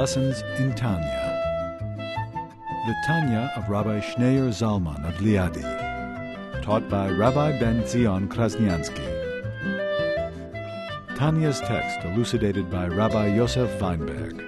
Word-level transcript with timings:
Lessons 0.00 0.40
in 0.56 0.74
Tanya. 0.76 1.20
The 2.86 2.94
Tanya 3.06 3.52
of 3.54 3.68
Rabbi 3.68 4.00
Schneur 4.00 4.48
Zalman 4.48 5.06
of 5.06 5.16
Liadi, 5.16 5.62
taught 6.62 6.88
by 6.88 7.10
Rabbi 7.10 7.60
Ben 7.60 7.86
Zion 7.86 8.26
Krasniansky. 8.26 9.04
Tanya's 11.18 11.60
text 11.60 12.02
elucidated 12.06 12.70
by 12.70 12.86
Rabbi 12.86 13.34
Yosef 13.34 13.78
Weinberg. 13.78 14.38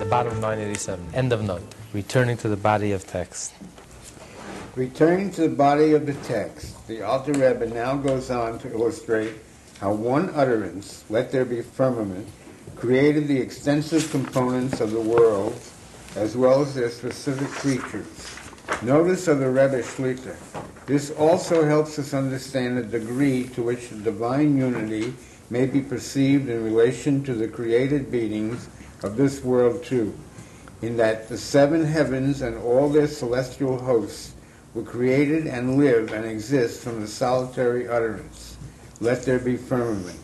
The 0.00 0.06
bottom 0.10 0.32
of 0.32 0.40
987, 0.40 1.14
end 1.14 1.32
of 1.32 1.44
note, 1.44 1.62
returning 1.92 2.36
to 2.38 2.48
the 2.48 2.56
body 2.56 2.90
of 2.90 3.06
text. 3.06 3.54
Returning 4.74 5.30
to 5.30 5.42
the 5.42 5.54
body 5.54 5.92
of 5.92 6.06
the 6.06 6.14
text, 6.14 6.88
the 6.88 7.02
Alter 7.02 7.30
Rebbe 7.30 7.66
now 7.66 7.94
goes 7.94 8.28
on 8.28 8.58
to 8.58 8.72
illustrate 8.72 9.34
how 9.78 9.92
one 9.92 10.30
utterance, 10.34 11.04
let 11.08 11.30
there 11.30 11.44
be 11.44 11.62
firmament, 11.62 12.26
created 12.82 13.28
the 13.28 13.40
extensive 13.40 14.10
components 14.10 14.80
of 14.80 14.90
the 14.90 15.00
world 15.00 15.56
as 16.16 16.36
well 16.36 16.62
as 16.62 16.74
their 16.74 16.90
specific 16.90 17.46
creatures. 17.46 18.36
Notice 18.82 19.28
of 19.28 19.38
the 19.38 19.48
Rebbe 19.48 19.84
Shlita. 19.84 20.34
This 20.86 21.12
also 21.12 21.64
helps 21.64 21.96
us 22.00 22.12
understand 22.12 22.76
the 22.76 22.82
degree 22.82 23.44
to 23.54 23.62
which 23.62 23.90
the 23.90 23.98
divine 23.98 24.56
unity 24.56 25.14
may 25.48 25.64
be 25.64 25.80
perceived 25.80 26.48
in 26.48 26.64
relation 26.64 27.22
to 27.22 27.34
the 27.34 27.46
created 27.46 28.10
beings 28.10 28.68
of 29.04 29.16
this 29.16 29.44
world 29.44 29.84
too, 29.84 30.12
in 30.82 30.96
that 30.96 31.28
the 31.28 31.38
seven 31.38 31.84
heavens 31.84 32.42
and 32.42 32.58
all 32.58 32.88
their 32.88 33.06
celestial 33.06 33.78
hosts 33.78 34.34
were 34.74 34.82
created 34.82 35.46
and 35.46 35.78
live 35.78 36.12
and 36.12 36.24
exist 36.24 36.82
from 36.82 37.00
the 37.00 37.06
solitary 37.06 37.86
utterance, 37.86 38.56
let 38.98 39.22
there 39.22 39.38
be 39.38 39.56
firmament. 39.56 40.18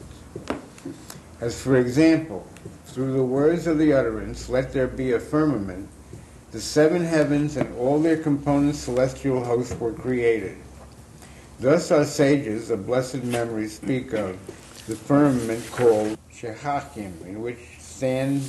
As 1.40 1.60
for 1.60 1.76
example, 1.76 2.44
through 2.86 3.12
the 3.12 3.22
words 3.22 3.68
of 3.68 3.78
the 3.78 3.92
utterance, 3.92 4.48
let 4.48 4.72
there 4.72 4.88
be 4.88 5.12
a 5.12 5.20
firmament, 5.20 5.88
the 6.50 6.60
seven 6.60 7.04
heavens 7.04 7.56
and 7.56 7.72
all 7.76 8.00
their 8.00 8.16
component 8.16 8.74
celestial 8.74 9.44
hosts 9.44 9.78
were 9.78 9.92
created. 9.92 10.56
Thus 11.60 11.92
our 11.92 12.04
sages 12.04 12.70
of 12.70 12.86
blessed 12.86 13.22
memory 13.22 13.68
speak 13.68 14.14
of 14.14 14.36
the 14.88 14.96
firmament 14.96 15.64
called 15.70 16.18
Shechakim, 16.32 17.24
in 17.24 17.40
which 17.40 17.58
stand 17.78 18.42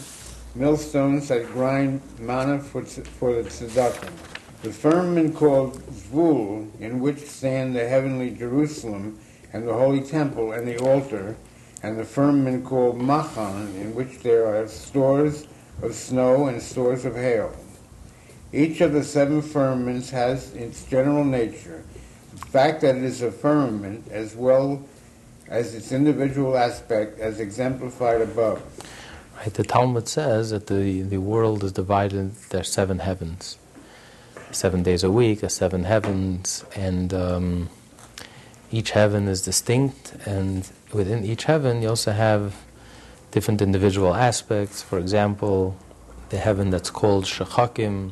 millstones 0.55 1.27
that 1.27 1.45
grind 1.47 2.01
manna 2.19 2.59
for, 2.59 2.83
for 2.83 3.33
the 3.33 3.49
tzaddikim. 3.49 4.13
The 4.63 4.71
firmament 4.71 5.35
called 5.35 5.79
Zvul, 5.91 6.69
in 6.79 6.99
which 6.99 7.19
stand 7.19 7.75
the 7.75 7.87
heavenly 7.87 8.31
Jerusalem 8.31 9.19
and 9.53 9.67
the 9.67 9.73
holy 9.73 10.01
temple 10.01 10.53
and 10.53 10.67
the 10.67 10.77
altar, 10.79 11.35
and 11.83 11.97
the 11.97 12.03
firmament 12.03 12.66
called 12.66 12.99
Machon, 12.99 13.75
in 13.75 13.95
which 13.95 14.19
there 14.19 14.45
are 14.47 14.67
stores 14.67 15.47
of 15.81 15.94
snow 15.94 16.47
and 16.47 16.61
stores 16.61 17.05
of 17.05 17.16
hail. 17.16 17.55
Each 18.52 18.81
of 18.81 18.94
the 18.94 19.03
seven 19.03 19.41
firmaments 19.41 20.09
has 20.09 20.53
its 20.53 20.83
general 20.85 21.23
nature, 21.23 21.83
the 22.31 22.45
fact 22.47 22.81
that 22.81 22.95
it 22.95 23.03
is 23.03 23.22
a 23.22 23.31
firmament, 23.31 24.07
as 24.11 24.35
well 24.35 24.83
as 25.47 25.73
its 25.75 25.91
individual 25.91 26.57
aspect, 26.57 27.19
as 27.19 27.39
exemplified 27.39 28.22
above. 28.22 28.61
Right, 29.38 29.53
the 29.53 29.63
Talmud 29.63 30.07
says 30.07 30.50
that 30.50 30.67
the, 30.67 31.02
the 31.02 31.19
world 31.19 31.63
is 31.63 31.72
divided 31.72 32.17
into 32.17 32.63
seven 32.63 33.00
heavens. 33.00 33.57
Seven 34.52 34.83
days 34.83 35.03
a 35.03 35.11
week, 35.11 35.41
the 35.41 35.50
seven 35.50 35.83
heavens, 35.83 36.66
and 36.75 37.13
um, 37.13 37.69
each 38.72 38.92
heaven 38.92 39.28
is 39.28 39.42
distinct, 39.42 40.14
and 40.25 40.70
within 40.94 41.25
each 41.25 41.45
heaven 41.45 41.81
you 41.81 41.89
also 41.89 42.12
have 42.12 42.56
different 43.31 43.62
individual 43.62 44.16
aspects. 44.16 44.81
For 44.81 45.00
example, 45.00 45.78
the 46.30 46.38
heaven 46.38 46.69
that's 46.69 46.90
called 46.90 47.25
Shechakim, 47.25 48.12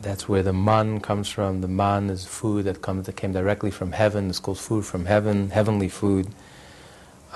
that's 0.00 0.28
where 0.28 0.42
the 0.42 0.52
man 0.52 1.00
comes 1.00 1.28
from. 1.28 1.60
The 1.60 1.68
man 1.68 2.10
is 2.10 2.24
food 2.24 2.64
that 2.64 2.82
comes 2.82 3.06
that 3.06 3.16
came 3.16 3.32
directly 3.32 3.70
from 3.70 3.92
heaven. 3.92 4.30
It's 4.30 4.38
called 4.38 4.58
food 4.58 4.84
from 4.84 5.06
heaven, 5.06 5.50
heavenly 5.50 5.88
food, 5.88 6.28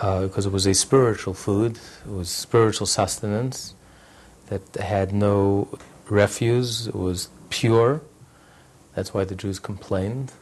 uh, 0.00 0.22
because 0.22 0.46
it 0.46 0.52
was 0.52 0.66
a 0.66 0.74
spiritual 0.74 1.34
food. 1.34 1.78
It 2.06 2.10
was 2.10 2.28
spiritual 2.28 2.86
sustenance 2.86 3.74
that 4.46 4.74
had 4.76 5.12
no 5.12 5.68
refuse. 6.08 6.88
It 6.88 6.94
was 6.94 7.28
pure. 7.50 8.00
That's 8.94 9.12
why 9.12 9.24
the 9.24 9.34
Jews 9.34 9.58
complained. 9.58 10.32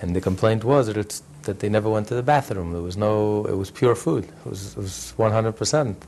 And 0.00 0.14
the 0.14 0.20
complaint 0.20 0.64
was 0.64 0.86
that, 0.88 0.96
it's, 0.96 1.22
that 1.44 1.60
they 1.60 1.68
never 1.68 1.88
went 1.88 2.08
to 2.08 2.14
the 2.14 2.22
bathroom. 2.22 2.72
There 2.72 2.82
was 2.82 2.96
no. 2.96 3.44
It 3.46 3.56
was 3.56 3.70
pure 3.70 3.94
food. 3.94 4.24
It 4.24 4.46
was, 4.48 4.72
it 4.72 4.78
was 4.78 5.12
100 5.16 5.52
percent. 5.52 6.04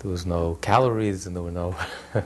There 0.00 0.10
was 0.10 0.26
no 0.26 0.56
calories, 0.60 1.26
and 1.26 1.34
there 1.34 1.42
were 1.42 1.50
no. 1.52 1.74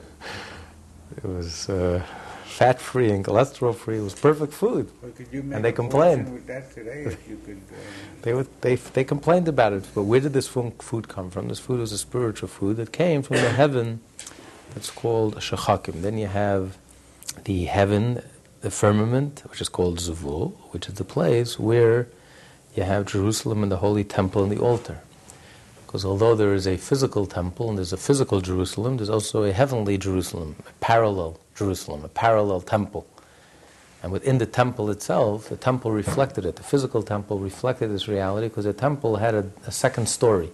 It 1.17 1.25
was 1.25 1.69
uh, 1.71 2.03
fat 2.45 2.81
free 2.81 3.11
and 3.11 3.25
cholesterol 3.25 3.75
free. 3.75 3.99
It 3.99 4.03
was 4.03 4.15
perfect 4.15 4.53
food. 4.53 4.91
and 5.33 5.65
they 5.65 5.73
complained. 5.73 6.33
With 6.33 6.47
that 6.47 6.73
today, 6.75 7.05
if 7.05 7.29
you 7.29 7.39
could, 7.45 7.59
uh, 7.71 7.77
They, 8.23 8.35
would, 8.35 8.49
they, 8.61 8.75
they 8.75 9.05
complained 9.05 9.49
about 9.49 9.73
it. 9.73 9.85
But 9.95 10.03
where 10.03 10.21
did 10.21 10.33
this 10.33 10.49
food 10.49 11.09
come 11.09 11.31
from? 11.31 11.49
This 11.49 11.59
food 11.61 11.81
was 11.81 11.93
a 11.93 11.99
spiritual 11.99 12.49
food 12.49 12.77
that 12.79 12.93
came 12.93 13.23
from 13.23 13.37
the 13.37 13.51
heaven 13.63 14.01
that's 14.75 14.91
called 14.91 15.37
Shechakim. 15.37 16.03
Then 16.03 16.19
you 16.19 16.27
have 16.27 16.77
the 17.45 17.65
heaven, 17.65 18.23
the 18.67 18.71
firmament, 18.73 19.45
which 19.49 19.61
is 19.61 19.69
called 19.69 20.01
Zuvul, 20.01 20.51
which 20.73 20.89
is 20.89 20.95
the 20.95 21.05
place 21.05 21.57
where 21.57 22.09
you 22.75 22.83
have 22.83 23.07
Jerusalem 23.07 23.63
and 23.63 23.71
the 23.71 23.77
holy 23.77 24.03
temple 24.03 24.43
and 24.43 24.51
the 24.51 24.61
altar. 24.61 24.99
Because 25.87 26.05
although 26.05 26.35
there 26.35 26.53
is 26.53 26.67
a 26.67 26.77
physical 26.77 27.27
temple 27.27 27.69
and 27.69 27.79
there's 27.79 27.93
a 27.93 27.97
physical 27.97 28.41
Jerusalem, 28.41 28.97
there's 28.97 29.09
also 29.09 29.45
a 29.45 29.53
heavenly 29.53 29.97
Jerusalem, 29.99 30.57
a 30.69 30.73
parallel 30.81 31.39
Jerusalem, 31.55 32.05
a 32.05 32.09
parallel 32.09 32.61
temple. 32.61 33.07
And 34.03 34.11
within 34.11 34.39
the 34.39 34.47
temple 34.47 34.91
itself, 34.91 35.49
the 35.49 35.57
temple 35.57 35.93
reflected 35.93 36.45
it. 36.45 36.57
The 36.57 36.65
physical 36.65 37.05
temple 37.05 37.39
reflected 37.39 37.93
this 37.93 38.09
reality 38.09 38.49
because 38.49 38.65
the 38.65 38.73
temple 38.73 39.19
had 39.19 39.37
a, 39.37 39.49
a 39.69 39.71
second 39.71 40.09
story, 40.09 40.51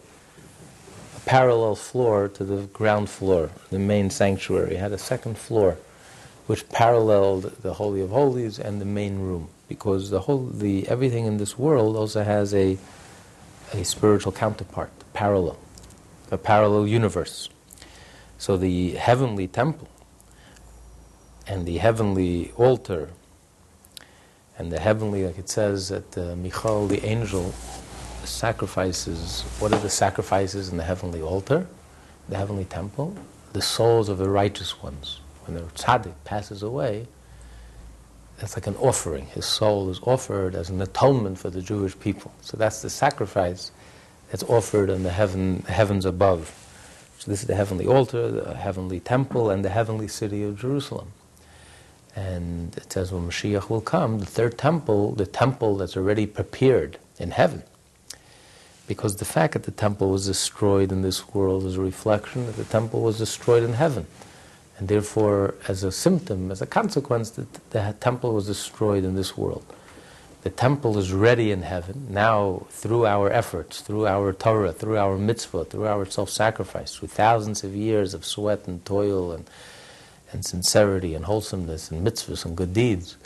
a 1.16 1.20
parallel 1.20 1.76
floor 1.76 2.28
to 2.28 2.44
the 2.44 2.66
ground 2.74 3.08
floor. 3.08 3.48
The 3.70 3.78
main 3.78 4.10
sanctuary 4.10 4.76
had 4.76 4.92
a 4.92 4.98
second 4.98 5.38
floor, 5.38 5.78
which 6.46 6.68
paralleled 6.68 7.44
the 7.62 7.74
Holy 7.74 8.00
of 8.00 8.10
Holies 8.10 8.58
and 8.58 8.80
the 8.80 8.84
main 8.84 9.20
room. 9.20 9.48
Because 9.68 10.10
the 10.10 10.20
whole, 10.20 10.46
the 10.46 10.86
everything 10.88 11.26
in 11.26 11.38
this 11.38 11.58
world 11.58 11.96
also 11.96 12.24
has 12.24 12.54
a 12.54 12.78
a 13.74 13.84
spiritual 13.84 14.32
counterpart, 14.32 14.90
parallel, 15.14 15.58
a 16.30 16.36
parallel 16.38 16.86
universe. 16.86 17.48
So 18.38 18.56
the 18.56 18.90
heavenly 18.92 19.48
temple 19.48 19.88
and 21.46 21.66
the 21.66 21.78
heavenly 21.78 22.52
altar 22.56 23.10
and 24.58 24.70
the 24.70 24.78
heavenly, 24.80 25.24
like 25.26 25.38
it 25.38 25.48
says 25.48 25.88
that 25.88 26.18
uh, 26.18 26.36
Michael, 26.36 26.86
the 26.86 27.04
angel, 27.04 27.54
sacrifices. 28.24 29.42
What 29.58 29.72
are 29.72 29.80
the 29.80 29.90
sacrifices 29.90 30.68
in 30.68 30.76
the 30.76 30.84
heavenly 30.84 31.22
altar, 31.22 31.66
the 32.28 32.36
heavenly 32.36 32.66
temple? 32.66 33.16
The 33.54 33.62
souls 33.62 34.08
of 34.08 34.18
the 34.18 34.28
righteous 34.28 34.82
ones. 34.82 35.21
When 35.44 35.56
the 35.56 35.62
tzaddik 35.62 36.14
passes 36.24 36.62
away, 36.62 37.06
that's 38.38 38.56
like 38.56 38.66
an 38.66 38.76
offering. 38.76 39.26
His 39.26 39.44
soul 39.46 39.90
is 39.90 40.00
offered 40.02 40.54
as 40.54 40.70
an 40.70 40.80
atonement 40.80 41.38
for 41.38 41.50
the 41.50 41.62
Jewish 41.62 41.98
people. 41.98 42.32
So 42.40 42.56
that's 42.56 42.82
the 42.82 42.90
sacrifice 42.90 43.70
that's 44.30 44.42
offered 44.44 44.90
in 44.90 45.02
the 45.02 45.10
heaven, 45.10 45.62
heavens 45.68 46.04
above. 46.04 46.52
So 47.18 47.30
this 47.30 47.42
is 47.42 47.46
the 47.46 47.54
heavenly 47.54 47.86
altar, 47.86 48.30
the 48.30 48.54
heavenly 48.54 48.98
temple, 48.98 49.50
and 49.50 49.64
the 49.64 49.68
heavenly 49.68 50.08
city 50.08 50.42
of 50.42 50.58
Jerusalem. 50.58 51.12
And 52.16 52.76
it 52.76 52.92
says 52.92 53.12
when 53.12 53.28
Mashiach 53.28 53.68
will 53.70 53.80
come, 53.80 54.18
the 54.18 54.26
third 54.26 54.58
temple, 54.58 55.12
the 55.12 55.26
temple 55.26 55.76
that's 55.76 55.96
already 55.96 56.26
prepared 56.26 56.98
in 57.18 57.30
heaven. 57.30 57.62
Because 58.88 59.16
the 59.16 59.24
fact 59.24 59.52
that 59.52 59.62
the 59.62 59.70
temple 59.70 60.10
was 60.10 60.26
destroyed 60.26 60.90
in 60.90 61.02
this 61.02 61.32
world 61.32 61.64
is 61.64 61.76
a 61.76 61.80
reflection 61.80 62.46
that 62.46 62.56
the 62.56 62.64
temple 62.64 63.02
was 63.02 63.18
destroyed 63.18 63.62
in 63.62 63.74
heaven. 63.74 64.06
And 64.82 64.88
therefore, 64.88 65.54
as 65.68 65.84
a 65.84 65.92
symptom, 65.92 66.50
as 66.50 66.60
a 66.60 66.66
consequence, 66.66 67.30
that 67.30 67.70
the 67.70 67.94
temple 68.00 68.34
was 68.34 68.48
destroyed 68.48 69.04
in 69.04 69.14
this 69.14 69.36
world. 69.38 69.64
The 70.42 70.50
temple 70.50 70.98
is 70.98 71.12
ready 71.12 71.52
in 71.52 71.62
heaven 71.62 72.08
now 72.10 72.66
through 72.68 73.06
our 73.06 73.30
efforts, 73.30 73.80
through 73.80 74.08
our 74.08 74.32
Torah, 74.32 74.72
through 74.72 74.98
our 74.98 75.16
mitzvah, 75.16 75.66
through 75.66 75.86
our 75.86 76.04
self 76.04 76.30
sacrifice, 76.30 76.96
through 76.96 77.10
thousands 77.14 77.62
of 77.62 77.76
years 77.76 78.12
of 78.12 78.24
sweat 78.24 78.66
and 78.66 78.84
toil 78.84 79.30
and, 79.30 79.48
and 80.32 80.44
sincerity 80.44 81.14
and 81.14 81.26
wholesomeness 81.26 81.92
and 81.92 82.04
mitzvahs 82.04 82.44
and 82.44 82.56
good 82.56 82.74
deeds. 82.74 83.16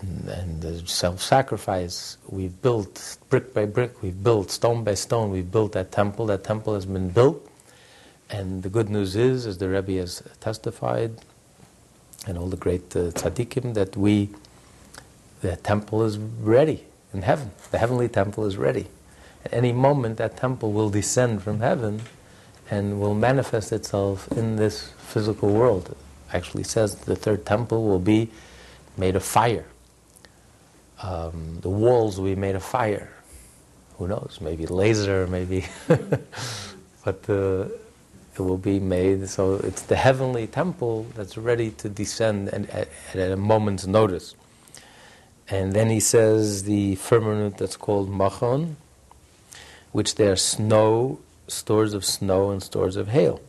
And, 0.00 0.28
and 0.28 0.60
the 0.60 0.88
self 0.88 1.22
sacrifice, 1.22 2.18
we've 2.26 2.60
built 2.62 3.16
brick 3.30 3.54
by 3.54 3.66
brick, 3.66 4.02
we've 4.02 4.24
built 4.24 4.50
stone 4.50 4.82
by 4.82 4.94
stone, 4.94 5.30
we've 5.30 5.52
built 5.52 5.70
that 5.74 5.92
temple. 5.92 6.26
That 6.26 6.42
temple 6.42 6.74
has 6.74 6.84
been 6.84 7.10
built. 7.10 7.48
And 8.30 8.62
the 8.62 8.68
good 8.68 8.90
news 8.90 9.14
is, 9.14 9.46
as 9.46 9.58
the 9.58 9.68
Rebbe 9.68 9.92
has 9.92 10.22
testified, 10.40 11.20
and 12.26 12.36
all 12.36 12.48
the 12.48 12.56
great 12.56 12.94
uh, 12.96 13.10
tzaddikim, 13.10 13.74
that 13.74 13.96
we, 13.96 14.30
the 15.42 15.56
temple 15.56 16.02
is 16.02 16.18
ready 16.18 16.84
in 17.12 17.22
heaven. 17.22 17.52
The 17.70 17.78
heavenly 17.78 18.08
temple 18.08 18.44
is 18.46 18.56
ready. 18.56 18.86
At 19.44 19.52
any 19.52 19.72
moment, 19.72 20.16
that 20.16 20.36
temple 20.36 20.72
will 20.72 20.90
descend 20.90 21.42
from 21.42 21.60
heaven 21.60 22.02
and 22.68 23.00
will 23.00 23.14
manifest 23.14 23.72
itself 23.72 24.26
in 24.32 24.56
this 24.56 24.90
physical 24.98 25.52
world. 25.52 25.90
It 25.90 25.96
actually 26.34 26.64
says 26.64 26.96
the 26.96 27.14
third 27.14 27.46
temple 27.46 27.84
will 27.84 28.00
be 28.00 28.30
made 28.96 29.14
of 29.14 29.22
fire. 29.22 29.66
Um, 31.00 31.58
the 31.60 31.70
walls 31.70 32.18
will 32.18 32.26
be 32.26 32.34
made 32.34 32.56
of 32.56 32.64
fire. 32.64 33.12
Who 33.98 34.08
knows? 34.08 34.38
Maybe 34.40 34.66
laser, 34.66 35.26
maybe. 35.28 35.66
but 37.04 37.30
uh, 37.30 37.66
it 38.38 38.42
will 38.42 38.58
be 38.58 38.78
made 38.78 39.28
so 39.28 39.54
it's 39.54 39.82
the 39.82 39.96
heavenly 39.96 40.46
temple 40.46 41.06
that's 41.14 41.38
ready 41.38 41.70
to 41.70 41.88
descend 41.88 42.48
and, 42.48 42.68
at, 42.70 42.88
at 43.14 43.32
a 43.32 43.36
moment's 43.36 43.86
notice. 43.86 44.34
And 45.48 45.72
then 45.72 45.88
he 45.88 46.00
says 46.00 46.64
the 46.64 46.96
firmament 46.96 47.56
that's 47.56 47.76
called 47.76 48.10
Machon, 48.10 48.74
which 49.92 50.16
there 50.16 50.32
are 50.32 50.36
snow, 50.36 51.20
stores 51.48 51.94
of 51.94 52.04
snow 52.04 52.50
and 52.50 52.62
stores 52.62 52.96
of 52.96 53.08
hail. 53.08 53.40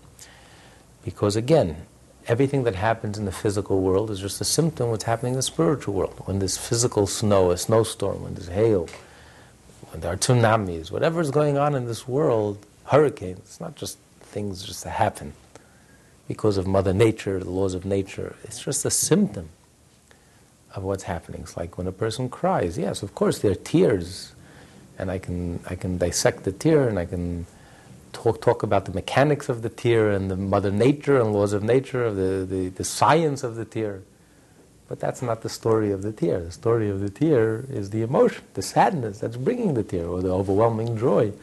Because 1.03 1.35
again, 1.35 1.85
everything 2.27 2.63
that 2.63 2.75
happens 2.75 3.17
in 3.17 3.25
the 3.25 3.31
physical 3.31 3.81
world 3.81 4.09
is 4.09 4.19
just 4.19 4.39
a 4.39 4.45
symptom 4.45 4.85
of 4.85 4.91
what's 4.91 5.03
happening 5.05 5.33
in 5.33 5.37
the 5.37 5.43
spiritual 5.43 5.95
world. 5.95 6.21
When 6.25 6.39
there's 6.39 6.57
physical 6.57 7.07
snow, 7.07 7.51
a 7.51 7.57
snowstorm, 7.57 8.23
when 8.23 8.35
there's 8.35 8.49
hail, 8.49 8.87
when 9.91 10.01
there 10.01 10.13
are 10.13 10.17
tsunamis, 10.17 10.91
whatever 10.91 11.19
is 11.19 11.31
going 11.31 11.57
on 11.57 11.75
in 11.75 11.87
this 11.87 12.07
world, 12.07 12.65
hurricanes, 12.85 13.39
it's 13.39 13.59
not 13.59 13.75
just 13.75 13.97
things 14.37 14.61
just 14.61 14.83
happen 14.83 15.33
because 16.27 16.57
of 16.57 16.67
Mother 16.67 16.93
Nature, 16.93 17.39
the 17.39 17.49
laws 17.49 17.73
of 17.73 17.85
nature. 17.85 18.35
It's 18.43 18.63
just 18.63 18.85
a 18.85 18.91
symptom 18.91 19.49
of 20.75 20.83
what's 20.83 21.05
happening. 21.05 21.41
It's 21.41 21.57
like 21.57 21.75
when 21.79 21.87
a 21.87 21.91
person 21.91 22.29
cries. 22.29 22.77
Yes, 22.77 23.01
of 23.01 23.15
course, 23.15 23.39
there 23.39 23.53
are 23.53 23.63
tears, 23.73 24.33
and 24.99 25.09
I 25.09 25.17
can, 25.17 25.59
I 25.67 25.73
can 25.73 25.97
dissect 25.97 26.43
the 26.43 26.51
tear 26.51 26.87
and 26.87 26.99
I 26.99 27.05
can 27.05 27.47
talk, 28.13 28.39
talk 28.39 28.61
about 28.61 28.85
the 28.85 28.91
mechanics 28.91 29.49
of 29.49 29.63
the 29.63 29.69
tear 29.69 30.11
and 30.11 30.29
the 30.29 30.37
Mother 30.37 30.69
Nature 30.69 31.19
and 31.19 31.33
laws 31.33 31.51
of 31.51 31.63
nature, 31.63 32.05
of 32.05 32.15
the, 32.15 32.45
the, 32.45 32.69
the 32.69 32.83
science 32.83 33.41
of 33.41 33.55
the 33.55 33.65
tear. 33.65 34.03
But 34.87 34.99
that's 34.99 35.23
not 35.23 35.41
the 35.41 35.49
story 35.49 35.91
of 35.91 36.03
the 36.03 36.11
tear. 36.11 36.41
The 36.41 36.51
story 36.51 36.91
of 36.91 36.99
the 36.99 37.09
tear 37.09 37.65
is 37.71 37.89
the 37.89 38.03
emotion, 38.03 38.43
the 38.53 38.61
sadness 38.61 39.17
that's 39.17 39.35
bringing 39.35 39.73
the 39.73 39.83
tear, 39.83 40.05
or 40.05 40.21
the 40.21 40.31
overwhelming 40.31 40.95
joy 40.95 41.33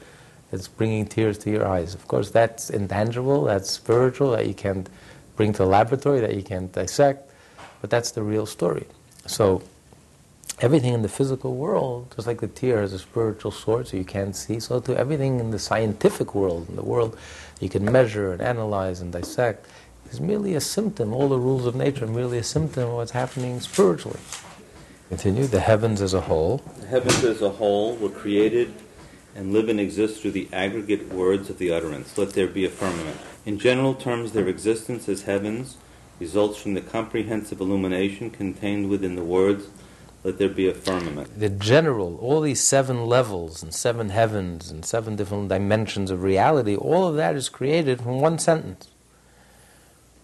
that's 0.54 0.68
bringing 0.68 1.04
tears 1.04 1.36
to 1.36 1.50
your 1.50 1.66
eyes. 1.66 1.94
Of 1.94 2.06
course, 2.06 2.30
that's 2.30 2.70
intangible, 2.70 3.42
that's 3.42 3.68
spiritual, 3.68 4.30
that 4.30 4.46
you 4.46 4.54
can't 4.54 4.88
bring 5.34 5.52
to 5.52 5.58
the 5.58 5.66
laboratory, 5.66 6.20
that 6.20 6.36
you 6.36 6.44
can't 6.44 6.70
dissect, 6.70 7.28
but 7.80 7.90
that's 7.90 8.12
the 8.12 8.22
real 8.22 8.46
story. 8.46 8.86
So, 9.26 9.64
everything 10.60 10.94
in 10.94 11.02
the 11.02 11.08
physical 11.08 11.56
world, 11.56 12.12
just 12.14 12.28
like 12.28 12.40
the 12.40 12.46
tear 12.46 12.82
has 12.82 12.92
a 12.92 13.00
spiritual 13.00 13.50
source 13.50 13.92
you 13.92 14.04
can't 14.04 14.36
see, 14.36 14.60
so 14.60 14.78
to 14.78 14.96
everything 14.96 15.40
in 15.40 15.50
the 15.50 15.58
scientific 15.58 16.36
world, 16.36 16.68
in 16.68 16.76
the 16.76 16.84
world 16.84 17.18
you 17.58 17.68
can 17.68 17.84
measure 17.84 18.32
and 18.32 18.40
analyze 18.40 19.00
and 19.00 19.12
dissect, 19.12 19.66
is 20.12 20.20
merely 20.20 20.54
a 20.54 20.60
symptom. 20.60 21.12
All 21.12 21.28
the 21.28 21.38
rules 21.38 21.66
of 21.66 21.74
nature 21.74 22.04
are 22.04 22.08
merely 22.08 22.38
a 22.38 22.44
symptom 22.44 22.84
of 22.90 22.94
what's 22.94 23.10
happening 23.10 23.58
spiritually. 23.58 24.20
Continue. 25.08 25.48
The 25.48 25.58
heavens 25.58 26.00
as 26.00 26.14
a 26.14 26.20
whole. 26.20 26.58
The 26.78 26.86
heavens 26.86 27.24
as 27.24 27.42
a 27.42 27.50
whole 27.50 27.96
were 27.96 28.08
created 28.08 28.72
and 29.34 29.52
live 29.52 29.68
and 29.68 29.80
exist 29.80 30.20
through 30.20 30.32
the 30.32 30.48
aggregate 30.52 31.12
words 31.12 31.50
of 31.50 31.58
the 31.58 31.72
utterance. 31.72 32.16
Let 32.16 32.30
there 32.30 32.46
be 32.46 32.64
a 32.64 32.70
firmament. 32.70 33.18
In 33.44 33.58
general 33.58 33.94
terms, 33.94 34.32
their 34.32 34.48
existence 34.48 35.08
as 35.08 35.22
heavens 35.22 35.76
results 36.20 36.58
from 36.58 36.74
the 36.74 36.80
comprehensive 36.80 37.60
illumination 37.60 38.30
contained 38.30 38.88
within 38.88 39.16
the 39.16 39.24
words, 39.24 39.66
let 40.22 40.38
there 40.38 40.48
be 40.48 40.68
a 40.68 40.74
firmament. 40.74 41.38
The 41.38 41.50
general, 41.50 42.16
all 42.18 42.40
these 42.40 42.62
seven 42.62 43.06
levels 43.06 43.62
and 43.62 43.74
seven 43.74 44.08
heavens 44.08 44.70
and 44.70 44.84
seven 44.84 45.16
different 45.16 45.48
dimensions 45.48 46.10
of 46.10 46.22
reality, 46.22 46.76
all 46.76 47.06
of 47.06 47.16
that 47.16 47.36
is 47.36 47.48
created 47.48 48.00
from 48.00 48.20
one 48.20 48.38
sentence. 48.38 48.88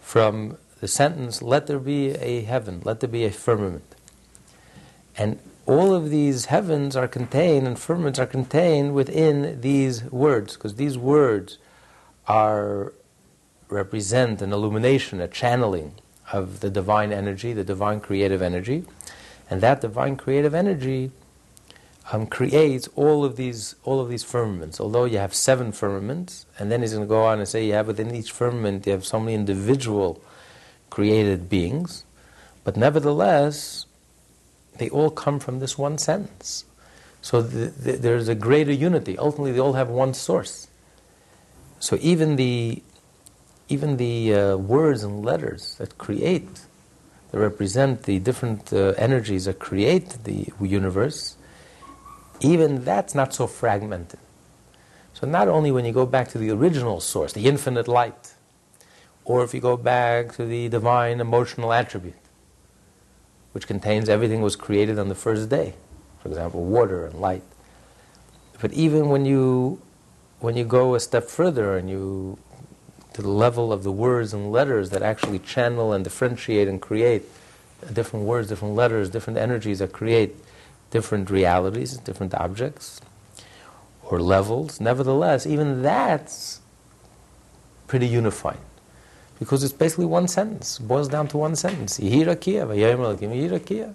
From 0.01 0.57
the 0.81 0.89
sentence, 0.89 1.43
let 1.43 1.67
there 1.67 1.79
be 1.79 2.11
a 2.12 2.43
heaven, 2.43 2.81
let 2.85 3.01
there 3.01 3.09
be 3.09 3.25
a 3.25 3.31
firmament. 3.31 3.95
And 5.17 5.39
all 5.71 5.95
of 5.95 6.11
these 6.11 6.47
heavens 6.47 6.97
are 6.97 7.07
contained 7.07 7.65
and 7.65 7.79
firmaments 7.79 8.19
are 8.19 8.27
contained 8.27 8.93
within 8.93 9.61
these 9.61 10.03
words, 10.05 10.55
because 10.55 10.75
these 10.75 10.99
words 10.99 11.59
are 12.27 12.93
represent 13.69 14.43
an 14.43 14.53
illumination, 14.53 15.21
a 15.21 15.29
channeling 15.29 15.95
of 16.33 16.59
the 16.59 16.71
divine 16.71 17.13
energy, 17.13 17.53
the 17.53 17.63
divine 17.63 18.01
creative 18.01 18.43
energy, 18.43 18.85
and 19.49 19.61
that 19.61 19.81
divine 19.81 20.17
creative 20.17 20.57
energy 20.57 21.13
um, 22.11 22.27
creates 22.27 22.89
all 22.97 23.25
of 23.25 23.37
these 23.37 23.77
all 23.85 24.01
of 24.01 24.09
these 24.09 24.25
firmaments. 24.25 24.81
Although 24.81 25.05
you 25.05 25.19
have 25.19 25.33
seven 25.33 25.71
firmaments, 25.71 26.47
and 26.59 26.73
then 26.73 26.81
he's 26.83 26.95
going 26.95 27.05
to 27.05 27.09
go 27.09 27.23
on 27.23 27.39
and 27.39 27.47
say 27.47 27.65
you 27.65 27.75
have 27.75 27.87
within 27.87 28.13
each 28.13 28.33
firmament 28.33 28.87
you 28.87 28.93
have 28.93 29.07
so 29.07 29.21
many 29.21 29.35
individual 29.35 30.21
created 30.91 31.49
beings, 31.49 32.05
but 32.65 32.77
nevertheless 32.77 33.87
they 34.79 34.89
all 34.91 35.11
come 35.11 35.39
from 35.39 35.61
this 35.61 35.77
one 35.77 35.99
sentence. 35.99 36.65
So 37.23 37.43
the, 37.43 37.67
the, 37.67 37.93
there's 37.93 38.29
a 38.29 38.35
greater 38.35 38.73
unity. 38.73 39.19
Ultimately, 39.19 39.53
they 39.53 39.61
all 39.61 39.75
have 39.75 39.89
one 39.89 40.15
source. 40.15 40.69
So 41.79 41.99
even 42.01 42.37
the, 42.37 42.83
even 43.69 43.97
the 43.97 44.35
uh, 44.35 44.57
words 44.57 45.03
and 45.03 45.25
letters 45.25 45.77
that 45.77 45.99
create, 45.99 46.61
that 47.31 47.39
represent 47.39 48.05
the 48.05 48.19
different 48.19 48.73
uh, 48.73 48.95
energies 48.97 49.45
that 49.45 49.59
create 49.59 50.19
the 50.25 50.49
universe, 50.61 51.37
even 52.41 52.85
that's 52.85 53.15
not 53.15 53.35
so 53.35 53.47
fragmented. 53.47 54.19
So 55.15 55.27
not 55.27 55.49
only 55.49 55.71
when 55.71 55.85
you 55.85 55.93
go 55.93 56.07
back 56.07 56.29
to 56.29 56.39
the 56.39 56.51
original 56.51 57.01
source, 57.01 57.35
the 57.35 57.47
infinite 57.47 57.87
light, 57.87 58.35
or 59.25 59.45
if 59.45 59.53
you 59.53 59.61
go 59.61 59.77
back 59.77 60.33
to 60.37 60.47
the 60.47 60.69
divine 60.69 61.21
emotional 61.21 61.73
attribute, 61.73 62.15
which 63.52 63.67
contains 63.67 64.08
everything 64.08 64.41
was 64.41 64.56
created 64.56 64.99
on 64.99 65.08
the 65.08 65.14
first 65.14 65.49
day. 65.49 65.75
For 66.23 66.29
example, 66.29 66.64
water 66.64 67.06
and 67.06 67.20
light. 67.20 67.43
But 68.61 68.73
even 68.73 69.08
when 69.08 69.25
you 69.25 69.81
when 70.41 70.56
you 70.56 70.64
go 70.64 70.94
a 70.94 71.00
step 71.00 71.25
further 71.25 71.76
and 71.76 71.91
you 71.91 72.38
to 73.12 73.23
the 73.23 73.29
level 73.29 73.73
of 73.73 73.82
the 73.82 73.93
words 73.93 74.32
and 74.32 74.52
letters 74.52 74.91
that 74.91 75.02
actually 75.02 75.38
channel 75.38 75.93
and 75.93 76.05
differentiate 76.05 76.69
and 76.69 76.81
create 76.81 77.25
different 77.93 78.25
words, 78.25 78.49
different 78.49 78.75
letters, 78.75 79.11
different 79.11 79.38
energies 79.38 79.81
that 79.81 79.93
create 79.93 80.37
different 80.91 81.29
realities, 81.31 81.97
different 81.99 82.35
objects 82.35 83.00
or 84.02 84.21
levels. 84.21 84.80
Nevertheless, 84.80 85.47
even 85.47 85.83
that's 85.83 86.61
pretty 87.87 88.07
unified 88.07 88.59
because 89.40 89.64
it's 89.64 89.73
basically 89.73 90.04
one 90.04 90.28
sentence, 90.28 90.78
boils 90.78 91.09
down 91.09 91.26
to 91.28 91.38
one 91.38 91.56
sentence. 91.56 91.97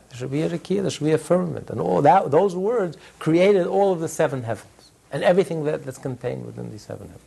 There 0.09 0.17
should 0.17 0.31
be 0.31 0.41
a 0.41 0.49
rakia, 0.49 0.81
there 0.81 0.89
should 0.89 1.03
be 1.05 1.11
a 1.11 1.17
firmament. 1.19 1.69
And 1.69 1.79
all 1.79 2.01
that, 2.01 2.31
those 2.31 2.55
words 2.55 2.97
created 3.19 3.67
all 3.67 3.93
of 3.93 3.99
the 3.99 4.07
seven 4.07 4.41
heavens 4.43 4.91
and 5.11 5.23
everything 5.23 5.63
that, 5.65 5.85
that's 5.85 5.99
contained 5.99 6.47
within 6.47 6.71
these 6.71 6.81
seven 6.81 7.07
heavens. 7.09 7.21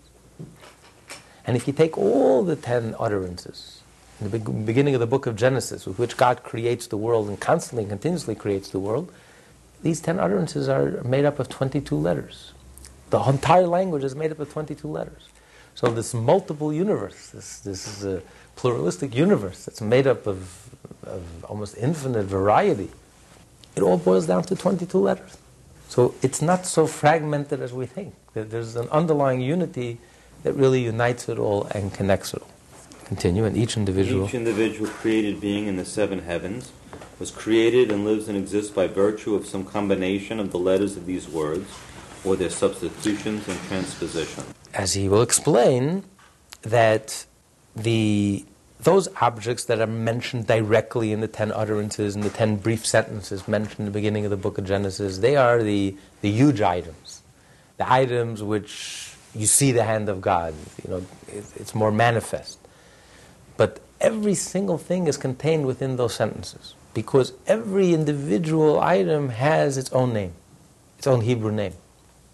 And 1.46 1.56
if 1.56 1.68
you 1.68 1.72
take 1.72 1.96
all 1.96 2.42
the 2.42 2.56
ten 2.56 2.96
utterances, 2.98 3.82
in 4.20 4.30
the 4.30 4.38
beginning 4.40 4.94
of 4.94 5.00
the 5.00 5.06
book 5.06 5.26
of 5.26 5.36
Genesis, 5.36 5.86
with 5.86 6.00
which 6.00 6.16
God 6.16 6.42
creates 6.42 6.88
the 6.88 6.96
world 6.96 7.28
and 7.28 7.38
constantly 7.38 7.84
and 7.84 7.90
continuously 7.90 8.34
creates 8.34 8.68
the 8.68 8.80
world, 8.80 9.12
these 9.82 10.00
ten 10.00 10.18
utterances 10.18 10.68
are 10.68 11.02
made 11.04 11.24
up 11.24 11.38
of 11.38 11.48
22 11.48 11.94
letters. 11.94 12.52
The 13.10 13.20
entire 13.20 13.68
language 13.68 14.02
is 14.02 14.16
made 14.16 14.32
up 14.32 14.40
of 14.40 14.52
22 14.52 14.88
letters. 14.88 15.28
So 15.78 15.86
this 15.86 16.12
multiple 16.12 16.72
universe, 16.72 17.30
this, 17.30 17.60
this 17.60 17.86
is 17.86 18.04
a 18.04 18.20
pluralistic 18.56 19.14
universe 19.14 19.64
that's 19.64 19.80
made 19.80 20.08
up 20.08 20.26
of, 20.26 20.74
of 21.04 21.22
almost 21.44 21.78
infinite 21.78 22.24
variety. 22.24 22.90
It 23.76 23.82
all 23.82 23.96
boils 23.96 24.26
down 24.26 24.42
to 24.50 24.56
22 24.56 24.98
letters. 24.98 25.38
So 25.88 26.16
it's 26.20 26.42
not 26.42 26.66
so 26.66 26.88
fragmented 26.88 27.60
as 27.60 27.72
we 27.72 27.86
think. 27.86 28.12
There's 28.34 28.74
an 28.74 28.88
underlying 28.88 29.40
unity 29.40 29.98
that 30.42 30.54
really 30.54 30.82
unites 30.82 31.28
it 31.28 31.38
all 31.38 31.66
and 31.66 31.94
connects 31.94 32.34
it 32.34 32.42
all. 32.42 32.50
Continue, 33.04 33.44
and 33.44 33.56
each 33.56 33.76
individual. 33.76 34.26
Each 34.26 34.34
individual 34.34 34.90
created 34.90 35.40
being 35.40 35.68
in 35.68 35.76
the 35.76 35.84
seven 35.84 36.22
heavens 36.22 36.72
was 37.20 37.30
created 37.30 37.92
and 37.92 38.04
lives 38.04 38.26
and 38.26 38.36
exists 38.36 38.72
by 38.72 38.88
virtue 38.88 39.36
of 39.36 39.46
some 39.46 39.64
combination 39.64 40.40
of 40.40 40.50
the 40.50 40.58
letters 40.58 40.96
of 40.96 41.06
these 41.06 41.28
words 41.28 41.70
or 42.24 42.34
their 42.34 42.50
substitutions 42.50 43.46
and 43.46 43.56
transpositions 43.68 44.52
as 44.78 44.94
he 44.94 45.08
will 45.08 45.22
explain, 45.22 46.04
that 46.62 47.26
the 47.76 48.44
those 48.80 49.08
objects 49.20 49.64
that 49.64 49.80
are 49.80 49.88
mentioned 49.88 50.46
directly 50.46 51.12
in 51.12 51.20
the 51.20 51.26
ten 51.26 51.50
utterances 51.50 52.14
and 52.14 52.22
the 52.22 52.30
ten 52.30 52.56
brief 52.56 52.86
sentences 52.86 53.48
mentioned 53.48 53.80
in 53.80 53.84
the 53.86 53.90
beginning 53.90 54.24
of 54.24 54.30
the 54.30 54.36
book 54.36 54.56
of 54.56 54.64
Genesis, 54.64 55.18
they 55.18 55.34
are 55.34 55.64
the, 55.64 55.96
the 56.20 56.30
huge 56.30 56.60
items, 56.60 57.22
the 57.76 57.92
items 57.92 58.40
which 58.40 59.12
you 59.34 59.46
see 59.46 59.72
the 59.72 59.82
hand 59.82 60.08
of 60.08 60.20
God. 60.20 60.54
You 60.84 60.90
know, 60.90 61.06
it, 61.26 61.44
it's 61.56 61.74
more 61.74 61.90
manifest. 61.90 62.58
But 63.56 63.80
every 64.00 64.34
single 64.34 64.78
thing 64.78 65.08
is 65.08 65.16
contained 65.16 65.66
within 65.66 65.96
those 65.96 66.14
sentences 66.14 66.74
because 66.94 67.32
every 67.48 67.92
individual 67.92 68.78
item 68.78 69.30
has 69.30 69.76
its 69.76 69.90
own 69.92 70.12
name, 70.12 70.34
its 70.98 71.08
own 71.08 71.22
Hebrew 71.22 71.50
name. 71.50 71.74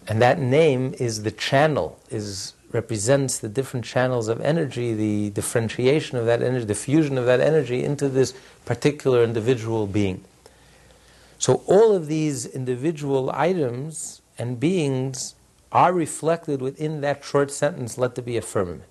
And 0.07 0.21
that 0.21 0.39
name 0.39 0.93
is 0.99 1.23
the 1.23 1.31
channel, 1.31 1.99
is 2.09 2.53
represents 2.75 3.39
the 3.39 3.47
different 3.47 3.85
channels 3.85 4.27
of 4.27 4.41
energy, 4.41 4.93
the 4.93 5.29
differentiation 5.31 6.17
of 6.17 6.25
that 6.25 6.41
energy, 6.41 6.65
the 6.65 6.75
fusion 6.75 7.17
of 7.17 7.25
that 7.25 7.39
energy 7.39 7.83
into 7.83 8.09
this 8.09 8.33
particular 8.65 9.23
individual 9.23 9.87
being. 9.87 10.23
So 11.39 11.63
all 11.67 11.95
of 11.95 12.07
these 12.07 12.45
individual 12.45 13.31
items 13.33 14.21
and 14.37 14.59
beings 14.59 15.35
are 15.71 15.93
reflected 15.93 16.61
within 16.61 17.01
that 17.01 17.23
short 17.23 17.49
sentence, 17.49 17.97
let 17.97 18.15
there 18.15 18.23
be 18.23 18.37
a 18.37 18.41
firmament. 18.41 18.83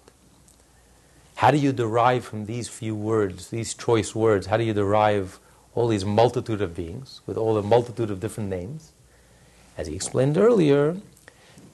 How 1.37 1.51
do 1.51 1.59
you 1.59 1.73
derive 1.73 2.25
from 2.25 2.47
these 2.47 2.69
few 2.69 2.95
words, 2.95 3.51
these 3.51 3.75
choice 3.75 4.15
words, 4.15 4.47
how 4.47 4.57
do 4.57 4.65
you 4.65 4.73
derive 4.73 5.39
all 5.75 5.89
these 5.89 6.05
multitude 6.05 6.63
of 6.63 6.75
beings 6.75 7.21
with 7.27 7.37
all 7.37 7.55
the 7.55 7.63
multitude 7.63 8.11
of 8.11 8.21
different 8.21 8.49
names? 8.49 8.94
As 9.77 9.87
he 9.87 9.95
explained 9.95 10.39
earlier, 10.39 10.97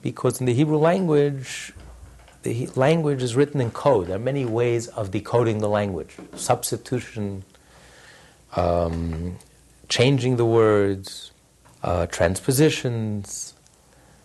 because 0.01 0.39
in 0.39 0.45
the 0.45 0.53
Hebrew 0.53 0.77
language, 0.77 1.73
the 2.43 2.67
language 2.75 3.21
is 3.21 3.35
written 3.35 3.61
in 3.61 3.71
code. 3.71 4.07
There 4.07 4.15
are 4.15 4.19
many 4.19 4.45
ways 4.45 4.87
of 4.87 5.11
decoding 5.11 5.59
the 5.59 5.69
language 5.69 6.15
substitution, 6.35 7.43
um, 8.55 9.37
changing 9.89 10.37
the 10.37 10.45
words, 10.45 11.31
uh, 11.83 12.07
transpositions. 12.07 13.53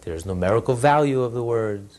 There's 0.03 0.25
numerical 0.25 0.75
value 0.75 1.23
of 1.23 1.33
the 1.35 1.43
words. 1.43 1.99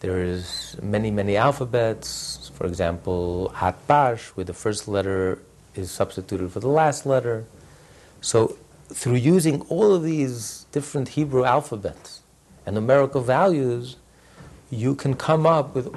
There 0.00 0.22
is 0.22 0.76
many, 0.82 1.10
many 1.10 1.36
alphabets. 1.36 2.50
For 2.54 2.66
example, 2.66 3.52
Atbash, 3.56 4.28
where 4.36 4.44
the 4.44 4.54
first 4.54 4.86
letter 4.86 5.40
is 5.74 5.90
substituted 5.90 6.52
for 6.52 6.60
the 6.60 6.68
last 6.68 7.06
letter. 7.06 7.44
So, 8.20 8.56
through 8.92 9.16
using 9.16 9.62
all 9.62 9.94
of 9.94 10.02
these 10.02 10.66
different 10.72 11.10
Hebrew 11.10 11.44
alphabets 11.44 12.20
and 12.66 12.74
numerical 12.74 13.20
values, 13.20 13.96
you 14.70 14.94
can 14.94 15.14
come 15.14 15.46
up 15.46 15.74
with 15.74 15.94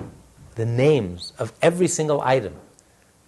the 0.56 0.66
names 0.66 1.34
of 1.38 1.54
every 1.62 1.88
single 1.88 2.22
item 2.22 2.56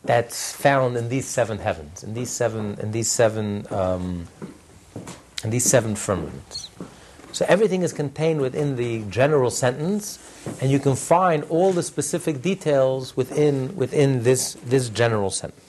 that's 0.03 0.53
found 0.53 0.95
in 0.95 1.09
these 1.09 1.27
seven 1.27 1.57
heavens, 1.57 2.03
in 2.03 2.13
these 2.13 2.29
seven, 2.29 2.77
in 2.79 2.91
these 2.91 3.11
seven, 3.11 3.65
um, 3.71 4.27
in 5.43 5.49
these 5.49 5.65
seven 5.65 5.95
firmaments. 5.95 6.69
So 7.33 7.45
everything 7.47 7.83
is 7.83 7.93
contained 7.93 8.41
within 8.41 8.77
the 8.77 9.03
general 9.09 9.51
sentence, 9.51 10.17
and 10.61 10.71
you 10.71 10.79
can 10.79 10.95
find 10.95 11.43
all 11.49 11.73
the 11.73 11.83
specific 11.83 12.41
details 12.41 13.15
within 13.15 13.75
within 13.75 14.23
this 14.23 14.53
this 14.65 14.89
general 14.89 15.29
sentence. 15.29 15.66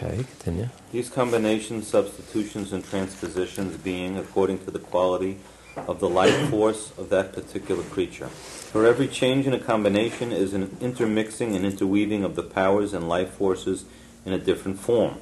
Okay, 0.00 0.24
continue. 0.24 0.68
These 0.92 1.10
combinations, 1.10 1.88
substitutions, 1.88 2.72
and 2.72 2.84
transpositions 2.84 3.76
being 3.78 4.16
according 4.16 4.64
to 4.64 4.70
the 4.70 4.78
quality 4.78 5.38
of 5.76 5.98
the 5.98 6.08
life 6.08 6.48
force 6.50 6.92
of 6.96 7.10
that 7.10 7.32
particular 7.32 7.82
creature. 7.82 8.28
For 8.28 8.86
every 8.86 9.08
change 9.08 9.46
in 9.46 9.54
a 9.54 9.58
combination 9.58 10.30
is 10.30 10.54
an 10.54 10.76
intermixing 10.80 11.56
and 11.56 11.64
interweaving 11.64 12.22
of 12.22 12.36
the 12.36 12.44
powers 12.44 12.94
and 12.94 13.08
life 13.08 13.30
forces 13.30 13.86
in 14.24 14.32
a 14.32 14.38
different 14.38 14.78
form. 14.78 15.16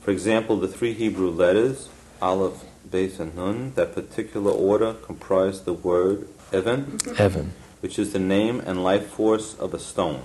For 0.00 0.12
example, 0.12 0.56
the 0.56 0.68
three 0.68 0.94
Hebrew 0.94 1.30
letters, 1.30 1.90
Aleph, 2.22 2.64
Beis, 2.88 3.20
and 3.20 3.34
Nun, 3.34 3.74
that 3.74 3.94
particular 3.94 4.50
order 4.50 4.94
comprise 4.94 5.62
the 5.62 5.74
word 5.74 6.26
Evan, 6.52 6.98
Evan, 7.18 7.52
which 7.80 7.98
is 7.98 8.14
the 8.14 8.18
name 8.18 8.60
and 8.60 8.82
life 8.82 9.08
force 9.08 9.54
of 9.58 9.74
a 9.74 9.78
stone. 9.78 10.22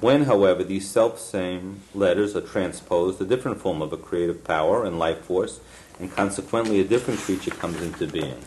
When, 0.00 0.24
however, 0.24 0.62
these 0.62 0.88
self-same 0.88 1.82
letters 1.94 2.36
are 2.36 2.40
transposed, 2.40 3.20
a 3.20 3.24
different 3.24 3.60
form 3.60 3.82
of 3.82 3.92
a 3.92 3.96
creative 3.96 4.44
power 4.44 4.84
and 4.84 4.98
life 4.98 5.22
force, 5.22 5.60
and 5.98 6.10
consequently 6.14 6.80
a 6.80 6.84
different 6.84 7.18
creature 7.20 7.50
comes 7.50 7.82
into 7.82 8.06
being. 8.06 8.40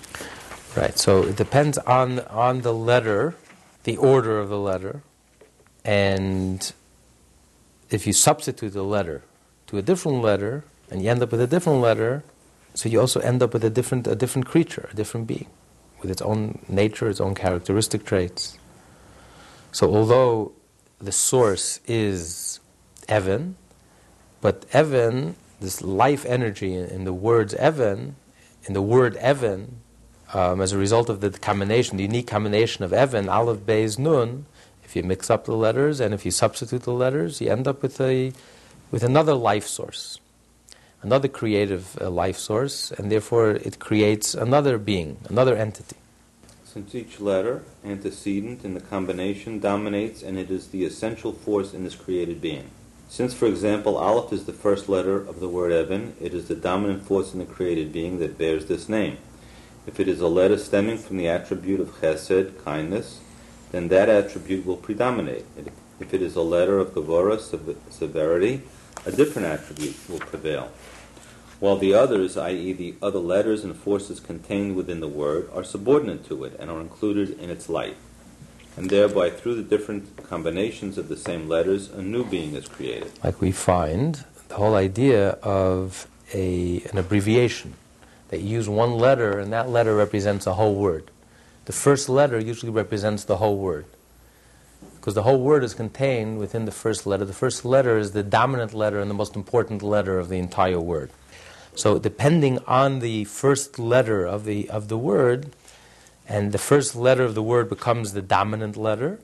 Right. 0.75 0.97
So 0.97 1.23
it 1.23 1.35
depends 1.35 1.77
on 1.79 2.19
on 2.19 2.61
the 2.61 2.73
letter, 2.73 3.35
the 3.83 3.97
order 3.97 4.39
of 4.39 4.47
the 4.47 4.59
letter, 4.59 5.01
and 5.83 6.71
if 7.89 8.07
you 8.07 8.13
substitute 8.13 8.71
the 8.71 8.83
letter 8.83 9.23
to 9.67 9.77
a 9.77 9.81
different 9.81 10.21
letter, 10.21 10.63
and 10.89 11.01
you 11.01 11.09
end 11.09 11.21
up 11.21 11.31
with 11.31 11.41
a 11.41 11.47
different 11.47 11.81
letter, 11.81 12.23
so 12.73 12.87
you 12.87 13.01
also 13.01 13.19
end 13.19 13.43
up 13.43 13.51
with 13.51 13.65
a 13.65 13.69
different 13.69 14.07
a 14.07 14.15
different 14.15 14.47
creature, 14.47 14.87
a 14.91 14.95
different 14.95 15.27
being, 15.27 15.47
with 16.01 16.09
its 16.09 16.21
own 16.21 16.59
nature, 16.69 17.09
its 17.09 17.19
own 17.19 17.35
characteristic 17.35 18.05
traits. 18.05 18.57
So 19.73 19.93
although 19.93 20.53
the 21.01 21.11
source 21.11 21.79
is 21.87 22.59
Evan, 23.09 23.55
but 24.39 24.65
Evan, 24.71 25.35
this 25.59 25.81
life 25.81 26.25
energy 26.25 26.75
in 26.75 27.03
the 27.05 27.13
words 27.13 27.53
Evan, 27.55 28.15
in 28.65 28.73
the 28.73 28.81
word 28.81 29.15
Evan, 29.17 29.81
um, 30.33 30.61
as 30.61 30.71
a 30.71 30.77
result 30.77 31.09
of 31.09 31.21
the 31.21 31.31
combination, 31.31 31.97
the 31.97 32.03
unique 32.03 32.27
combination 32.27 32.83
of 32.83 32.93
Evan, 32.93 33.27
Aleph, 33.27 33.59
Beis, 33.59 33.97
Nun, 33.97 34.45
if 34.83 34.95
you 34.95 35.03
mix 35.03 35.29
up 35.29 35.45
the 35.45 35.55
letters 35.55 35.99
and 35.99 36.13
if 36.13 36.25
you 36.25 36.31
substitute 36.31 36.83
the 36.83 36.93
letters, 36.93 37.41
you 37.41 37.49
end 37.49 37.67
up 37.67 37.81
with, 37.81 37.99
a, 37.99 38.31
with 38.91 39.03
another 39.03 39.33
life 39.33 39.65
source, 39.65 40.19
another 41.01 41.27
creative 41.27 41.97
uh, 41.99 42.09
life 42.09 42.37
source, 42.37 42.91
and 42.91 43.11
therefore 43.11 43.51
it 43.51 43.79
creates 43.79 44.33
another 44.35 44.77
being, 44.77 45.17
another 45.29 45.55
entity. 45.55 45.97
Since 46.73 46.95
each 46.95 47.19
letter, 47.19 47.63
antecedent 47.83 48.63
in 48.63 48.75
the 48.75 48.79
combination, 48.79 49.59
dominates 49.59 50.23
and 50.23 50.39
it 50.39 50.49
is 50.49 50.69
the 50.69 50.85
essential 50.85 51.33
force 51.33 51.73
in 51.73 51.83
this 51.83 51.95
created 51.95 52.39
being. 52.39 52.71
Since, 53.09 53.33
for 53.33 53.45
example, 53.45 53.97
Aleph 53.97 54.31
is 54.31 54.45
the 54.45 54.53
first 54.53 54.87
letter 54.87 55.17
of 55.17 55.41
the 55.41 55.49
word 55.49 55.73
Evan, 55.73 56.15
it 56.21 56.33
is 56.33 56.47
the 56.47 56.55
dominant 56.55 57.05
force 57.05 57.33
in 57.33 57.39
the 57.39 57.45
created 57.45 57.91
being 57.91 58.19
that 58.19 58.37
bears 58.37 58.67
this 58.67 58.87
name. 58.87 59.17
If 59.85 59.99
it 59.99 60.07
is 60.07 60.21
a 60.21 60.29
letter 60.29 60.57
stemming 60.57 60.99
from 60.99 61.17
the 61.17 61.27
attribute 61.27 61.81
of 61.81 61.99
chesed, 61.99 62.63
kindness, 62.63 63.19
then 63.73 63.89
that 63.89 64.07
attribute 64.07 64.65
will 64.65 64.77
predominate. 64.77 65.43
If 65.99 66.13
it 66.13 66.21
is 66.21 66.37
a 66.37 66.41
letter 66.41 66.79
of 66.79 66.93
gevurah, 66.93 67.41
severity, 67.89 68.61
a 69.05 69.11
different 69.11 69.49
attribute 69.49 69.97
will 70.07 70.19
prevail. 70.19 70.71
While 71.61 71.77
the 71.77 71.93
others, 71.93 72.35
i.e., 72.35 72.73
the 72.73 72.95
other 73.01 73.19
letters 73.19 73.63
and 73.63 73.73
forces 73.73 74.19
contained 74.19 74.75
within 74.75 74.99
the 74.99 75.07
word, 75.07 75.49
are 75.53 75.63
subordinate 75.63 76.25
to 76.25 76.43
it 76.43 76.57
and 76.59 76.69
are 76.69 76.81
included 76.81 77.39
in 77.39 77.49
its 77.49 77.69
light. 77.69 77.95
And 78.75 78.89
thereby, 78.89 79.29
through 79.29 79.55
the 79.55 79.63
different 79.63 80.17
combinations 80.27 80.97
of 80.97 81.07
the 81.07 81.15
same 81.15 81.47
letters, 81.47 81.89
a 81.89 82.01
new 82.01 82.25
being 82.25 82.55
is 82.55 82.67
created. 82.67 83.13
Like 83.23 83.39
we 83.39 83.53
find 83.53 84.25
the 84.49 84.55
whole 84.55 84.75
idea 84.75 85.37
of 85.41 86.07
a, 86.33 86.81
an 86.91 86.97
abbreviation 86.97 87.75
they 88.31 88.39
use 88.39 88.69
one 88.69 88.93
letter, 88.93 89.37
and 89.37 89.51
that 89.51 89.69
letter 89.69 89.93
represents 89.93 90.47
a 90.47 90.53
whole 90.53 90.73
word. 90.73 91.11
The 91.65 91.73
first 91.73 92.07
letter 92.07 92.39
usually 92.39 92.71
represents 92.71 93.25
the 93.25 93.37
whole 93.37 93.57
word. 93.57 93.85
Because 94.95 95.15
the 95.15 95.23
whole 95.23 95.41
word 95.41 95.65
is 95.65 95.73
contained 95.73 96.39
within 96.39 96.63
the 96.63 96.71
first 96.71 97.05
letter. 97.05 97.25
The 97.25 97.33
first 97.33 97.65
letter 97.65 97.97
is 97.97 98.13
the 98.13 98.23
dominant 98.23 98.73
letter 98.73 99.01
and 99.01 99.09
the 99.09 99.15
most 99.15 99.35
important 99.35 99.83
letter 99.83 100.17
of 100.17 100.29
the 100.29 100.37
entire 100.37 100.79
word. 100.79 101.11
So, 101.75 101.99
depending 101.99 102.59
on 102.67 102.99
the 102.99 103.23
first 103.25 103.79
letter 103.79 104.25
of 104.25 104.45
the, 104.45 104.69
of 104.69 104.87
the 104.87 104.97
word, 104.97 105.51
and 106.27 106.51
the 106.51 106.57
first 106.57 106.95
letter 106.95 107.23
of 107.23 107.35
the 107.35 107.43
word 107.43 107.69
becomes 107.69 108.13
the 108.13 108.21
dominant 108.21 108.77
letter, 108.77 109.19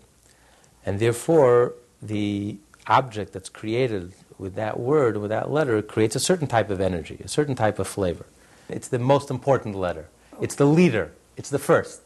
and 0.85 0.99
therefore 0.99 1.73
the 2.01 2.57
object 2.87 3.33
that's 3.33 3.49
created 3.49 4.13
with 4.37 4.55
that 4.55 4.79
word, 4.79 5.17
with 5.17 5.29
that 5.29 5.51
letter, 5.51 5.81
creates 5.81 6.15
a 6.15 6.19
certain 6.19 6.47
type 6.47 6.69
of 6.69 6.79
energy, 6.79 7.19
a 7.23 7.27
certain 7.27 7.55
type 7.55 7.79
of 7.79 7.87
flavor. 7.87 8.25
It's 8.69 8.87
the 8.87 8.99
most 8.99 9.29
important 9.29 9.75
letter. 9.75 10.07
It's 10.41 10.55
the 10.55 10.65
leader. 10.65 11.11
It's 11.35 11.49
the 11.49 11.59
first. 11.59 12.01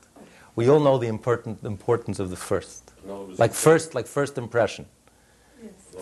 We 0.55 0.69
all 0.69 0.79
know 0.79 0.97
the 0.97 1.07
important 1.07 1.63
importance 1.63 2.19
of 2.19 2.29
the 2.29 2.35
first. 2.35 2.91
Like 3.37 3.53
first, 3.53 3.95
like 3.95 4.07
first 4.07 4.37
impression. 4.37 4.85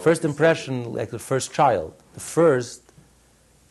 First 0.01 0.24
impression, 0.24 0.93
like 0.93 1.10
the 1.10 1.19
first 1.19 1.53
child. 1.53 1.93
The 2.13 2.19
first 2.19 2.88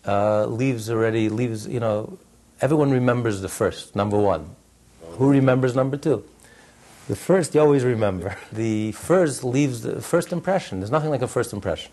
uh, 0.06 0.46
leaves 0.46 0.90
already 0.90 1.28
leaves. 1.28 1.66
You 1.66 1.80
know, 1.80 2.18
everyone 2.60 2.90
remembers 2.90 3.40
the 3.40 3.48
first. 3.48 3.94
Number 3.96 4.18
one. 4.18 4.54
Who 5.18 5.30
remembers 5.30 5.74
number 5.74 5.96
two? 5.96 6.24
The 7.08 7.16
first 7.16 7.54
you 7.54 7.60
always 7.60 7.84
remember. 7.84 8.36
The 8.52 8.92
first 8.92 9.42
leaves 9.42 9.82
the 9.82 10.00
first 10.00 10.32
impression. 10.32 10.80
There's 10.80 10.90
nothing 10.90 11.10
like 11.10 11.22
a 11.22 11.28
first 11.28 11.52
impression. 11.52 11.90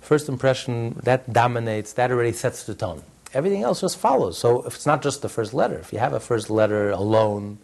First 0.00 0.28
impression 0.28 0.98
that 1.04 1.32
dominates. 1.32 1.92
That 1.92 2.10
already 2.10 2.32
sets 2.32 2.64
the 2.64 2.74
tone 2.74 3.02
everything 3.34 3.62
else 3.62 3.80
just 3.80 3.98
follows. 3.98 4.38
So 4.38 4.62
if 4.62 4.76
it's 4.76 4.86
not 4.86 5.02
just 5.02 5.20
the 5.20 5.28
first 5.28 5.52
letter, 5.52 5.78
if 5.78 5.92
you 5.92 5.98
have 5.98 6.12
a 6.12 6.20
first 6.20 6.48
letter 6.48 6.90
alone, 6.90 7.58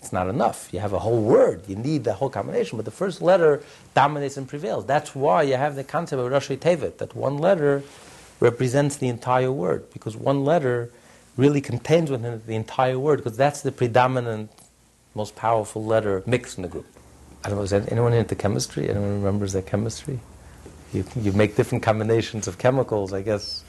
it's 0.00 0.12
not 0.12 0.28
enough. 0.28 0.68
You 0.72 0.80
have 0.80 0.92
a 0.92 1.00
whole 1.00 1.20
word. 1.20 1.64
You 1.68 1.76
need 1.76 2.04
the 2.04 2.14
whole 2.14 2.30
combination. 2.30 2.78
But 2.78 2.84
the 2.84 2.90
first 2.90 3.20
letter 3.20 3.62
dominates 3.94 4.36
and 4.36 4.48
prevails. 4.48 4.86
That's 4.86 5.14
why 5.14 5.42
you 5.42 5.54
have 5.54 5.76
the 5.76 5.84
concept 5.84 6.20
of 6.20 6.30
Rashi 6.30 6.56
Tevet, 6.56 6.98
that 6.98 7.14
one 7.14 7.38
letter 7.38 7.82
represents 8.42 8.96
the 8.96 9.08
entire 9.08 9.52
word, 9.52 9.90
because 9.92 10.16
one 10.16 10.44
letter 10.44 10.90
really 11.36 11.60
contains 11.60 12.10
within 12.10 12.34
it 12.34 12.46
the 12.46 12.56
entire 12.56 12.98
word, 12.98 13.18
because 13.20 13.36
that's 13.36 13.62
the 13.62 13.72
predominant, 13.72 14.50
most 15.14 15.36
powerful 15.36 15.84
letter 15.84 16.22
mixed 16.26 16.58
in 16.58 16.62
the 16.62 16.68
group. 16.68 16.86
I 17.44 17.48
don't 17.48 17.58
know, 17.58 17.64
is 17.64 17.72
anyone 17.72 18.12
into 18.12 18.34
chemistry? 18.34 18.88
Anyone 18.88 19.22
remembers 19.22 19.52
that 19.52 19.66
chemistry? 19.66 20.20
You, 20.92 21.04
you 21.16 21.32
make 21.32 21.56
different 21.56 21.82
combinations 21.82 22.46
of 22.48 22.58
chemicals, 22.58 23.12
I 23.12 23.22
guess. 23.22 23.64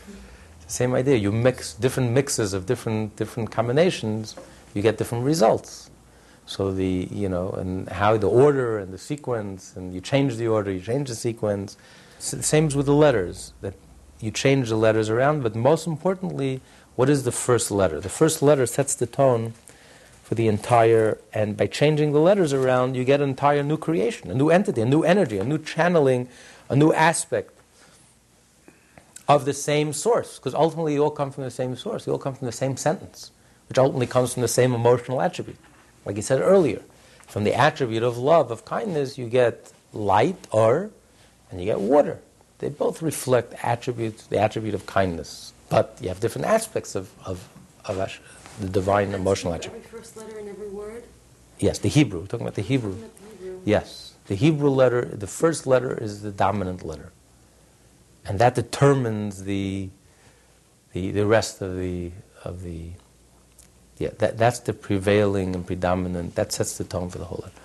Same 0.68 0.94
idea. 0.94 1.16
You 1.18 1.32
mix 1.32 1.74
different 1.74 2.12
mixes 2.12 2.54
of 2.54 2.66
different 2.66 3.16
different 3.16 3.52
combinations, 3.52 4.36
you 4.74 4.82
get 4.82 4.98
different 4.98 5.24
results. 5.24 5.90
So 6.46 6.72
the, 6.72 7.08
you 7.12 7.30
know, 7.30 7.52
and 7.52 7.88
how 7.90 8.18
the 8.18 8.30
order 8.30 8.78
and 8.80 8.92
the 8.94 8.98
sequence, 8.98 9.74
and 9.76 9.94
you 9.94 10.02
change 10.02 10.36
the 10.36 10.48
order, 10.48 10.72
you 10.72 10.82
change 10.82 11.08
the 11.10 11.16
sequence. 11.16 11.78
Same 12.20 12.68
as 12.68 12.76
with 12.76 12.86
the 12.86 12.94
letters, 12.94 13.54
that 13.62 13.74
you 14.24 14.32
change 14.32 14.70
the 14.70 14.78
letters 14.78 15.10
around, 15.10 15.44
but 15.44 15.54
most 15.54 15.86
importantly, 15.86 16.62
what 16.96 17.10
is 17.10 17.24
the 17.24 17.32
first 17.32 17.70
letter? 17.72 18.00
The 18.00 18.08
first 18.08 18.42
letter 18.42 18.66
sets 18.66 18.96
the 18.96 19.06
tone 19.06 19.54
for 20.24 20.36
the 20.36 20.48
entire, 20.48 21.18
and 21.34 21.58
by 21.58 21.68
changing 21.68 22.14
the 22.14 22.20
letters 22.20 22.54
around, 22.54 22.96
you 22.96 23.04
get 23.04 23.20
an 23.20 23.30
entire 23.30 23.64
new 23.64 23.76
creation, 23.78 24.32
a 24.32 24.34
new 24.34 24.50
entity, 24.50 24.80
a 24.80 24.86
new 24.86 25.04
energy, 25.04 25.38
a 25.40 25.44
new 25.44 25.58
channeling, 25.58 26.30
a 26.70 26.76
new 26.76 26.94
aspect 26.94 27.52
of 29.28 29.44
the 29.44 29.54
same 29.54 29.92
source, 29.92 30.38
because 30.38 30.56
ultimately 30.56 30.94
you 30.94 31.04
all 31.04 31.12
come 31.12 31.30
from 31.30 31.44
the 31.44 31.52
same 31.52 31.76
source, 31.76 32.08
you 32.08 32.14
all 32.14 32.20
come 32.20 32.34
from 32.34 32.46
the 32.46 32.54
same 32.54 32.78
sentence, 32.78 33.32
which 33.68 33.78
ultimately 33.78 34.08
comes 34.08 34.34
from 34.34 34.42
the 34.42 34.48
same 34.48 34.74
emotional 34.74 35.22
attribute. 35.22 35.58
Like 36.06 36.16
you 36.16 36.22
said 36.22 36.40
earlier, 36.40 36.82
from 37.28 37.44
the 37.44 37.54
attribute 37.54 38.04
of 38.04 38.18
love, 38.18 38.52
of 38.52 38.64
kindness, 38.64 39.18
you 39.18 39.28
get 39.28 39.74
light, 39.92 40.48
or, 40.52 40.92
and 41.52 41.60
you 41.60 41.66
get 41.66 41.82
water. 41.82 42.20
They 42.64 42.70
both 42.70 43.02
reflect 43.02 43.54
attributes, 43.62 44.28
the 44.28 44.40
attribute 44.40 44.74
of 44.74 44.86
kindness, 44.86 45.52
but 45.68 45.98
you 46.00 46.08
have 46.08 46.22
different 46.22 46.48
aspects 46.48 46.96
of, 46.96 47.12
of, 47.26 47.46
of 47.84 47.98
the 48.62 48.70
divine 48.70 49.10
That's 49.10 49.20
emotional 49.20 49.54
Every 49.54 49.68
attribute. 49.68 49.92
first 49.92 50.16
letter 50.16 50.40
in 50.40 50.48
every 50.48 50.70
word? 50.70 51.04
Yes, 51.60 51.80
the 51.80 51.90
Hebrew. 51.90 52.22
We're 52.22 52.28
talking 52.28 52.46
about 52.46 52.56
the 52.56 52.62
Hebrew. 52.62 52.96
Not 52.96 53.18
the 53.18 53.36
Hebrew. 53.36 53.60
Yes, 53.66 54.14
the 54.28 54.36
Hebrew 54.36 54.70
letter, 54.70 55.04
the 55.04 55.28
first 55.28 55.68
letter 55.68 55.94
is 55.94 56.22
the 56.22 56.32
dominant 56.32 56.86
letter. 56.86 57.12
And 58.26 58.40
that 58.40 58.56
determines 58.56 59.44
the, 59.44 59.90
the, 60.94 61.12
the 61.12 61.26
rest 61.26 61.62
of 61.62 61.78
the, 61.78 62.14
of 62.46 62.64
the, 62.64 62.92
yeah, 63.98 64.12
that, 64.20 64.38
that's 64.38 64.60
the 64.60 64.72
prevailing 64.72 65.54
and 65.54 65.68
predominant, 65.68 66.36
that 66.36 66.54
sets 66.54 66.78
the 66.78 66.86
tone 66.86 67.10
for 67.10 67.18
the 67.18 67.26
whole 67.26 67.44
letter. 67.44 67.60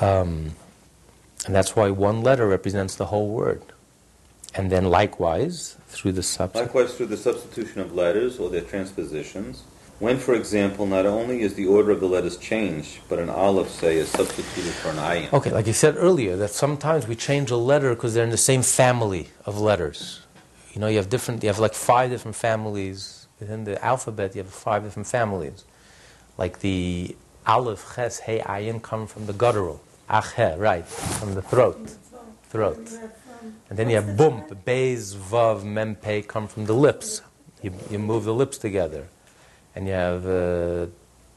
Um, 0.00 0.52
and 1.44 1.54
that's 1.54 1.76
why 1.76 1.90
one 1.90 2.22
letter 2.22 2.48
represents 2.48 2.94
the 2.94 3.04
whole 3.04 3.28
word. 3.28 3.62
And 4.54 4.70
then 4.70 4.84
likewise, 4.84 5.76
through 5.88 6.12
the. 6.12 6.50
Likewise, 6.54 6.94
through 6.94 7.06
the 7.06 7.16
substitution 7.16 7.80
of 7.80 7.94
letters 7.94 8.38
or 8.38 8.48
their 8.48 8.62
transpositions, 8.62 9.64
when, 9.98 10.18
for 10.18 10.34
example, 10.34 10.86
not 10.86 11.06
only 11.06 11.42
is 11.42 11.54
the 11.54 11.66
order 11.66 11.90
of 11.90 12.00
the 12.00 12.06
letters 12.06 12.36
changed, 12.36 13.00
but 13.08 13.18
an 13.18 13.28
aleph, 13.28 13.68
say, 13.68 13.96
is 13.96 14.08
substituted 14.08 14.72
for 14.74 14.90
an 14.90 14.96
ayin. 14.96 15.32
Okay, 15.32 15.50
like 15.50 15.66
you 15.66 15.72
said 15.72 15.96
earlier, 15.96 16.36
that 16.36 16.50
sometimes 16.50 17.08
we 17.08 17.16
change 17.16 17.50
a 17.50 17.56
letter 17.56 17.94
because 17.94 18.14
they're 18.14 18.24
in 18.24 18.30
the 18.30 18.36
same 18.36 18.62
family 18.62 19.28
of 19.44 19.58
letters. 19.58 20.20
You 20.72 20.80
know, 20.80 20.86
you 20.86 20.98
have 20.98 21.08
different, 21.08 21.42
you 21.42 21.48
have 21.48 21.58
like 21.58 21.74
five 21.74 22.10
different 22.10 22.36
families 22.36 23.26
within 23.40 23.64
the 23.64 23.84
alphabet. 23.84 24.36
You 24.36 24.42
have 24.42 24.52
five 24.52 24.84
different 24.84 25.08
families, 25.08 25.64
like 26.36 26.60
the 26.60 27.16
aleph, 27.46 27.94
ches, 27.96 28.20
hey, 28.20 28.38
ayin 28.40 28.80
come 28.80 29.06
from 29.08 29.26
the 29.26 29.32
guttural, 29.32 29.80
ache, 30.08 30.56
right, 30.58 30.86
from 30.86 31.34
the 31.34 31.42
throat, 31.42 31.96
throat, 32.50 32.88
and 33.68 33.78
then 33.78 33.90
you 33.90 33.96
have 33.96 34.16
bum, 34.16 34.42
beis, 34.66 35.14
vav, 35.14 35.64
mem, 35.64 35.94
pei 35.96 36.22
come 36.22 36.48
from 36.48 36.66
the 36.66 36.72
lips. 36.72 37.22
You, 37.62 37.72
you 37.90 37.98
move 37.98 38.24
the 38.24 38.34
lips 38.34 38.58
together, 38.58 39.08
and 39.74 39.86
you 39.86 39.92
have 39.92 40.26
uh, 40.26 40.86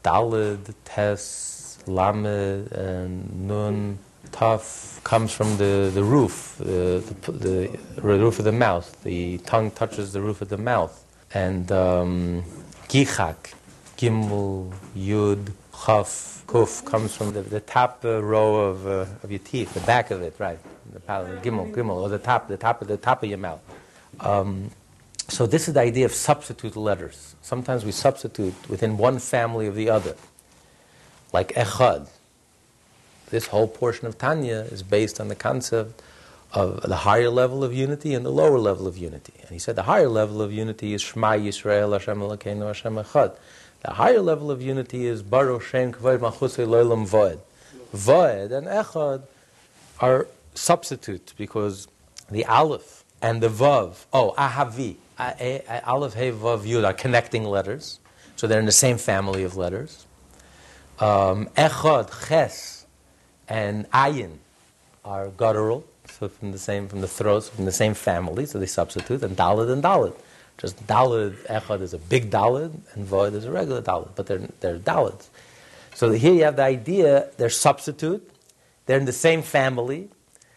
dalid, 0.04 0.74
tes, 0.84 1.78
lamed, 1.86 2.72
and 2.72 3.48
nun, 3.48 3.98
taf 4.30 5.02
comes 5.04 5.32
from 5.32 5.56
the, 5.56 5.90
the 5.92 6.02
roof, 6.02 6.56
the, 6.58 7.02
the, 7.26 7.78
the 7.96 8.02
roof 8.02 8.38
of 8.38 8.44
the 8.44 8.52
mouth. 8.52 9.02
The 9.02 9.38
tongue 9.38 9.70
touches 9.70 10.12
the 10.12 10.20
roof 10.20 10.40
of 10.42 10.48
the 10.48 10.58
mouth. 10.58 11.04
And 11.34 11.70
um, 11.72 12.44
gichak, 12.88 13.54
gimel, 13.96 14.72
yud, 14.96 15.52
chaf, 15.84 16.44
kuf 16.46 16.84
comes 16.84 17.14
from 17.16 17.32
the, 17.32 17.42
the 17.42 17.60
top 17.60 18.04
uh, 18.04 18.22
row 18.22 18.56
of, 18.56 18.86
uh, 18.86 19.06
of 19.22 19.30
your 19.30 19.40
teeth, 19.40 19.74
the 19.74 19.80
back 19.80 20.10
of 20.10 20.22
it, 20.22 20.34
right? 20.38 20.58
The 20.92 21.00
palate, 21.00 21.42
gimel, 21.42 21.72
gimel, 21.72 21.96
or 21.96 22.08
the 22.08 22.18
top, 22.18 22.48
the 22.48 22.56
top 22.56 22.82
of 22.82 22.88
the 22.88 22.96
top 22.96 23.22
of 23.22 23.28
your 23.28 23.38
mouth. 23.38 23.60
Um, 24.20 24.70
so 25.28 25.46
this 25.46 25.68
is 25.68 25.74
the 25.74 25.80
idea 25.80 26.04
of 26.04 26.12
substitute 26.12 26.76
letters. 26.76 27.34
Sometimes 27.42 27.84
we 27.84 27.92
substitute 27.92 28.54
within 28.68 28.98
one 28.98 29.18
family 29.18 29.66
of 29.66 29.74
the 29.74 29.88
other, 29.88 30.16
like 31.32 31.52
echad. 31.52 32.08
This 33.30 33.46
whole 33.46 33.68
portion 33.68 34.06
of 34.06 34.18
Tanya 34.18 34.66
is 34.70 34.82
based 34.82 35.18
on 35.18 35.28
the 35.28 35.34
concept 35.34 36.02
of 36.52 36.82
the 36.82 36.96
higher 36.96 37.30
level 37.30 37.64
of 37.64 37.72
unity 37.72 38.12
and 38.14 38.26
the 38.26 38.30
lower 38.30 38.58
level 38.58 38.86
of 38.86 38.98
unity. 38.98 39.32
And 39.40 39.50
he 39.50 39.58
said 39.58 39.74
the 39.74 39.84
higher 39.84 40.08
level 40.08 40.42
of 40.42 40.52
unity 40.52 40.92
is 40.92 41.00
Shema 41.00 41.32
Yisrael 41.32 41.92
Hashem 41.92 42.18
Elokeinu 42.18 42.66
Hashem 42.66 42.96
Echad. 42.96 43.36
The 43.82 43.94
higher 43.94 44.20
level 44.20 44.52
of 44.52 44.62
unity 44.62 45.06
is 45.06 45.24
Baruch 45.24 45.62
Shem 45.62 45.92
Kvod 45.92 46.20
Malchusei 46.20 46.64
Loilam 46.68 47.04
Voed. 47.04 47.40
Voed 47.92 48.52
and 48.52 48.68
Echad 48.68 49.24
are 49.98 50.28
substitute 50.54 51.34
because 51.36 51.88
the 52.30 52.44
Aleph 52.44 53.02
and 53.20 53.42
the 53.42 53.48
Vav, 53.48 54.04
oh, 54.12 54.34
Ahavi, 54.38 54.94
Aleph, 55.18 56.14
He, 56.14 56.30
Vav, 56.30 56.60
Yud 56.64 56.86
are 56.86 56.92
connecting 56.92 57.42
letters. 57.42 57.98
So 58.36 58.46
they're 58.46 58.60
in 58.60 58.66
the 58.66 58.72
same 58.72 58.98
family 58.98 59.42
of 59.42 59.56
letters. 59.56 60.06
Um, 61.00 61.46
Echad, 61.56 62.28
Ches, 62.28 62.86
and 63.48 63.90
Ayin 63.90 64.36
are 65.04 65.30
guttural, 65.30 65.84
so 66.08 66.28
from 66.28 66.52
the 66.52 66.58
same 66.58 66.86
from 66.86 67.00
the 67.00 67.08
throats, 67.08 67.48
from 67.48 67.64
the 67.64 67.72
same 67.72 67.94
family, 67.94 68.46
so 68.46 68.60
they 68.60 68.66
substitute, 68.66 69.24
and 69.24 69.36
Dalid 69.36 69.72
and 69.72 69.82
Dalid. 69.82 70.14
Just 70.58 70.86
Dalid, 70.86 71.34
Echad 71.46 71.80
is 71.80 71.92
a 71.92 71.98
big 71.98 72.30
Dalid, 72.30 72.72
and 72.94 73.04
Void 73.04 73.34
is 73.34 73.44
a 73.44 73.50
regular 73.50 73.82
Dalid, 73.82 74.10
but 74.14 74.26
they're, 74.26 74.46
they're 74.60 74.78
Dalids. 74.78 75.28
So 75.94 76.10
here 76.10 76.32
you 76.32 76.44
have 76.44 76.56
the 76.56 76.62
idea, 76.62 77.28
they're 77.36 77.50
substitute, 77.50 78.28
they're 78.86 78.98
in 78.98 79.04
the 79.04 79.12
same 79.12 79.42
family, 79.42 80.08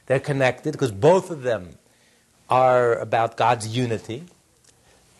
they're 0.05 0.19
connected, 0.19 0.71
because 0.71 0.91
both 0.91 1.29
of 1.29 1.41
them 1.41 1.77
are 2.49 2.95
about 2.95 3.35
God's 3.35 3.67
unity, 3.75 4.23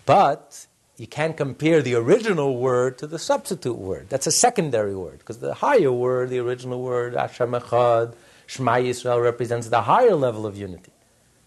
but 0.06 0.68
you 0.98 1.08
can't 1.08 1.36
compare 1.36 1.82
the 1.82 1.96
original 1.96 2.58
word 2.58 2.98
to 3.00 3.08
the 3.08 3.20
substitute 3.20 3.78
word. 3.78 4.08
That's 4.10 4.28
a 4.28 4.32
secondary 4.32 4.96
word, 4.96 5.20
because 5.20 5.40
the 5.40 5.56
higher 5.56 5.92
word, 5.92 6.30
the 6.30 6.40
original 6.40 6.82
word, 6.82 7.16
Hashem 7.16 7.52
Echad, 7.52 8.14
Shema 8.48 8.76
Yisrael, 8.76 9.22
represents 9.22 9.70
the 9.70 9.82
higher 9.82 10.16
level 10.16 10.46
of 10.46 10.56
unity, 10.56 10.92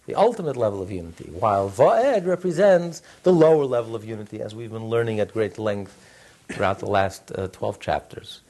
the 0.09 0.14
ultimate 0.14 0.57
level 0.57 0.81
of 0.81 0.90
unity, 0.90 1.29
while 1.35 1.68
Va'ed 1.68 2.25
represents 2.25 3.03
the 3.25 3.33
lower 3.33 3.66
level 3.66 3.94
of 3.94 4.07
unity, 4.07 4.40
as 4.40 4.55
we've 4.55 4.73
been 4.73 4.87
learning 4.87 5.21
at 5.21 5.35
great 5.35 5.59
length 5.59 5.94
throughout 6.49 6.79
the 6.79 6.87
last 6.87 7.31
uh, 7.33 7.47
12 7.49 7.79
chapters. 7.79 8.40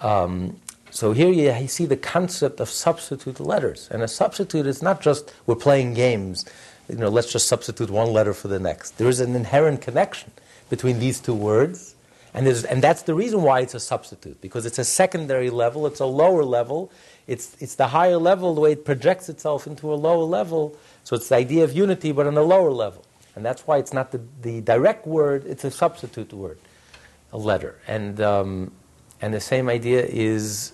Um, 0.00 0.58
so 0.90 1.12
here 1.12 1.30
you, 1.30 1.52
you 1.52 1.68
see 1.68 1.84
the 1.84 1.98
concept 1.98 2.60
of 2.60 2.70
substitute 2.70 3.40
letters. 3.40 3.88
And 3.90 4.02
a 4.02 4.08
substitute 4.08 4.66
is 4.66 4.80
not 4.80 5.02
just 5.02 5.34
we're 5.44 5.54
playing 5.54 5.92
games, 5.92 6.46
you 6.88 6.96
know, 6.96 7.10
let's 7.10 7.30
just 7.30 7.46
substitute 7.46 7.90
one 7.90 8.10
letter 8.10 8.32
for 8.32 8.48
the 8.48 8.58
next. 8.58 8.96
There 8.96 9.08
is 9.08 9.20
an 9.20 9.36
inherent 9.36 9.82
connection 9.82 10.30
between 10.70 10.98
these 10.98 11.20
two 11.20 11.34
words. 11.34 11.94
And, 12.34 12.46
and 12.46 12.82
that's 12.82 13.02
the 13.02 13.14
reason 13.14 13.42
why 13.42 13.60
it's 13.60 13.74
a 13.74 13.80
substitute, 13.80 14.40
because 14.40 14.64
it's 14.64 14.78
a 14.78 14.84
secondary 14.84 15.50
level, 15.50 15.86
it's 15.86 16.00
a 16.00 16.06
lower 16.06 16.44
level, 16.44 16.90
it's, 17.26 17.56
it's 17.60 17.74
the 17.74 17.88
higher 17.88 18.16
level, 18.16 18.54
the 18.54 18.60
way 18.62 18.72
it 18.72 18.84
projects 18.84 19.28
itself 19.28 19.66
into 19.66 19.92
a 19.92 19.96
lower 19.96 20.24
level. 20.24 20.76
So 21.04 21.16
it's 21.16 21.28
the 21.28 21.36
idea 21.36 21.64
of 21.64 21.72
unity, 21.72 22.12
but 22.12 22.26
on 22.26 22.36
a 22.36 22.42
lower 22.42 22.70
level. 22.70 23.04
And 23.34 23.44
that's 23.44 23.66
why 23.66 23.78
it's 23.78 23.92
not 23.92 24.12
the, 24.12 24.20
the 24.42 24.60
direct 24.60 25.06
word, 25.06 25.46
it's 25.46 25.64
a 25.64 25.70
substitute 25.70 26.32
word, 26.32 26.58
a 27.32 27.38
letter. 27.38 27.78
And, 27.86 28.20
um, 28.20 28.72
and 29.20 29.32
the 29.32 29.40
same 29.40 29.68
idea 29.68 30.04
is 30.04 30.72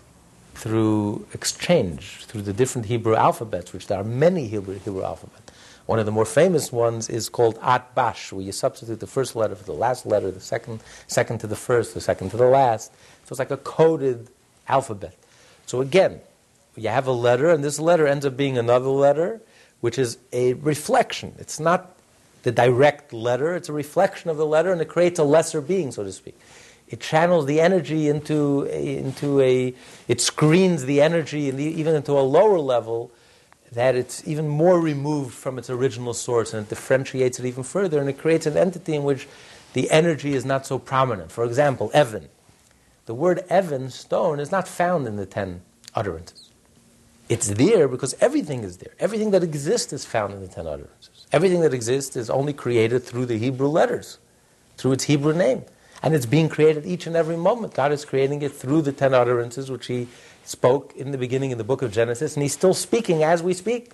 through 0.54 1.26
exchange, 1.34 2.24
through 2.26 2.42
the 2.42 2.52
different 2.52 2.86
Hebrew 2.86 3.14
alphabets, 3.14 3.72
which 3.72 3.86
there 3.86 3.98
are 3.98 4.04
many 4.04 4.48
Hebrew, 4.48 4.74
Hebrew 4.74 5.04
alphabets. 5.04 5.52
One 5.86 5.98
of 5.98 6.04
the 6.04 6.12
more 6.12 6.26
famous 6.26 6.70
ones 6.70 7.08
is 7.08 7.30
called 7.30 7.58
Atbash, 7.60 8.32
where 8.32 8.44
you 8.44 8.52
substitute 8.52 9.00
the 9.00 9.06
first 9.06 9.34
letter 9.34 9.54
for 9.54 9.64
the 9.64 9.72
last 9.72 10.04
letter, 10.04 10.30
the 10.30 10.40
second, 10.40 10.80
second 11.06 11.38
to 11.38 11.46
the 11.46 11.56
first, 11.56 11.94
the 11.94 12.00
second 12.00 12.30
to 12.30 12.36
the 12.36 12.46
last. 12.46 12.92
So 13.24 13.32
it's 13.32 13.38
like 13.38 13.50
a 13.50 13.56
coded 13.56 14.28
alphabet. 14.68 15.16
So 15.64 15.80
again, 15.80 16.20
you 16.76 16.88
have 16.90 17.06
a 17.06 17.12
letter, 17.12 17.50
and 17.50 17.64
this 17.64 17.80
letter 17.80 18.06
ends 18.06 18.26
up 18.26 18.36
being 18.36 18.58
another 18.58 18.88
letter, 18.88 19.40
which 19.80 19.98
is 19.98 20.18
a 20.32 20.54
reflection. 20.54 21.34
It's 21.38 21.60
not 21.60 21.96
the 22.42 22.52
direct 22.52 23.12
letter, 23.12 23.54
it's 23.54 23.68
a 23.68 23.72
reflection 23.72 24.30
of 24.30 24.36
the 24.36 24.46
letter, 24.46 24.72
and 24.72 24.80
it 24.80 24.88
creates 24.88 25.18
a 25.18 25.24
lesser 25.24 25.60
being, 25.60 25.92
so 25.92 26.04
to 26.04 26.12
speak. 26.12 26.38
It 26.88 27.00
channels 27.00 27.46
the 27.46 27.60
energy 27.60 28.08
into 28.08 28.66
a, 28.70 28.96
into 28.96 29.40
a, 29.40 29.74
it 30.06 30.20
screens 30.20 30.84
the 30.84 31.02
energy 31.02 31.50
the, 31.50 31.64
even 31.64 31.94
into 31.94 32.12
a 32.12 32.22
lower 32.22 32.58
level 32.58 33.10
that 33.72 33.94
it's 33.94 34.26
even 34.26 34.48
more 34.48 34.80
removed 34.80 35.34
from 35.34 35.58
its 35.58 35.68
original 35.68 36.14
source 36.14 36.54
and 36.54 36.64
it 36.64 36.70
differentiates 36.70 37.38
it 37.38 37.44
even 37.44 37.62
further 37.62 38.00
and 38.00 38.08
it 38.08 38.16
creates 38.16 38.46
an 38.46 38.56
entity 38.56 38.94
in 38.94 39.04
which 39.04 39.28
the 39.74 39.90
energy 39.90 40.32
is 40.34 40.46
not 40.46 40.64
so 40.64 40.78
prominent. 40.78 41.30
For 41.30 41.44
example, 41.44 41.90
Evan. 41.92 42.28
The 43.04 43.14
word 43.14 43.44
Evan, 43.48 43.90
stone, 43.90 44.40
is 44.40 44.50
not 44.50 44.66
found 44.66 45.06
in 45.06 45.16
the 45.16 45.26
ten 45.26 45.62
utterances. 45.94 46.47
It's 47.28 47.48
there 47.48 47.88
because 47.88 48.14
everything 48.20 48.64
is 48.64 48.78
there. 48.78 48.92
Everything 48.98 49.30
that 49.32 49.42
exists 49.42 49.92
is 49.92 50.04
found 50.04 50.32
in 50.32 50.40
the 50.40 50.48
ten 50.48 50.66
utterances. 50.66 51.26
Everything 51.30 51.60
that 51.60 51.74
exists 51.74 52.16
is 52.16 52.30
only 52.30 52.52
created 52.52 53.04
through 53.04 53.26
the 53.26 53.36
Hebrew 53.36 53.68
letters, 53.68 54.18
through 54.78 54.92
its 54.92 55.04
Hebrew 55.04 55.34
name. 55.34 55.64
And 56.02 56.14
it's 56.14 56.26
being 56.26 56.48
created 56.48 56.86
each 56.86 57.06
and 57.06 57.16
every 57.16 57.36
moment. 57.36 57.74
God 57.74 57.92
is 57.92 58.04
creating 58.04 58.40
it 58.42 58.52
through 58.52 58.82
the 58.82 58.92
ten 58.92 59.12
utterances 59.12 59.70
which 59.70 59.86
He 59.86 60.08
spoke 60.44 60.94
in 60.96 61.10
the 61.10 61.18
beginning 61.18 61.50
in 61.50 61.58
the 61.58 61.64
book 61.64 61.82
of 61.82 61.92
Genesis, 61.92 62.34
and 62.34 62.42
He's 62.42 62.54
still 62.54 62.72
speaking 62.72 63.22
as 63.22 63.42
we 63.42 63.52
speak. 63.52 63.92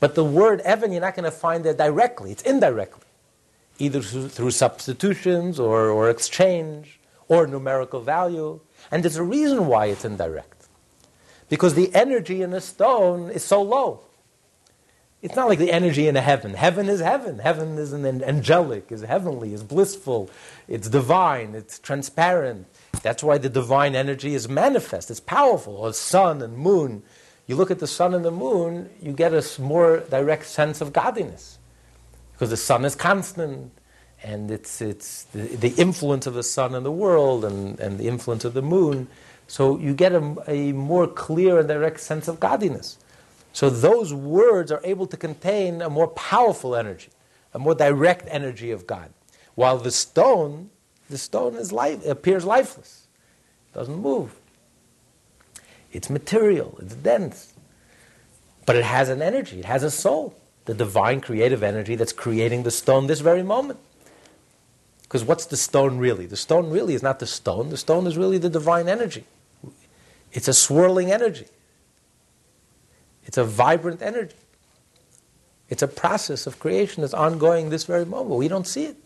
But 0.00 0.14
the 0.14 0.24
word 0.24 0.60
Evan, 0.62 0.92
you're 0.92 1.00
not 1.00 1.14
going 1.14 1.24
to 1.24 1.30
find 1.30 1.64
there 1.64 1.74
directly, 1.74 2.32
it's 2.32 2.42
indirectly, 2.42 3.04
either 3.78 4.00
through 4.00 4.50
substitutions 4.50 5.60
or, 5.60 5.88
or 5.88 6.08
exchange 6.10 6.98
or 7.28 7.46
numerical 7.46 8.00
value. 8.00 8.60
And 8.90 9.04
there's 9.04 9.16
a 9.16 9.22
reason 9.22 9.66
why 9.66 9.86
it's 9.86 10.04
indirect. 10.04 10.57
Because 11.48 11.74
the 11.74 11.94
energy 11.94 12.42
in 12.42 12.52
a 12.52 12.60
stone 12.60 13.30
is 13.30 13.44
so 13.44 13.62
low. 13.62 14.00
It's 15.20 15.34
not 15.34 15.48
like 15.48 15.58
the 15.58 15.72
energy 15.72 16.06
in 16.06 16.16
a 16.16 16.20
heaven. 16.20 16.54
Heaven 16.54 16.88
is 16.88 17.00
heaven. 17.00 17.40
Heaven 17.40 17.76
is 17.76 17.92
an 17.92 18.06
angelic, 18.22 18.92
is 18.92 19.02
heavenly, 19.02 19.52
is 19.52 19.64
blissful, 19.64 20.30
it's 20.68 20.88
divine, 20.88 21.56
it's 21.56 21.80
transparent. 21.80 22.66
That's 23.02 23.22
why 23.22 23.38
the 23.38 23.48
divine 23.48 23.96
energy 23.96 24.34
is 24.34 24.48
manifest, 24.48 25.10
it's 25.10 25.20
powerful. 25.20 25.74
Or 25.76 25.92
sun 25.92 26.40
and 26.40 26.56
moon. 26.56 27.02
You 27.48 27.56
look 27.56 27.70
at 27.70 27.80
the 27.80 27.86
sun 27.86 28.14
and 28.14 28.24
the 28.24 28.30
moon, 28.30 28.90
you 29.00 29.12
get 29.12 29.32
a 29.32 29.44
more 29.60 30.00
direct 30.10 30.46
sense 30.46 30.80
of 30.80 30.92
godliness. 30.92 31.58
Because 32.32 32.50
the 32.50 32.56
sun 32.56 32.84
is 32.84 32.94
constant, 32.94 33.72
and 34.22 34.50
it's, 34.50 34.80
it's 34.80 35.24
the, 35.24 35.56
the 35.56 35.70
influence 35.70 36.26
of 36.26 36.34
the 36.34 36.42
sun 36.42 36.74
in 36.74 36.84
the 36.84 36.92
world 36.92 37.44
and, 37.44 37.80
and 37.80 37.98
the 37.98 38.06
influence 38.06 38.44
of 38.44 38.54
the 38.54 38.62
moon. 38.62 39.08
So 39.48 39.78
you 39.78 39.94
get 39.94 40.12
a, 40.12 40.36
a 40.46 40.72
more 40.72 41.08
clear 41.08 41.58
and 41.58 41.66
direct 41.66 42.00
sense 42.00 42.28
of 42.28 42.38
godliness. 42.38 42.98
So 43.52 43.70
those 43.70 44.12
words 44.14 44.70
are 44.70 44.80
able 44.84 45.06
to 45.08 45.16
contain 45.16 45.82
a 45.82 45.90
more 45.90 46.08
powerful 46.08 46.76
energy, 46.76 47.08
a 47.52 47.58
more 47.58 47.74
direct 47.74 48.28
energy 48.30 48.70
of 48.70 48.86
God. 48.86 49.10
While 49.54 49.78
the 49.78 49.90
stone, 49.90 50.70
the 51.10 51.18
stone 51.18 51.56
is 51.56 51.72
life, 51.72 52.06
appears 52.06 52.44
lifeless, 52.44 53.08
it 53.72 53.78
doesn't 53.78 53.96
move. 53.96 54.36
It's 55.92 56.10
material, 56.10 56.78
it's 56.80 56.94
dense. 56.94 57.54
But 58.66 58.76
it 58.76 58.84
has 58.84 59.08
an 59.08 59.22
energy, 59.22 59.60
it 59.60 59.64
has 59.64 59.82
a 59.82 59.90
soul, 59.90 60.36
the 60.66 60.74
divine 60.74 61.22
creative 61.22 61.62
energy 61.62 61.94
that's 61.94 62.12
creating 62.12 62.64
the 62.64 62.70
stone 62.70 63.06
this 63.06 63.20
very 63.20 63.42
moment. 63.42 63.80
Because 65.02 65.24
what's 65.24 65.46
the 65.46 65.56
stone 65.56 65.96
really? 65.96 66.26
The 66.26 66.36
stone 66.36 66.68
really 66.68 66.92
is 66.92 67.02
not 67.02 67.18
the 67.18 67.26
stone, 67.26 67.70
the 67.70 67.78
stone 67.78 68.06
is 68.06 68.18
really 68.18 68.36
the 68.36 68.50
divine 68.50 68.88
energy. 68.88 69.24
It's 70.32 70.48
a 70.48 70.54
swirling 70.54 71.10
energy. 71.10 71.46
It's 73.24 73.38
a 73.38 73.44
vibrant 73.44 74.02
energy. 74.02 74.36
It's 75.68 75.82
a 75.82 75.88
process 75.88 76.46
of 76.46 76.58
creation 76.58 77.02
that's 77.02 77.14
ongoing 77.14 77.68
this 77.68 77.84
very 77.84 78.06
moment. 78.06 78.36
We 78.36 78.48
don't 78.48 78.66
see 78.66 78.86
it. 78.86 78.96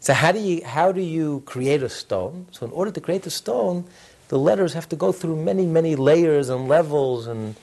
So 0.00 0.14
how 0.14 0.32
do 0.32 0.38
you 0.38 0.64
how 0.64 0.92
do 0.92 1.02
you 1.02 1.42
create 1.44 1.82
a 1.82 1.90
stone? 1.90 2.46
So 2.52 2.64
in 2.64 2.72
order 2.72 2.90
to 2.90 3.00
create 3.00 3.22
the 3.22 3.30
stone, 3.30 3.84
the 4.28 4.38
letters 4.38 4.72
have 4.72 4.88
to 4.88 4.96
go 4.96 5.12
through 5.12 5.36
many 5.36 5.66
many 5.66 5.94
layers 5.94 6.48
and 6.48 6.68
levels, 6.68 7.26
and 7.26 7.54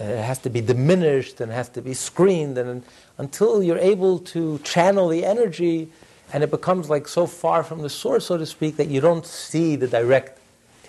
uh, 0.00 0.04
it 0.04 0.24
has 0.24 0.38
to 0.40 0.50
be 0.50 0.60
diminished 0.60 1.40
and 1.40 1.50
has 1.50 1.68
to 1.70 1.82
be 1.82 1.94
screened, 1.94 2.56
and 2.58 2.84
until 3.18 3.60
you're 3.60 3.78
able 3.78 4.20
to 4.20 4.58
channel 4.60 5.08
the 5.08 5.24
energy, 5.24 5.90
and 6.32 6.44
it 6.44 6.50
becomes 6.52 6.88
like 6.88 7.08
so 7.08 7.26
far 7.26 7.64
from 7.64 7.82
the 7.82 7.90
source, 7.90 8.26
so 8.26 8.38
to 8.38 8.46
speak, 8.46 8.76
that 8.76 8.86
you 8.86 9.00
don't 9.00 9.26
see 9.26 9.74
the 9.74 9.88
direct 9.88 10.39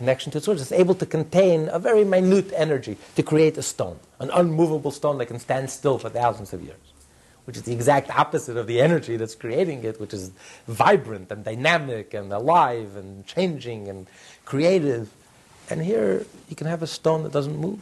connection 0.01 0.31
to 0.31 0.39
the 0.39 0.43
source. 0.43 0.59
It's 0.61 0.71
able 0.71 0.95
to 0.95 1.05
contain 1.05 1.69
a 1.71 1.77
very 1.77 2.03
minute 2.03 2.49
energy 2.55 2.97
to 3.17 3.21
create 3.21 3.55
a 3.57 3.61
stone, 3.61 3.97
an 4.19 4.29
unmovable 4.33 4.89
stone 4.91 5.19
that 5.19 5.27
can 5.27 5.39
stand 5.39 5.69
still 5.69 5.97
for 5.99 6.09
thousands 6.09 6.53
of 6.53 6.59
years, 6.63 6.85
which 7.45 7.55
is 7.55 7.63
the 7.69 7.73
exact 7.79 8.09
opposite 8.23 8.57
of 8.57 8.65
the 8.65 8.81
energy 8.81 9.15
that's 9.15 9.35
creating 9.35 9.83
it, 9.83 9.99
which 10.01 10.11
is 10.19 10.31
vibrant 10.67 11.31
and 11.31 11.43
dynamic 11.43 12.15
and 12.15 12.33
alive 12.33 12.95
and 12.95 13.27
changing 13.27 13.87
and 13.91 14.07
creative. 14.43 15.03
And 15.69 15.81
here 15.83 16.25
you 16.49 16.55
can 16.55 16.65
have 16.65 16.81
a 16.81 16.87
stone 16.87 17.21
that 17.23 17.31
doesn't 17.31 17.57
move. 17.67 17.79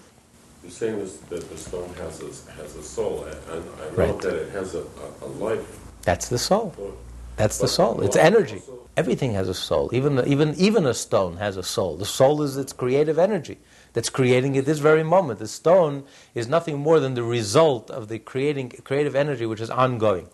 You're 0.61 0.71
saying 0.71 0.99
this, 0.99 1.17
that 1.31 1.49
the 1.49 1.57
stone 1.57 1.89
has 2.03 2.19
a, 2.21 2.51
has 2.59 2.75
a 2.75 2.83
soul, 2.83 3.23
and 3.23 3.37
I 3.49 3.55
know 3.55 3.95
Right. 3.95 4.21
that 4.23 4.35
it 4.35 4.49
has 4.51 4.75
a, 4.75 4.79
a, 4.81 5.25
a 5.27 5.29
life. 5.47 5.79
That's 6.01 6.27
the 6.27 6.37
soul. 6.37 6.73
But- 6.77 6.97
That's 7.37 7.57
the 7.59 7.69
soul. 7.69 8.01
It's 8.01 8.17
energy. 8.17 8.57
also- 8.59 8.75
Everything 8.99 9.31
has 9.31 9.47
a 9.47 9.53
soul. 9.53 9.89
Even, 9.93 10.27
even, 10.27 10.53
even 10.55 10.85
a 10.85 10.93
stone 10.93 11.37
has 11.37 11.55
a 11.55 11.63
soul. 11.63 11.95
The 11.95 12.05
soul 12.05 12.41
is 12.41 12.57
its 12.57 12.73
creative 12.73 13.17
energy 13.17 13.57
that's 13.93 14.09
creating 14.09 14.55
it 14.55 14.65
this 14.65 14.79
very 14.79 15.03
moment. 15.03 15.39
The 15.39 15.47
stone 15.47 16.03
is 16.35 16.49
nothing 16.49 16.77
more 16.77 16.99
than 16.99 17.13
the 17.13 17.23
result 17.23 17.89
of 17.89 18.09
the 18.09 18.19
creating, 18.19 18.71
creative 18.83 19.15
energy 19.15 19.45
which 19.45 19.61
is 19.61 19.69
ongoing. 19.69 20.27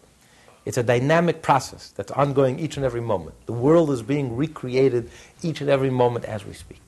It's 0.65 0.79
a 0.79 0.81
dynamic 0.81 1.43
process 1.43 1.91
that's 1.91 2.11
ongoing 2.13 2.57
each 2.57 2.75
and 2.75 2.83
every 2.83 3.01
moment. 3.01 3.35
The 3.45 3.53
world 3.53 3.91
is 3.91 4.01
being 4.01 4.35
recreated 4.35 5.11
each 5.43 5.61
and 5.61 5.69
every 5.69 5.91
moment 5.91 6.25
as 6.25 6.43
we 6.43 6.53
speak. 6.53 6.81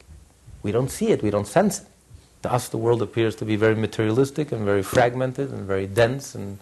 We 0.64 0.72
don't 0.72 0.90
see 0.90 1.10
it, 1.10 1.22
we 1.22 1.30
don't 1.30 1.46
sense 1.46 1.82
it. 1.82 1.88
To 2.42 2.52
us, 2.52 2.70
the 2.70 2.78
world 2.80 3.04
appears 3.04 3.36
to 3.36 3.46
be 3.46 3.56
very 3.56 3.76
materialistic 3.76 4.52
and 4.52 4.66
very 4.66 4.82
fragmented 4.82 5.52
and 5.52 5.68
very 5.68 5.86
dense. 5.86 6.34
And, 6.34 6.58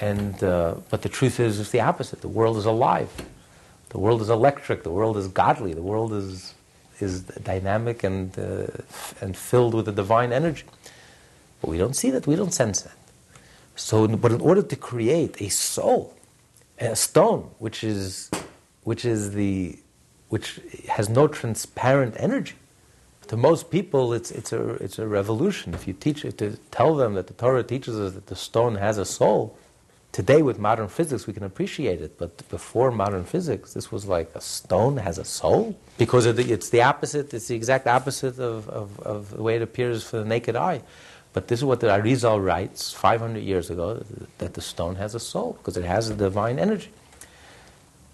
and, 0.00 0.42
uh, 0.42 0.74
but 0.90 1.02
the 1.02 1.08
truth 1.08 1.38
is, 1.38 1.60
it's 1.60 1.70
the 1.70 1.82
opposite. 1.82 2.20
The 2.20 2.26
world 2.28 2.56
is 2.56 2.64
alive. 2.64 3.12
The 3.90 3.98
world 3.98 4.22
is 4.22 4.30
electric. 4.30 4.82
The 4.82 4.90
world 4.90 5.16
is 5.16 5.28
godly. 5.28 5.74
The 5.74 5.82
world 5.82 6.12
is, 6.12 6.54
is 7.00 7.22
dynamic 7.22 8.02
and, 8.02 8.36
uh, 8.38 8.66
and 9.20 9.36
filled 9.36 9.74
with 9.74 9.86
the 9.86 9.92
divine 9.92 10.32
energy. 10.32 10.64
But 11.60 11.70
we 11.70 11.78
don't 11.78 11.94
see 11.94 12.10
that. 12.10 12.26
We 12.26 12.36
don't 12.36 12.54
sense 12.54 12.82
that. 12.82 12.96
So, 13.76 14.06
but 14.08 14.32
in 14.32 14.40
order 14.40 14.62
to 14.62 14.76
create 14.76 15.40
a 15.40 15.48
soul, 15.48 16.14
a 16.78 16.96
stone, 16.96 17.50
which 17.58 17.82
is, 17.84 18.30
which 18.84 19.04
is 19.04 19.32
the, 19.32 19.78
which 20.28 20.60
has 20.88 21.08
no 21.08 21.26
transparent 21.28 22.14
energy, 22.18 22.54
to 23.28 23.36
most 23.36 23.70
people, 23.70 24.12
it's, 24.12 24.30
it's, 24.30 24.52
a, 24.52 24.70
it's 24.74 24.98
a 24.98 25.06
revolution. 25.06 25.72
If 25.72 25.86
you 25.86 25.94
teach 25.94 26.24
it, 26.24 26.38
to 26.38 26.56
tell 26.70 26.94
them 26.94 27.14
that 27.14 27.26
the 27.28 27.34
Torah 27.34 27.62
teaches 27.62 27.98
us 27.98 28.12
that 28.14 28.26
the 28.26 28.36
stone 28.36 28.74
has 28.74 28.98
a 28.98 29.04
soul, 29.04 29.56
today 30.12 30.42
with 30.42 30.58
modern 30.58 30.88
physics 30.88 31.26
we 31.26 31.32
can 31.32 31.44
appreciate 31.44 32.00
it, 32.00 32.18
but 32.18 32.48
before 32.48 32.90
modern 32.90 33.24
physics, 33.24 33.72
this 33.74 33.92
was 33.92 34.06
like 34.06 34.30
a 34.34 34.40
stone 34.40 34.96
has 34.96 35.18
a 35.18 35.24
soul? 35.24 35.78
Because 35.98 36.24
the, 36.24 36.52
it's 36.52 36.70
the 36.70 36.82
opposite, 36.82 37.32
it's 37.34 37.48
the 37.48 37.54
exact 37.54 37.86
opposite 37.86 38.38
of, 38.38 38.68
of, 38.68 39.00
of 39.00 39.30
the 39.30 39.42
way 39.42 39.56
it 39.56 39.62
appears 39.62 40.02
for 40.04 40.18
the 40.18 40.24
naked 40.24 40.56
eye. 40.56 40.82
But 41.32 41.46
this 41.48 41.60
is 41.60 41.64
what 41.64 41.80
the 41.80 41.86
Arizal 41.86 42.44
writes 42.44 42.92
500 42.92 43.38
years 43.40 43.70
ago, 43.70 44.04
that 44.38 44.54
the 44.54 44.60
stone 44.60 44.96
has 44.96 45.14
a 45.14 45.20
soul, 45.20 45.54
because 45.58 45.76
it 45.76 45.84
has 45.84 46.10
a 46.10 46.14
divine 46.14 46.58
energy. 46.58 46.90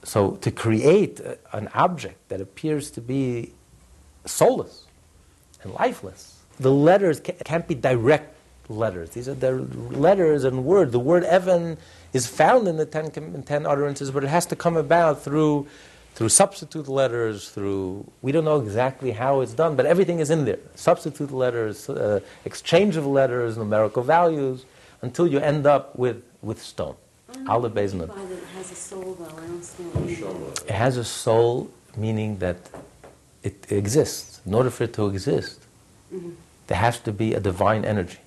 So 0.04 0.32
to 0.32 0.50
create 0.50 1.20
a- 1.20 1.38
an 1.52 1.68
object 1.74 2.28
that 2.28 2.40
appears 2.40 2.90
to 2.92 3.00
be 3.00 3.54
soulless 4.26 4.84
and 5.62 5.72
lifeless. 5.74 6.34
The 6.60 6.70
letters 6.70 7.20
ca- 7.20 7.34
can't 7.44 7.66
be 7.66 7.74
direct 7.74 8.35
letters. 8.68 9.10
These 9.10 9.28
are 9.28 9.34
the 9.34 9.52
letters 9.52 10.44
and 10.44 10.64
words. 10.64 10.92
The 10.92 11.00
word 11.00 11.24
Evan 11.24 11.78
is 12.12 12.26
found 12.26 12.68
in 12.68 12.76
the 12.76 12.86
ten, 12.86 13.10
ten 13.42 13.66
utterances, 13.66 14.10
but 14.10 14.24
it 14.24 14.28
has 14.28 14.46
to 14.46 14.56
come 14.56 14.76
about 14.76 15.22
through, 15.22 15.66
through 16.14 16.28
substitute 16.28 16.88
letters, 16.88 17.50
through, 17.50 18.10
we 18.22 18.32
don't 18.32 18.44
know 18.44 18.60
exactly 18.60 19.10
how 19.12 19.40
it's 19.40 19.52
done, 19.52 19.76
but 19.76 19.86
everything 19.86 20.20
is 20.20 20.30
in 20.30 20.44
there. 20.44 20.58
Substitute 20.74 21.30
letters, 21.30 21.88
uh, 21.88 22.20
exchange 22.44 22.96
of 22.96 23.06
letters, 23.06 23.56
numerical 23.56 24.02
values, 24.02 24.64
until 25.02 25.26
you 25.26 25.38
end 25.38 25.66
up 25.66 25.96
with, 25.96 26.22
with 26.42 26.62
stone. 26.62 26.96
Aleph 27.48 27.72
Beis 27.74 27.92
Nun. 27.92 28.08
It 28.08 28.44
has 28.56 28.70
a 28.70 28.74
soul, 28.74 29.16
though. 29.18 29.26
I 29.26 29.46
don't 29.46 30.40
what. 30.40 30.62
It 30.62 30.70
has 30.70 30.96
a 30.96 31.04
soul, 31.04 31.70
meaning 31.96 32.38
that 32.38 32.56
it 33.42 33.70
exists. 33.70 34.40
In 34.46 34.54
order 34.54 34.70
for 34.70 34.84
it 34.84 34.94
to 34.94 35.06
exist, 35.08 35.60
Mhm. 36.14 36.34
there 36.68 36.78
has 36.78 36.98
to 37.00 37.12
be 37.12 37.34
a 37.34 37.40
divine 37.40 37.84
energy 37.84 38.18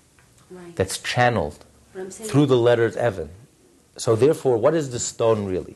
Right. 0.52 0.76
that's 0.76 0.98
channeled 0.98 1.64
But 1.94 2.02
I'm 2.02 2.12
saying 2.12 2.30
through 2.30 2.48
the 2.48 2.58
letters 2.58 2.96
Evan. 2.96 3.30
So 3.98 4.16
therefore, 4.16 4.58
what 4.58 4.74
is 4.74 4.92
the 4.92 5.00
stone 5.00 5.46
really? 5.46 5.76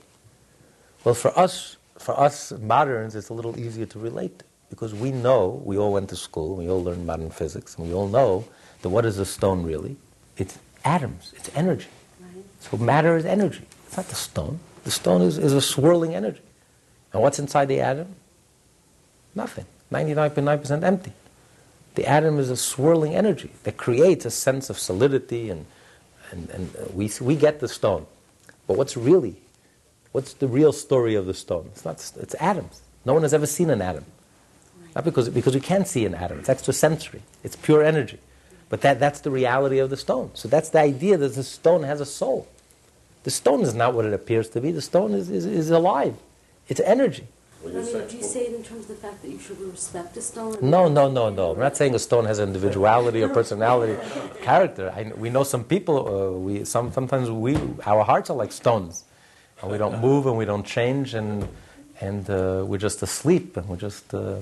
Well, 1.03 1.13
for 1.13 1.37
us, 1.37 1.77
for 1.99 2.17
us 2.19 2.53
moderns, 2.61 3.15
it's 3.15 3.29
a 3.29 3.33
little 3.33 3.59
easier 3.59 3.85
to 3.87 3.99
relate 3.99 4.43
because 4.69 4.93
we 4.93 5.11
know 5.11 5.61
we 5.65 5.77
all 5.77 5.91
went 5.93 6.09
to 6.09 6.15
school, 6.15 6.55
we 6.55 6.69
all 6.69 6.83
learned 6.83 7.05
modern 7.05 7.29
physics, 7.29 7.75
and 7.77 7.85
we 7.87 7.93
all 7.93 8.07
know 8.07 8.45
that 8.81 8.89
what 8.89 9.05
is 9.05 9.19
a 9.19 9.25
stone 9.25 9.63
really? 9.63 9.97
It's 10.37 10.57
atoms, 10.85 11.33
it's 11.35 11.51
energy. 11.55 11.89
Right. 12.19 12.43
So 12.59 12.77
matter 12.77 13.15
is 13.17 13.25
energy. 13.25 13.65
It's 13.85 13.97
not 13.97 14.07
the 14.07 14.15
stone. 14.15 14.59
The 14.85 14.91
stone 14.91 15.21
is, 15.21 15.37
is 15.37 15.53
a 15.53 15.61
swirling 15.61 16.15
energy. 16.15 16.41
And 17.11 17.21
what's 17.21 17.39
inside 17.39 17.67
the 17.67 17.81
atom? 17.81 18.15
Nothing. 19.35 19.65
99.9% 19.91 20.83
empty. 20.83 21.13
The 21.95 22.05
atom 22.07 22.39
is 22.39 22.49
a 22.49 22.57
swirling 22.57 23.15
energy 23.15 23.51
that 23.63 23.77
creates 23.77 24.25
a 24.25 24.31
sense 24.31 24.69
of 24.69 24.79
solidity, 24.79 25.49
and, 25.49 25.65
and, 26.31 26.49
and 26.49 26.73
we, 26.93 27.11
we 27.21 27.35
get 27.35 27.59
the 27.59 27.67
stone. 27.67 28.07
But 28.67 28.77
what's 28.77 28.97
really, 28.97 29.35
what's 30.11 30.33
the 30.33 30.47
real 30.47 30.73
story 30.73 31.15
of 31.15 31.25
the 31.25 31.33
stone? 31.33 31.69
It's, 31.71 31.85
not, 31.85 32.11
it's 32.19 32.35
atoms. 32.39 32.81
No 33.05 33.13
one 33.13 33.21
has 33.21 33.33
ever 33.33 33.45
seen 33.45 33.69
an 33.69 33.81
atom. 33.81 34.05
Not 34.95 35.05
because, 35.05 35.29
because 35.29 35.53
we 35.53 35.61
can't 35.61 35.87
see 35.87 36.05
an 36.05 36.15
atom. 36.15 36.39
It's 36.39 36.49
extrasensory. 36.49 37.21
It's 37.43 37.55
pure 37.55 37.83
energy. 37.83 38.19
But 38.69 38.81
that, 38.81 38.99
that's 38.99 39.19
the 39.19 39.31
reality 39.31 39.79
of 39.79 39.89
the 39.89 39.97
stone. 39.97 40.31
So 40.33 40.47
that's 40.47 40.69
the 40.69 40.79
idea 40.79 41.17
that 41.17 41.35
the 41.35 41.43
stone 41.43 41.83
has 41.83 42.01
a 42.01 42.05
soul. 42.05 42.47
The 43.23 43.31
stone 43.31 43.61
is 43.61 43.73
not 43.73 43.93
what 43.93 44.05
it 44.05 44.13
appears 44.13 44.49
to 44.49 44.61
be. 44.61 44.71
The 44.71 44.81
stone 44.81 45.13
is, 45.13 45.29
is, 45.29 45.45
is 45.45 45.69
alive. 45.69 46.15
It's 46.67 46.79
energy. 46.81 47.27
When 47.63 47.77
I 47.77 47.81
mean, 47.81 48.07
do 48.07 48.17
you 48.17 48.23
say 48.23 48.41
it 48.41 48.53
in 48.53 48.61
terms 48.61 48.81
of 48.81 48.87
the 48.89 48.95
fact 48.95 49.21
that 49.21 49.31
you 49.31 49.39
should 49.39 49.57
respect 49.61 50.17
a 50.17 50.21
stone? 50.21 50.57
No, 50.61 50.89
no, 50.89 51.09
no, 51.09 51.29
no. 51.29 51.53
I'm 51.53 51.59
not 51.59 51.77
saying 51.77 51.95
a 51.95 51.99
stone 51.99 52.25
has 52.25 52.39
individuality 52.39 53.23
or 53.23 53.29
personality, 53.29 53.95
character. 54.41 54.91
I, 54.93 55.13
we 55.15 55.29
know 55.29 55.43
some 55.43 55.63
people. 55.63 55.95
Uh, 55.97 56.37
we 56.37 56.65
some 56.65 56.91
sometimes 56.91 57.31
we 57.31 57.55
our 57.85 58.03
hearts 58.03 58.29
are 58.29 58.35
like 58.35 58.51
stones, 58.51 59.05
and 59.61 59.71
we 59.71 59.77
don't 59.77 60.01
move 60.01 60.25
and 60.25 60.37
we 60.37 60.43
don't 60.43 60.65
change, 60.65 61.13
and 61.13 61.47
and 62.01 62.29
uh, 62.29 62.65
we're 62.67 62.83
just 62.89 63.01
asleep 63.01 63.55
and 63.55 63.65
we're 63.69 63.77
just 63.77 64.13
uh, 64.13 64.35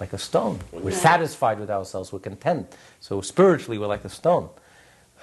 like 0.00 0.12
a 0.12 0.18
stone. 0.18 0.58
We're 0.72 0.90
satisfied 1.12 1.60
with 1.60 1.70
ourselves. 1.70 2.12
We're 2.12 2.26
content. 2.30 2.74
So 2.98 3.20
spiritually, 3.20 3.78
we're 3.78 3.86
like 3.96 4.04
a 4.04 4.08
stone. 4.20 4.48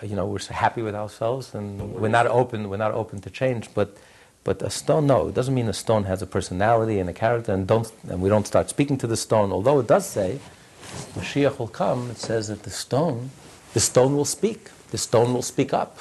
Uh, 0.01 0.05
you 0.05 0.15
know, 0.15 0.25
we're 0.25 0.39
so 0.39 0.53
happy 0.53 0.83
with 0.83 0.95
ourselves, 0.95 1.53
and 1.53 1.95
we're 1.95 2.07
not 2.19 2.27
open. 2.27 2.69
We're 2.69 2.77
not 2.77 2.93
open 2.93 3.19
to 3.21 3.29
change, 3.29 3.73
but. 3.73 3.97
But 4.43 4.61
a 4.61 4.69
stone, 4.71 5.05
no, 5.05 5.27
it 5.27 5.35
doesn't 5.35 5.53
mean 5.53 5.67
a 5.67 5.73
stone 5.73 6.05
has 6.05 6.21
a 6.21 6.27
personality 6.27 6.99
and 6.99 7.09
a 7.09 7.13
character, 7.13 7.53
and 7.53 7.67
don't, 7.67 7.91
and 8.09 8.21
we 8.21 8.29
don't 8.29 8.47
start 8.47 8.69
speaking 8.69 8.97
to 8.97 9.07
the 9.07 9.17
stone. 9.17 9.51
Although 9.51 9.79
it 9.79 9.87
does 9.87 10.09
say, 10.09 10.39
Mashiach 11.13 11.59
will 11.59 11.67
come. 11.67 12.09
It 12.09 12.17
says 12.17 12.47
that 12.47 12.63
the 12.63 12.71
stone, 12.71 13.29
the 13.73 13.79
stone 13.79 14.15
will 14.15 14.25
speak. 14.25 14.69
The 14.89 14.97
stone 14.97 15.33
will 15.33 15.43
speak 15.43 15.73
up, 15.73 15.99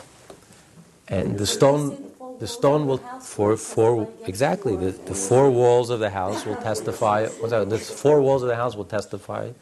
and 1.07 1.39
the 1.39 1.47
stone, 1.47 2.11
the 2.41 2.49
stone 2.49 2.87
will 2.87 2.99
for 3.21 3.57
for 3.57 4.11
exactly 4.27 4.75
the, 4.75 4.91
the 4.91 5.15
four 5.15 5.51
walls 5.51 5.91
of 5.91 6.01
the 6.01 6.11
house 6.11 6.45
will 6.45 6.57
testify. 6.57 7.27
that? 7.27 7.71
The 7.71 7.79
four 7.79 8.21
walls 8.21 8.43
of 8.43 8.49
the 8.49 8.57
house 8.57 8.75
will 8.75 8.87
testify, 8.87 9.53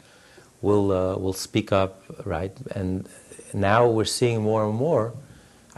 will 0.61 0.91
uh, 0.91 1.15
will 1.17 1.33
speak 1.33 1.71
up, 1.71 2.01
right? 2.25 2.55
And 2.71 3.07
now 3.53 3.87
we're 3.87 4.05
seeing 4.05 4.41
more 4.41 4.65
and 4.65 4.75
more. 4.75 5.13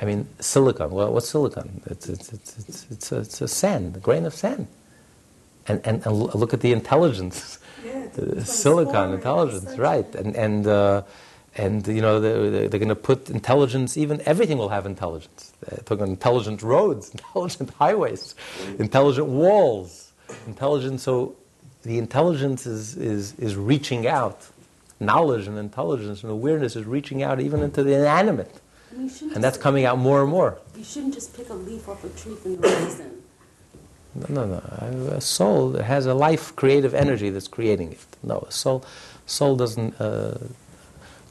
I 0.02 0.06
mean, 0.06 0.28
silicon. 0.40 0.90
Well, 0.90 1.14
what's 1.14 1.30
silicon? 1.30 1.82
It's 1.86 2.10
it's 2.10 2.34
it's 2.34 2.58
it's, 2.58 2.88
it's, 2.90 3.12
a, 3.12 3.20
it's 3.20 3.42
a 3.42 3.48
sand, 3.48 3.98
a 3.98 4.00
grain 4.00 4.26
of 4.26 4.34
sand. 4.34 4.68
And, 5.68 5.80
and, 5.86 6.04
and 6.06 6.18
look 6.18 6.56
at 6.56 6.62
the 6.62 6.72
intelligence, 6.72 7.60
the 8.14 8.44
silicon 8.44 9.14
intelligence, 9.14 9.78
right? 9.78 10.14
And 10.16 10.36
and 10.36 10.66
uh, 10.66 11.04
and 11.56 11.88
you 11.88 12.02
know 12.02 12.20
they're, 12.20 12.68
they're 12.68 12.80
going 12.80 12.90
to 12.90 12.96
put 12.96 13.30
intelligence. 13.30 13.96
Even 13.96 14.22
everything 14.26 14.58
will 14.58 14.70
have 14.70 14.88
intelligence. 14.88 15.54
They're 15.62 15.84
talking 15.86 16.08
intelligent 16.08 16.64
roads, 16.64 17.10
intelligent 17.14 17.70
highways, 17.72 18.34
intelligent 18.80 19.28
walls, 19.28 20.14
intelligence. 20.48 21.04
So 21.04 21.36
the 21.84 22.00
intelligence 22.00 22.66
is 22.66 22.98
is 22.98 23.36
is 23.36 23.56
reaching 23.56 24.08
out. 24.08 24.48
Knowledge 25.00 25.48
and 25.48 25.58
intelligence 25.58 26.22
and 26.22 26.32
awareness 26.32 26.76
is 26.76 26.86
reaching 26.86 27.24
out 27.24 27.40
even 27.40 27.62
into 27.62 27.84
the 27.84 27.94
inanimate. 27.94 28.61
And, 28.92 29.10
And 29.36 29.44
that's 29.44 29.56
just- 29.58 29.62
coming 29.62 29.86
out 29.86 29.98
more 29.98 30.22
and 30.22 30.30
more. 30.30 30.58
You 30.78 30.84
shouldn't 30.84 31.14
just 31.14 31.36
pick 31.36 31.50
a 31.50 31.54
leaf 31.54 31.88
off 31.88 32.04
a 32.04 32.10
tree 32.10 32.36
from 32.36 32.58
the 32.58 32.68
reason. 32.68 33.22
No, 34.14 34.46
no, 34.46 34.46
no. 34.46 35.14
A 35.16 35.22
soul 35.22 35.70
that 35.70 35.84
has 35.84 36.06
a 36.06 36.14
life, 36.14 36.54
creative 36.56 36.94
energy 36.94 37.30
that's 37.30 37.48
creating 37.48 37.94
it. 37.94 38.00
No, 38.24 38.44
a 38.48 38.52
soul, 38.52 38.84
soul 39.26 39.56
doesn't. 39.56 40.00
Uh, 40.02 40.38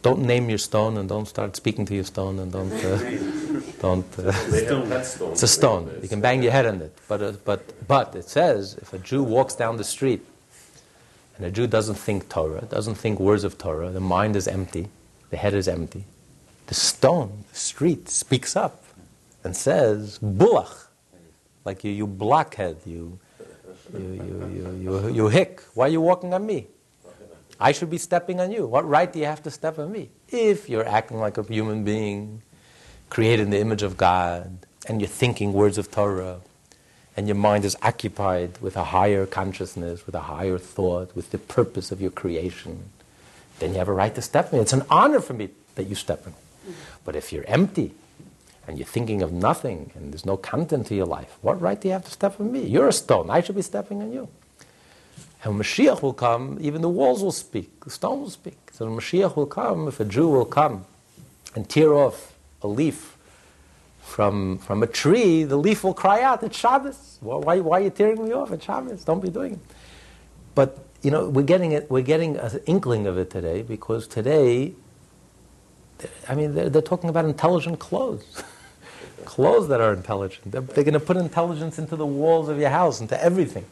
don't 0.03 0.21
name 0.23 0.49
your 0.49 0.57
stone 0.59 0.97
and 0.97 1.07
don't 1.07 1.27
start 1.29 1.55
speaking 1.57 1.85
to 1.87 1.95
your 1.95 2.05
stone 2.05 2.39
and 2.39 2.51
don't. 2.51 2.73
Uh, 2.73 2.97
don't. 3.83 4.19
Uh, 4.19 4.33
they 4.49 4.65
have 4.65 4.89
pet 4.89 5.05
stones. 5.05 5.33
it's 5.35 5.43
a 5.43 5.49
stone. 5.49 5.91
You 6.03 6.09
can 6.09 6.23
bang 6.23 6.43
your 6.43 6.53
head 6.53 6.65
on 6.65 6.81
it. 6.81 6.97
But, 7.07 7.23
uh, 7.23 7.33
but, 7.45 7.87
but 7.87 8.15
it 8.17 8.27
says 8.27 8.77
if 8.81 8.95
a 8.95 8.99
Jew 8.99 9.23
walks 9.23 9.55
down 9.55 9.77
the 9.77 9.85
street 9.85 10.25
and 11.37 11.45
a 11.45 11.51
Jew 11.51 11.67
doesn't 11.67 11.97
think 11.97 12.31
Torah, 12.31 12.63
doesn't 12.63 12.95
think 12.95 13.21
words 13.21 13.45
of 13.45 13.59
Torah, 13.59 13.91
the 13.91 14.01
mind 14.01 14.37
is 14.37 14.49
empty, 14.49 14.89
the 15.29 15.37
head 15.37 15.53
is 15.53 15.69
empty, 15.69 16.05
the 16.71 16.75
stone, 16.77 17.45
the 17.51 17.59
street, 17.59 18.09
speaks 18.09 18.55
up 18.55 18.85
and 19.43 19.57
says, 19.57 20.21
Bulach. 20.21 20.87
Like 21.65 21.83
you, 21.83 21.91
you 21.91 22.07
blockhead, 22.07 22.77
you, 22.87 23.19
you, 23.93 23.99
you, 23.99 24.51
you, 24.55 24.79
you, 24.81 25.09
you 25.13 25.29
hick. 25.29 25.63
Why 25.75 25.87
are 25.87 25.89
you 25.89 26.01
walking 26.01 26.33
on 26.33 26.47
me? 26.47 26.69
I 27.59 27.73
should 27.73 27.91
be 27.91 27.99
stepping 27.99 28.41
on 28.41 28.53
you. 28.53 28.69
What 28.69 28.89
right 28.89 29.13
do 29.13 29.19
you 29.19 29.25
have 29.25 29.43
to 29.43 29.51
step 29.51 29.81
on 29.81 29.91
me? 29.91 30.11
If 30.29 30.69
you're 30.69 30.87
acting 30.87 31.19
like 31.19 31.39
a 31.39 31.43
human 31.43 31.83
being, 31.83 32.41
created 33.11 33.43
in 33.43 33.51
the 33.51 33.59
image 33.59 33.83
of 33.83 33.97
God, 33.97 34.65
and 34.87 35.01
you're 35.01 35.09
thinking 35.09 35.53
words 35.53 35.77
of 35.77 35.91
Torah, 35.91 36.39
and 37.17 37.27
your 37.27 37.37
mind 37.37 37.65
is 37.65 37.77
occupied 37.83 38.59
with 38.61 38.77
a 38.77 38.85
higher 38.85 39.27
consciousness, 39.27 40.07
with 40.07 40.15
a 40.15 40.21
higher 40.21 40.57
thought, 40.57 41.17
with 41.17 41.33
the 41.33 41.39
purpose 41.39 41.91
of 41.91 42.01
your 42.01 42.13
creation, 42.13 42.91
then 43.59 43.73
you 43.73 43.79
have 43.79 43.89
a 43.89 43.93
right 43.93 44.15
to 44.15 44.23
step 44.23 44.53
on 44.53 44.61
me. 44.61 44.63
It's 44.63 44.73
an 44.73 44.85
honor 44.89 45.21
for 45.21 45.33
me 45.33 45.49
that 45.75 45.89
you 45.89 45.97
step 45.97 46.25
on 46.27 46.33
me. 46.33 46.39
But 47.05 47.17
if 47.17 47.33
you're 47.33 47.47
empty, 47.47 47.95
and 48.67 48.79
you're 48.79 48.87
thinking 48.87 49.21
of 49.23 49.33
nothing, 49.33 49.91
and 49.95 50.13
there's 50.13 50.25
no 50.25 50.37
content 50.37 50.87
to 50.87 50.95
your 50.95 51.07
life, 51.07 51.39
what 51.43 51.61
right 51.61 51.81
do 51.81 51.89
you 51.89 51.93
have 51.93 52.05
to 52.05 52.11
step 52.11 52.41
on 52.41 52.53
me? 52.53 52.67
You're 52.67 52.89
a 52.89 52.93
stone. 52.93 53.29
I 53.31 53.41
should 53.41 53.57
be 53.57 53.63
stepping 53.63 54.01
on 54.03 54.13
you. 54.13 54.29
And 55.43 55.55
when 55.55 55.63
Mashiach 55.65 56.03
will 56.03 56.13
come, 56.13 56.59
even 56.61 56.83
the 56.83 56.89
walls 56.89 57.23
will 57.23 57.33
speak, 57.33 57.85
the 57.85 57.91
stone 57.91 58.21
will 58.21 58.31
speak. 58.31 58.59
So 58.73 58.87
when 58.87 58.97
Mashiach 58.97 59.37
will 59.37 59.47
come, 59.47 59.89
if 59.89 59.99
a 59.99 60.05
Jew 60.05 60.29
will 60.29 60.45
come 60.45 60.85
and 61.55 61.69
tear 61.69 61.95
off 61.95 62.37
a 62.63 62.69
leaf 62.69 63.17
from, 64.01 64.59
from 64.59 64.83
a 64.83 64.87
tree, 64.87 65.45
the 65.45 65.57
leaf 65.57 65.83
will 65.83 65.95
cry 65.95 66.23
out, 66.23 66.43
it's 66.43 66.59
Shabbos. 66.59 67.19
Why, 67.21 67.61
why, 67.61 67.81
are 67.81 67.85
you 67.85 67.91
tearing 67.91 68.23
me 68.23 68.33
off? 68.33 68.53
It's 68.53 68.65
Shabbos. 68.65 69.03
Don't 69.05 69.21
be 69.21 69.31
doing 69.31 69.55
it. 69.55 69.61
But, 70.55 70.79
you 71.03 71.11
know, 71.11 71.29
we're 71.29 71.43
getting, 71.43 71.73
it, 71.73 71.91
we're 71.91 72.03
getting 72.03 72.37
an 72.37 72.61
inkling 72.67 73.07
of 73.07 73.17
it 73.17 73.31
today 73.31 73.63
because 73.63 74.07
today, 74.07 74.75
I 76.29 76.35
mean, 76.35 76.55
they're, 76.55 76.69
they're 76.71 76.83
talking 76.83 77.11
about 77.11 77.25
intelligent 77.25 77.79
clothes. 77.79 78.43
clothes 79.25 79.69
that 79.69 79.81
are 79.81 79.93
intelligent. 79.93 80.51
They're, 80.53 80.61
they're 80.61 80.85
going 80.85 80.95
to 80.95 81.01
put 81.01 81.17
intelligence 81.17 81.79
into 81.79 81.97
the 81.97 82.07
walls 82.07 82.49
of 82.49 82.59
your 82.59 82.71
house, 82.71 83.01
into 83.01 83.23
everything. 83.23 83.65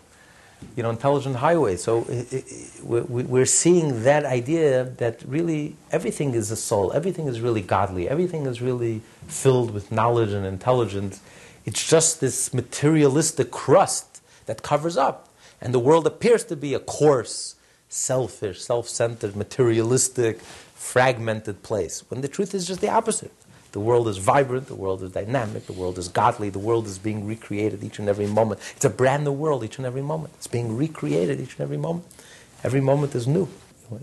You 0.76 0.82
know, 0.82 0.90
intelligent 0.90 1.36
highways. 1.36 1.82
So 1.84 2.04
i 2.10 2.26
i 2.36 2.42
we- 2.82 3.00
we- 3.02 3.22
we're 3.24 3.46
seeing 3.46 4.02
that 4.04 4.24
idea 4.24 4.84
that 4.98 5.22
really 5.26 5.76
everything 5.92 6.34
is 6.34 6.50
a 6.50 6.56
soul. 6.56 6.92
Everything 6.92 7.28
is 7.28 7.40
really 7.40 7.62
godly. 7.62 8.08
Everything 8.08 8.46
is 8.46 8.60
really 8.60 9.00
filled 9.28 9.70
with 9.70 9.92
knowledge 9.92 10.32
and 10.32 10.44
intelligence. 10.44 11.20
It's 11.64 11.86
just 11.88 12.20
this 12.20 12.52
materialistic 12.52 13.50
crust 13.50 14.20
that 14.46 14.62
covers 14.62 14.96
up. 14.96 15.28
And 15.60 15.72
the 15.74 15.78
world 15.78 16.06
appears 16.06 16.44
to 16.44 16.56
be 16.56 16.74
a 16.74 16.78
coarse, 16.80 17.54
selfish, 17.88 18.60
self 18.60 18.88
centered, 18.88 19.36
materialistic, 19.36 20.40
fragmented 20.40 21.62
place. 21.62 22.04
When 22.08 22.20
the 22.20 22.28
truth 22.28 22.54
is 22.54 22.66
just 22.66 22.80
the 22.80 22.90
opposite. 22.90 23.32
The 23.72 23.80
world 23.80 24.08
is 24.08 24.16
vibrant, 24.16 24.66
the 24.66 24.74
world 24.74 25.02
is 25.02 25.12
dynamic, 25.12 25.66
the 25.66 25.74
world 25.74 25.98
is 25.98 26.08
godly, 26.08 26.48
the 26.48 26.58
world 26.58 26.86
is 26.86 26.98
being 26.98 27.26
recreated 27.26 27.84
each 27.84 27.98
and 27.98 28.08
every 28.08 28.26
moment. 28.26 28.60
It's 28.74 28.86
a 28.86 28.90
brand 28.90 29.24
new 29.24 29.32
world 29.32 29.62
each 29.62 29.76
and 29.76 29.86
every 29.86 30.00
moment. 30.00 30.32
It's 30.36 30.46
being 30.46 30.74
recreated 30.74 31.38
each 31.38 31.52
and 31.52 31.60
every 31.60 31.76
moment. 31.76 32.06
Every 32.64 32.80
moment 32.80 33.14
is 33.14 33.26
new. 33.26 33.46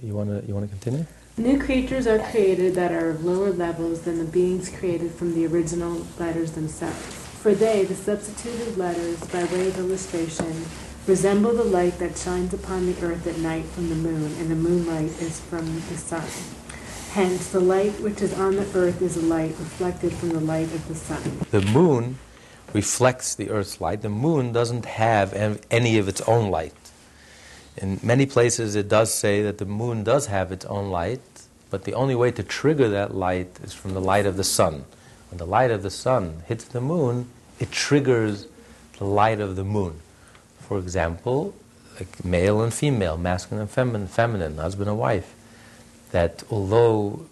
You 0.03 0.13
want 0.13 0.29
to 0.29 0.47
you 0.47 0.53
want 0.53 0.69
to 0.69 0.77
continue? 0.77 1.05
New 1.37 1.59
creatures 1.59 2.07
are 2.07 2.19
created 2.19 2.75
that 2.75 2.91
are 2.91 3.09
of 3.09 3.25
lower 3.25 3.51
levels 3.51 4.01
than 4.01 4.19
the 4.19 4.25
beings 4.25 4.69
created 4.69 5.11
from 5.11 5.33
the 5.33 5.45
original 5.47 6.05
letters 6.17 6.51
themselves. 6.51 7.03
For 7.41 7.53
they, 7.53 7.83
the 7.83 7.95
substituted 7.95 8.77
letters, 8.77 9.19
by 9.27 9.43
way 9.45 9.67
of 9.67 9.77
illustration, 9.77 10.65
resemble 11.07 11.53
the 11.53 11.63
light 11.63 11.99
that 11.99 12.17
shines 12.17 12.53
upon 12.53 12.85
the 12.85 13.01
earth 13.05 13.27
at 13.27 13.37
night 13.37 13.65
from 13.65 13.89
the 13.89 13.95
moon, 13.95 14.33
and 14.39 14.49
the 14.49 14.55
moonlight 14.55 15.11
is 15.21 15.39
from 15.39 15.65
the 15.65 15.97
sun. 15.97 16.27
Hence, 17.11 17.51
the 17.51 17.59
light 17.59 17.93
which 18.01 18.21
is 18.21 18.33
on 18.37 18.55
the 18.55 18.67
earth 18.77 19.01
is 19.01 19.15
a 19.15 19.21
light 19.21 19.51
reflected 19.51 20.11
from 20.13 20.29
the 20.29 20.39
light 20.39 20.71
of 20.73 20.87
the 20.87 20.95
sun. 20.95 21.21
The 21.51 21.61
moon 21.61 22.17
reflects 22.73 23.35
the 23.35 23.49
Earth's 23.51 23.79
light. 23.79 24.01
The 24.01 24.09
moon 24.09 24.51
doesn't 24.51 24.83
have 24.83 25.33
any 25.71 25.97
of 25.97 26.09
its 26.09 26.19
own 26.21 26.51
light. 26.51 26.73
In 27.77 27.99
many 28.03 28.25
places, 28.25 28.75
it 28.75 28.89
does 28.89 29.13
say 29.13 29.41
that 29.43 29.59
the 29.59 29.65
moon 29.65 30.03
does 30.03 30.25
have 30.27 30.51
its 30.51 30.65
own 30.65 30.89
light, 30.91 31.21
but 31.69 31.85
the 31.85 31.93
only 31.93 32.15
way 32.15 32.31
to 32.31 32.43
trigger 32.43 32.89
that 32.89 33.15
light 33.15 33.59
is 33.63 33.73
from 33.73 33.93
the 33.93 34.01
light 34.01 34.25
of 34.25 34.35
the 34.35 34.43
sun. 34.43 34.83
When 35.29 35.37
the 35.37 35.45
light 35.45 35.71
of 35.71 35.83
the 35.83 35.89
sun 35.89 36.43
hits 36.47 36.65
the 36.65 36.81
moon, 36.81 37.29
it 37.59 37.71
triggers 37.71 38.47
the 38.97 39.05
light 39.05 39.39
of 39.39 39.55
the 39.55 39.63
moon. 39.63 40.01
For 40.67 40.79
example, 40.79 41.53
like 41.99 42.25
male 42.25 42.61
and 42.61 42.73
female, 42.73 43.17
masculine 43.17 43.61
and 43.61 43.69
feminine, 43.69 44.07
feminine, 44.07 44.57
husband 44.57 44.89
and 44.89 44.99
wife. 44.99 45.33
That 46.11 46.43
although 46.49 47.25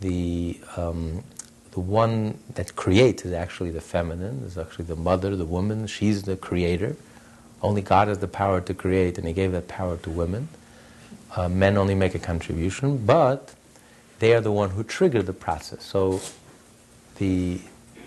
the 0.00 0.60
um, 0.76 1.24
the 1.72 1.80
one 1.80 2.38
that 2.54 2.76
creates 2.76 3.24
is 3.24 3.32
actually 3.32 3.70
the 3.70 3.80
feminine, 3.80 4.42
is 4.46 4.56
actually 4.56 4.84
the 4.84 4.96
mother, 4.96 5.34
the 5.36 5.44
woman. 5.44 5.86
She's 5.86 6.22
the 6.22 6.36
creator. 6.36 6.96
Only 7.62 7.82
God 7.82 8.08
has 8.08 8.18
the 8.18 8.28
power 8.28 8.60
to 8.60 8.74
create, 8.74 9.18
and 9.18 9.26
He 9.26 9.32
gave 9.32 9.52
that 9.52 9.68
power 9.68 9.96
to 9.98 10.10
women. 10.10 10.48
Uh, 11.34 11.48
men 11.48 11.76
only 11.76 11.94
make 11.94 12.14
a 12.14 12.18
contribution, 12.18 13.04
but 13.04 13.54
they 14.20 14.34
are 14.34 14.40
the 14.40 14.52
one 14.52 14.70
who 14.70 14.84
trigger 14.84 15.22
the 15.22 15.32
process. 15.32 15.84
So 15.84 16.20
the 17.16 17.60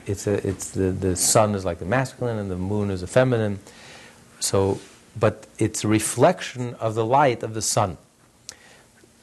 it's 0.05 0.25
a, 0.25 0.47
it's 0.47 0.71
the, 0.71 0.91
the 0.91 1.15
sun 1.17 1.53
is 1.53 1.65
like 1.65 1.79
the 1.79 1.85
masculine 1.85 2.37
and 2.37 2.49
the 2.49 2.55
moon 2.55 2.89
is 2.89 3.01
the 3.01 3.07
feminine. 3.07 3.59
So, 4.39 4.79
but 5.19 5.47
it's 5.57 5.83
reflection 5.83 6.75
of 6.75 6.95
the 6.95 7.05
light 7.05 7.43
of 7.43 7.53
the 7.53 7.61
sun. 7.61 7.97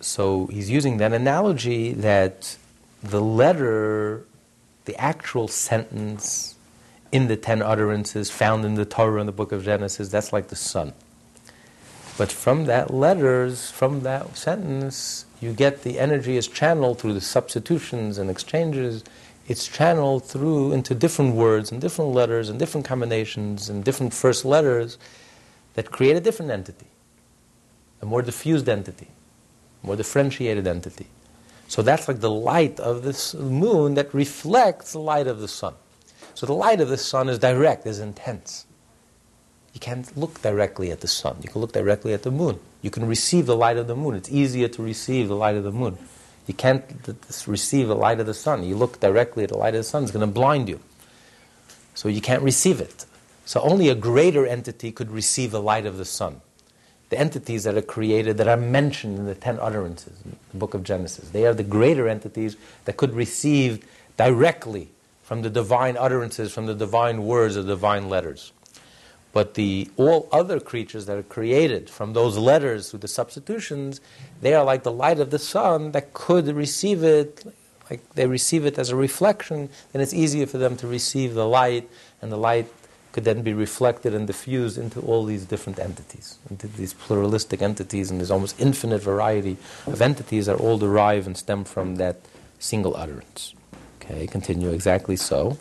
So 0.00 0.46
he's 0.46 0.70
using 0.70 0.98
that 0.98 1.12
analogy 1.12 1.92
that 1.92 2.56
the 3.02 3.20
letter, 3.20 4.26
the 4.84 4.96
actual 5.00 5.48
sentence 5.48 6.56
in 7.12 7.28
the 7.28 7.36
ten 7.36 7.62
utterances 7.62 8.30
found 8.30 8.64
in 8.64 8.74
the 8.74 8.84
Torah 8.84 9.20
in 9.20 9.26
the 9.26 9.32
book 9.32 9.52
of 9.52 9.64
Genesis, 9.64 10.08
that's 10.08 10.32
like 10.32 10.48
the 10.48 10.56
sun. 10.56 10.92
But 12.16 12.30
from 12.30 12.66
that 12.66 12.92
letters, 12.92 13.70
from 13.70 14.02
that 14.02 14.36
sentence, 14.36 15.24
you 15.40 15.52
get 15.52 15.82
the 15.82 15.98
energy 15.98 16.36
is 16.36 16.46
channeled 16.46 16.98
through 16.98 17.14
the 17.14 17.20
substitutions 17.20 18.18
and 18.18 18.30
exchanges. 18.30 19.04
It's 19.46 19.68
channeled 19.68 20.24
through 20.24 20.72
into 20.72 20.94
different 20.94 21.34
words 21.34 21.70
and 21.70 21.80
different 21.80 22.12
letters 22.12 22.48
and 22.48 22.58
different 22.58 22.86
combinations 22.86 23.68
and 23.68 23.84
different 23.84 24.14
first 24.14 24.44
letters 24.44 24.98
that 25.74 25.90
create 25.90 26.16
a 26.16 26.20
different 26.20 26.50
entity, 26.50 26.86
a 28.00 28.06
more 28.06 28.22
diffused 28.22 28.68
entity, 28.68 29.08
more 29.82 29.96
differentiated 29.96 30.66
entity. 30.66 31.06
So 31.68 31.82
that's 31.82 32.08
like 32.08 32.20
the 32.20 32.30
light 32.30 32.80
of 32.80 33.02
this 33.02 33.34
moon 33.34 33.94
that 33.94 34.14
reflects 34.14 34.92
the 34.92 35.00
light 35.00 35.26
of 35.26 35.40
the 35.40 35.48
sun. 35.48 35.74
So 36.34 36.46
the 36.46 36.54
light 36.54 36.80
of 36.80 36.88
the 36.88 36.96
sun 36.96 37.28
is 37.28 37.38
direct, 37.38 37.86
is 37.86 38.00
intense. 38.00 38.66
You 39.72 39.80
can't 39.80 40.16
look 40.16 40.40
directly 40.40 40.90
at 40.90 41.00
the 41.00 41.08
sun. 41.08 41.38
You 41.42 41.48
can 41.48 41.60
look 41.60 41.72
directly 41.72 42.14
at 42.14 42.22
the 42.22 42.30
moon. 42.30 42.60
You 42.80 42.90
can 42.90 43.06
receive 43.06 43.46
the 43.46 43.56
light 43.56 43.76
of 43.76 43.88
the 43.88 43.96
moon. 43.96 44.14
It's 44.14 44.30
easier 44.30 44.68
to 44.68 44.82
receive 44.82 45.28
the 45.28 45.36
light 45.36 45.56
of 45.56 45.64
the 45.64 45.72
moon. 45.72 45.98
You 46.46 46.54
can't 46.54 46.84
receive 47.46 47.88
the 47.88 47.96
light 47.96 48.20
of 48.20 48.26
the 48.26 48.34
sun. 48.34 48.64
You 48.64 48.76
look 48.76 49.00
directly 49.00 49.44
at 49.44 49.50
the 49.50 49.58
light 49.58 49.74
of 49.74 49.80
the 49.80 49.84
sun, 49.84 50.02
it's 50.02 50.12
going 50.12 50.26
to 50.26 50.32
blind 50.32 50.68
you. 50.68 50.80
So 51.94 52.08
you 52.08 52.20
can't 52.20 52.42
receive 52.42 52.80
it. 52.80 53.06
So 53.46 53.60
only 53.60 53.88
a 53.88 53.94
greater 53.94 54.46
entity 54.46 54.92
could 54.92 55.10
receive 55.10 55.50
the 55.50 55.62
light 55.62 55.86
of 55.86 55.96
the 55.96 56.04
sun. 56.04 56.40
The 57.10 57.18
entities 57.18 57.64
that 57.64 57.76
are 57.76 57.82
created, 57.82 58.38
that 58.38 58.48
are 58.48 58.56
mentioned 58.56 59.18
in 59.18 59.26
the 59.26 59.34
ten 59.34 59.58
utterances 59.60 60.18
the 60.50 60.58
book 60.58 60.74
of 60.74 60.82
Genesis, 60.82 61.28
they 61.30 61.46
are 61.46 61.54
the 61.54 61.62
greater 61.62 62.08
entities 62.08 62.56
that 62.86 62.96
could 62.96 63.14
receive 63.14 63.86
directly 64.16 64.88
from 65.22 65.42
the 65.42 65.50
divine 65.50 65.96
utterances, 65.96 66.52
from 66.52 66.66
the 66.66 66.74
divine 66.74 67.24
words, 67.24 67.54
the 67.54 67.62
divine 67.62 68.08
letters. 68.08 68.52
But 69.34 69.54
the 69.54 69.90
all 69.96 70.28
other 70.30 70.60
creatures 70.60 71.06
that 71.06 71.18
are 71.18 71.24
created 71.24 71.90
from 71.90 72.12
those 72.12 72.38
letters 72.38 72.90
through 72.90 73.00
the 73.00 73.08
substitutions, 73.08 74.00
they 74.40 74.54
are 74.54 74.64
like 74.64 74.84
the 74.84 74.92
light 74.92 75.18
of 75.18 75.30
the 75.30 75.40
sun 75.40 75.90
that 75.90 76.14
could 76.14 76.46
receive 76.46 77.02
it, 77.02 77.44
like 77.90 78.08
they 78.14 78.26
receive 78.26 78.64
it 78.64 78.78
as 78.78 78.90
a 78.90 78.96
reflection, 78.96 79.68
then 79.92 80.00
it's 80.00 80.14
easier 80.14 80.46
for 80.46 80.58
them 80.58 80.76
to 80.76 80.86
receive 80.86 81.34
the 81.34 81.48
light, 81.48 81.90
and 82.22 82.30
the 82.30 82.38
light 82.38 82.72
could 83.10 83.24
then 83.24 83.42
be 83.42 83.52
reflected 83.52 84.14
and 84.14 84.26
diffused 84.26 84.78
into 84.78 85.00
all 85.00 85.24
these 85.24 85.44
different 85.44 85.78
entities, 85.78 86.38
into 86.48 86.68
these 86.68 86.94
pluralistic 86.94 87.60
entities, 87.60 88.10
and 88.10 88.20
there's 88.20 88.30
almost 88.30 88.58
infinite 88.60 89.02
variety 89.02 89.56
of 89.86 90.00
entities 90.00 90.46
that 90.46 90.56
all 90.56 90.78
derive 90.78 91.26
and 91.26 91.36
stem 91.36 91.64
from 91.64 91.96
that 91.96 92.16
single 92.58 92.96
utterance. 92.96 93.54
Okay, 94.00 94.26
continue 94.26 94.70
exactly 94.70 95.16
so. 95.16 95.58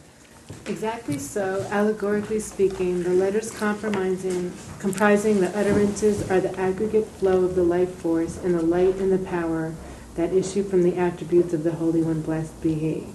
Exactly 0.65 1.17
so, 1.17 1.67
allegorically 1.71 2.39
speaking, 2.39 3.03
the 3.03 3.09
letters 3.09 3.51
comprising, 3.51 4.53
comprising 4.79 5.41
the 5.41 5.57
utterances 5.57 6.29
are 6.31 6.39
the 6.39 6.57
aggregate 6.57 7.05
flow 7.07 7.43
of 7.43 7.55
the 7.55 7.63
life 7.63 7.93
force 7.95 8.37
and 8.37 8.55
the 8.55 8.61
light 8.61 8.95
and 8.95 9.11
the 9.11 9.29
power 9.29 9.73
that 10.15 10.33
issue 10.33 10.63
from 10.63 10.83
the 10.83 10.97
attributes 10.97 11.53
of 11.53 11.63
the 11.63 11.73
Holy 11.73 12.01
One, 12.01 12.21
blessed 12.21 12.61
be 12.61 12.75
He, 12.75 13.07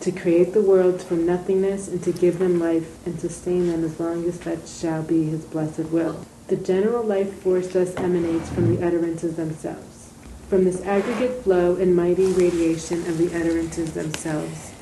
to 0.00 0.10
create 0.10 0.54
the 0.54 0.62
worlds 0.62 1.04
from 1.04 1.26
nothingness 1.26 1.88
and 1.88 2.02
to 2.02 2.12
give 2.12 2.38
them 2.38 2.58
life 2.58 3.04
and 3.06 3.20
sustain 3.20 3.66
them 3.68 3.84
as 3.84 4.00
long 4.00 4.24
as 4.26 4.38
that 4.40 4.66
shall 4.66 5.02
be 5.02 5.24
His 5.24 5.44
blessed 5.44 5.90
will. 5.90 6.24
The 6.46 6.56
general 6.56 7.04
life 7.04 7.32
force 7.42 7.68
thus 7.68 7.94
emanates 7.96 8.48
from 8.48 8.74
the 8.74 8.84
utterances 8.84 9.36
themselves. 9.36 10.12
From 10.48 10.64
this 10.64 10.82
aggregate 10.82 11.44
flow 11.44 11.76
and 11.76 11.94
mighty 11.94 12.26
radiation 12.32 13.06
of 13.06 13.18
the 13.18 13.28
utterances 13.36 13.92
themselves, 13.92 14.72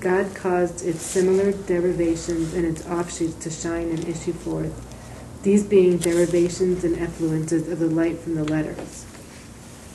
God 0.00 0.34
caused 0.34 0.84
its 0.84 1.02
similar 1.02 1.52
derivations 1.52 2.54
and 2.54 2.64
its 2.64 2.86
offshoots 2.86 3.34
to 3.44 3.50
shine 3.50 3.90
and 3.90 4.08
issue 4.08 4.32
forth, 4.32 4.72
these 5.42 5.64
being 5.64 5.98
derivations 5.98 6.84
and 6.84 6.98
effluences 6.98 7.68
of 7.68 7.78
the 7.78 7.88
light 7.88 8.18
from 8.18 8.34
the 8.34 8.44
letters. 8.44 9.06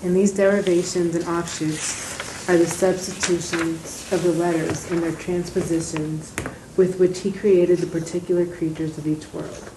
And 0.03 0.15
these 0.15 0.31
derivations 0.31 1.15
and 1.15 1.25
offshoots 1.25 2.49
are 2.49 2.57
the 2.57 2.67
substitutions 2.67 4.11
of 4.11 4.23
the 4.23 4.31
letters 4.31 4.89
and 4.91 5.01
their 5.03 5.13
transpositions 5.13 6.33
with 6.77 6.99
which 6.99 7.19
he 7.19 7.31
created 7.31 7.79
the 7.79 7.87
particular 7.87 8.45
creatures 8.45 8.97
of 8.97 9.07
each 9.07 9.33
world. 9.33 9.69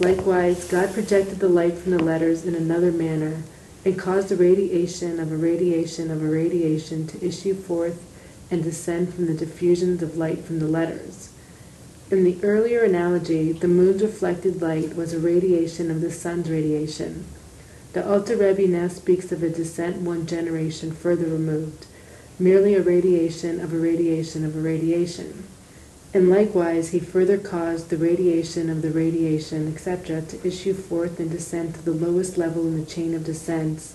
Likewise, 0.00 0.66
God 0.68 0.94
projected 0.94 1.38
the 1.38 1.48
light 1.48 1.76
from 1.76 1.92
the 1.92 2.02
letters 2.02 2.44
in 2.44 2.54
another 2.54 2.90
manner 2.90 3.42
and 3.84 3.98
caused 3.98 4.32
a 4.32 4.36
radiation 4.36 5.20
of 5.20 5.30
a 5.30 5.36
radiation 5.36 6.10
of 6.10 6.22
a 6.22 6.28
radiation 6.28 7.06
to 7.08 7.24
issue 7.24 7.54
forth 7.54 8.07
and 8.50 8.62
descend 8.62 9.12
from 9.12 9.26
the 9.26 9.34
diffusions 9.34 10.02
of 10.02 10.16
light 10.16 10.44
from 10.44 10.58
the 10.58 10.68
letters. 10.68 11.30
In 12.10 12.24
the 12.24 12.38
earlier 12.42 12.84
analogy, 12.84 13.52
the 13.52 13.68
moon's 13.68 14.02
reflected 14.02 14.62
light 14.62 14.96
was 14.96 15.12
a 15.12 15.18
radiation 15.18 15.90
of 15.90 16.00
the 16.00 16.10
sun's 16.10 16.48
radiation. 16.48 17.26
The 17.92 18.08
Alter 18.08 18.36
Rebbe 18.36 18.66
now 18.66 18.88
speaks 18.88 19.30
of 19.30 19.42
a 19.42 19.50
descent 19.50 19.98
one 19.98 20.24
generation 20.24 20.92
further 20.92 21.26
removed, 21.26 21.86
merely 22.38 22.74
a 22.74 22.82
radiation 22.82 23.60
of 23.60 23.74
a 23.74 23.78
radiation 23.78 24.44
of 24.44 24.56
a 24.56 24.60
radiation. 24.60 25.44
And 26.14 26.30
likewise, 26.30 26.90
he 26.90 27.00
further 27.00 27.36
caused 27.36 27.90
the 27.90 27.98
radiation 27.98 28.70
of 28.70 28.80
the 28.80 28.90
radiation, 28.90 29.70
etc., 29.70 30.22
to 30.22 30.46
issue 30.46 30.72
forth 30.72 31.20
and 31.20 31.30
descend 31.30 31.74
to 31.74 31.84
the 31.84 31.92
lowest 31.92 32.38
level 32.38 32.66
in 32.66 32.80
the 32.80 32.86
chain 32.86 33.12
of 33.12 33.24
descents 33.24 33.94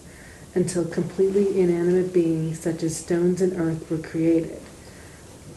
until 0.55 0.85
completely 0.85 1.59
inanimate 1.59 2.13
beings 2.13 2.59
such 2.59 2.83
as 2.83 2.95
stones 2.95 3.41
and 3.41 3.59
earth 3.59 3.89
were 3.89 3.97
created. 3.97 4.61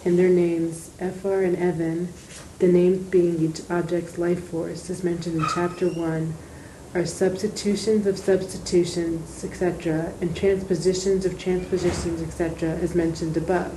And 0.04 0.18
their 0.18 0.28
names, 0.28 0.90
Ephar 1.00 1.42
and 1.42 1.56
Evan, 1.56 2.09
the 2.59 2.68
names 2.68 2.98
being 3.09 3.38
each 3.38 3.61
object's 3.70 4.16
life 4.16 4.44
force, 4.44 4.88
as 4.88 5.04
mentioned 5.04 5.37
in 5.37 5.46
chapter 5.52 5.88
1, 5.88 6.35
are 6.94 7.04
substitutions 7.04 8.06
of 8.06 8.18
substitutions, 8.18 9.44
etc., 9.44 10.12
and 10.20 10.35
transpositions 10.35 11.26
of 11.26 11.38
transpositions, 11.38 12.22
etc., 12.22 12.70
as 12.76 12.94
mentioned 12.94 13.37
above. 13.37 13.74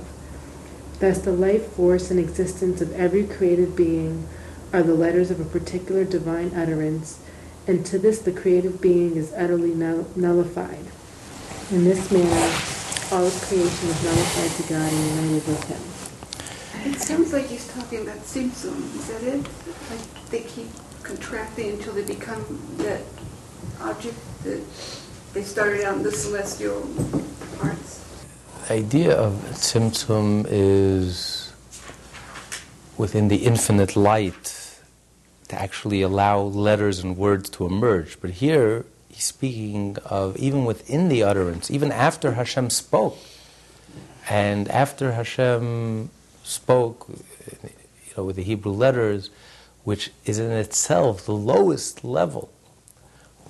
Thus, 1.00 1.18
the 1.18 1.32
life 1.32 1.66
force 1.72 2.10
and 2.10 2.18
existence 2.18 2.80
of 2.80 2.94
every 2.94 3.24
created 3.24 3.76
being 3.76 4.26
are 4.72 4.82
the 4.82 4.94
letters 4.94 5.30
of 5.30 5.40
a 5.40 5.44
particular 5.44 6.04
divine 6.04 6.52
utterance, 6.54 7.20
and 7.66 7.84
to 7.86 7.98
this 7.98 8.20
the 8.20 8.32
creative 8.32 8.80
being 8.80 9.16
is 9.16 9.32
utterly 9.36 9.74
nullified. 9.74 10.86
In 11.70 11.84
this 11.84 12.10
manner, 12.10 12.50
all 13.12 13.24
of 13.24 13.32
creation 13.42 13.88
is 13.90 14.02
nullified 14.02 14.50
to 14.56 14.62
God 14.72 14.92
and 14.92 15.22
united 15.22 15.46
with 15.46 15.64
Him. 15.70 16.92
It 16.92 17.00
sounds 17.00 17.32
like 17.32 17.46
he's 17.46 17.68
talking 17.72 18.02
about 18.02 18.16
Tzimtzum. 18.24 18.96
Is 18.96 19.06
that 19.06 19.22
it? 19.22 19.48
Like 19.88 20.24
they 20.30 20.40
keep 20.40 20.66
contracting 21.04 21.74
until 21.74 21.92
they 21.92 22.02
become 22.02 22.44
that 22.78 23.02
object 23.82 24.16
that 24.42 24.60
they 25.32 25.42
started 25.42 25.84
out 25.84 25.98
in 25.98 26.02
the 26.02 26.10
celestial 26.10 26.88
parts. 27.60 28.04
The 28.66 28.74
idea 28.74 29.16
of 29.16 29.34
Tzimtzum 29.52 30.46
is 30.50 31.52
within 32.96 33.28
the 33.28 33.46
infinite 33.46 33.94
light 33.94 34.80
to 35.46 35.54
actually 35.56 36.02
allow 36.02 36.40
letters 36.40 36.98
and 36.98 37.16
words 37.16 37.48
to 37.50 37.64
emerge. 37.64 38.20
But 38.20 38.30
here, 38.30 38.78
he's 38.80 38.99
speaking 39.14 39.96
of 40.04 40.36
even 40.36 40.64
within 40.64 41.08
the 41.08 41.22
utterance, 41.22 41.70
even 41.70 41.92
after 41.92 42.32
Hashem 42.32 42.70
spoke, 42.70 43.18
and 44.28 44.68
after 44.68 45.12
Hashem 45.12 46.10
spoke, 46.42 47.06
you 47.08 48.12
know, 48.16 48.24
with 48.24 48.36
the 48.36 48.42
Hebrew 48.42 48.72
letters, 48.72 49.30
which 49.84 50.10
is 50.24 50.38
in 50.38 50.50
itself 50.50 51.24
the 51.24 51.32
lowest 51.32 52.04
level 52.04 52.52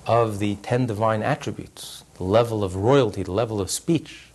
of 0.07 0.39
the 0.39 0.55
ten 0.55 0.85
divine 0.85 1.21
attributes, 1.21 2.03
the 2.15 2.23
level 2.23 2.63
of 2.63 2.75
royalty, 2.75 3.23
the 3.23 3.31
level 3.31 3.61
of 3.61 3.69
speech. 3.69 4.27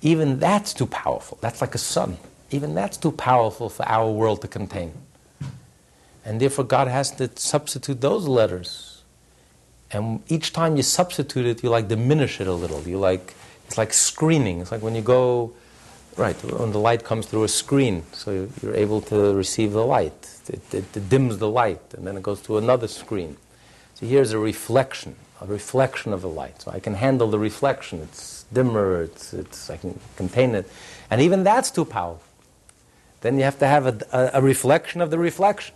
Even 0.00 0.38
that's 0.38 0.72
too 0.72 0.86
powerful. 0.86 1.38
That's 1.40 1.60
like 1.60 1.74
a 1.74 1.78
sun. 1.78 2.18
Even 2.50 2.74
that's 2.74 2.96
too 2.96 3.12
powerful 3.12 3.68
for 3.68 3.86
our 3.86 4.10
world 4.10 4.40
to 4.42 4.48
contain. 4.48 4.92
And 6.24 6.40
therefore, 6.40 6.64
God 6.64 6.88
has 6.88 7.10
to 7.12 7.30
substitute 7.36 8.00
those 8.00 8.26
letters 8.28 8.87
and 9.90 10.22
each 10.28 10.52
time 10.52 10.76
you 10.76 10.82
substitute 10.82 11.46
it, 11.46 11.62
you 11.62 11.70
like 11.70 11.88
diminish 11.88 12.40
it 12.40 12.46
a 12.46 12.52
little. 12.52 12.82
You 12.82 12.98
like 12.98 13.34
it's 13.66 13.78
like 13.78 13.92
screening. 13.92 14.60
It's 14.60 14.72
like 14.72 14.82
when 14.82 14.94
you 14.94 15.02
go 15.02 15.52
right 16.16 16.36
when 16.44 16.72
the 16.72 16.78
light 16.78 17.04
comes 17.04 17.26
through 17.26 17.44
a 17.44 17.48
screen, 17.48 18.02
so 18.12 18.48
you're 18.62 18.74
able 18.74 19.00
to 19.02 19.34
receive 19.34 19.72
the 19.72 19.84
light. 19.84 20.34
It, 20.48 20.74
it, 20.74 20.96
it 20.96 21.08
dims 21.08 21.38
the 21.38 21.48
light, 21.48 21.82
and 21.94 22.06
then 22.06 22.16
it 22.16 22.22
goes 22.22 22.40
to 22.42 22.58
another 22.58 22.88
screen. 22.88 23.36
So 23.94 24.06
here's 24.06 24.32
a 24.32 24.38
reflection, 24.38 25.16
a 25.40 25.46
reflection 25.46 26.12
of 26.12 26.22
the 26.22 26.28
light. 26.28 26.62
So 26.62 26.70
I 26.70 26.80
can 26.80 26.94
handle 26.94 27.28
the 27.28 27.38
reflection. 27.38 28.00
It's 28.00 28.44
dimmer. 28.52 29.02
It's, 29.02 29.32
it's 29.32 29.70
I 29.70 29.76
can 29.76 29.98
contain 30.16 30.54
it, 30.54 30.70
and 31.10 31.20
even 31.20 31.44
that's 31.44 31.70
too 31.70 31.84
powerful. 31.84 32.22
Then 33.20 33.36
you 33.36 33.44
have 33.44 33.58
to 33.58 33.66
have 33.66 33.86
a, 33.86 33.98
a, 34.12 34.38
a 34.38 34.42
reflection 34.42 35.00
of 35.00 35.10
the 35.10 35.18
reflection. 35.18 35.74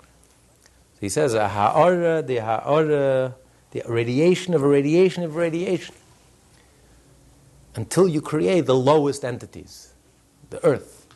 So 0.00 0.98
he 1.00 1.08
says, 1.08 1.32
the 1.32 1.48
ha'ara 1.48 3.34
the 3.70 3.82
radiation 3.86 4.54
of 4.54 4.62
a 4.62 4.68
radiation 4.68 5.22
of 5.22 5.36
radiation 5.36 5.94
until 7.74 8.08
you 8.08 8.20
create 8.20 8.66
the 8.66 8.74
lowest 8.74 9.24
entities 9.24 9.92
the 10.50 10.64
earth, 10.66 11.06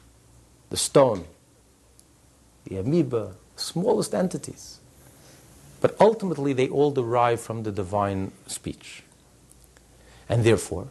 the 0.70 0.76
stone, 0.76 1.24
the 2.64 2.76
amoeba, 2.76 3.34
smallest 3.56 4.14
entities. 4.14 4.78
But 5.80 5.96
ultimately, 6.00 6.52
they 6.52 6.68
all 6.68 6.92
derive 6.92 7.40
from 7.40 7.64
the 7.64 7.72
divine 7.72 8.30
speech. 8.46 9.02
And 10.28 10.44
therefore, 10.44 10.88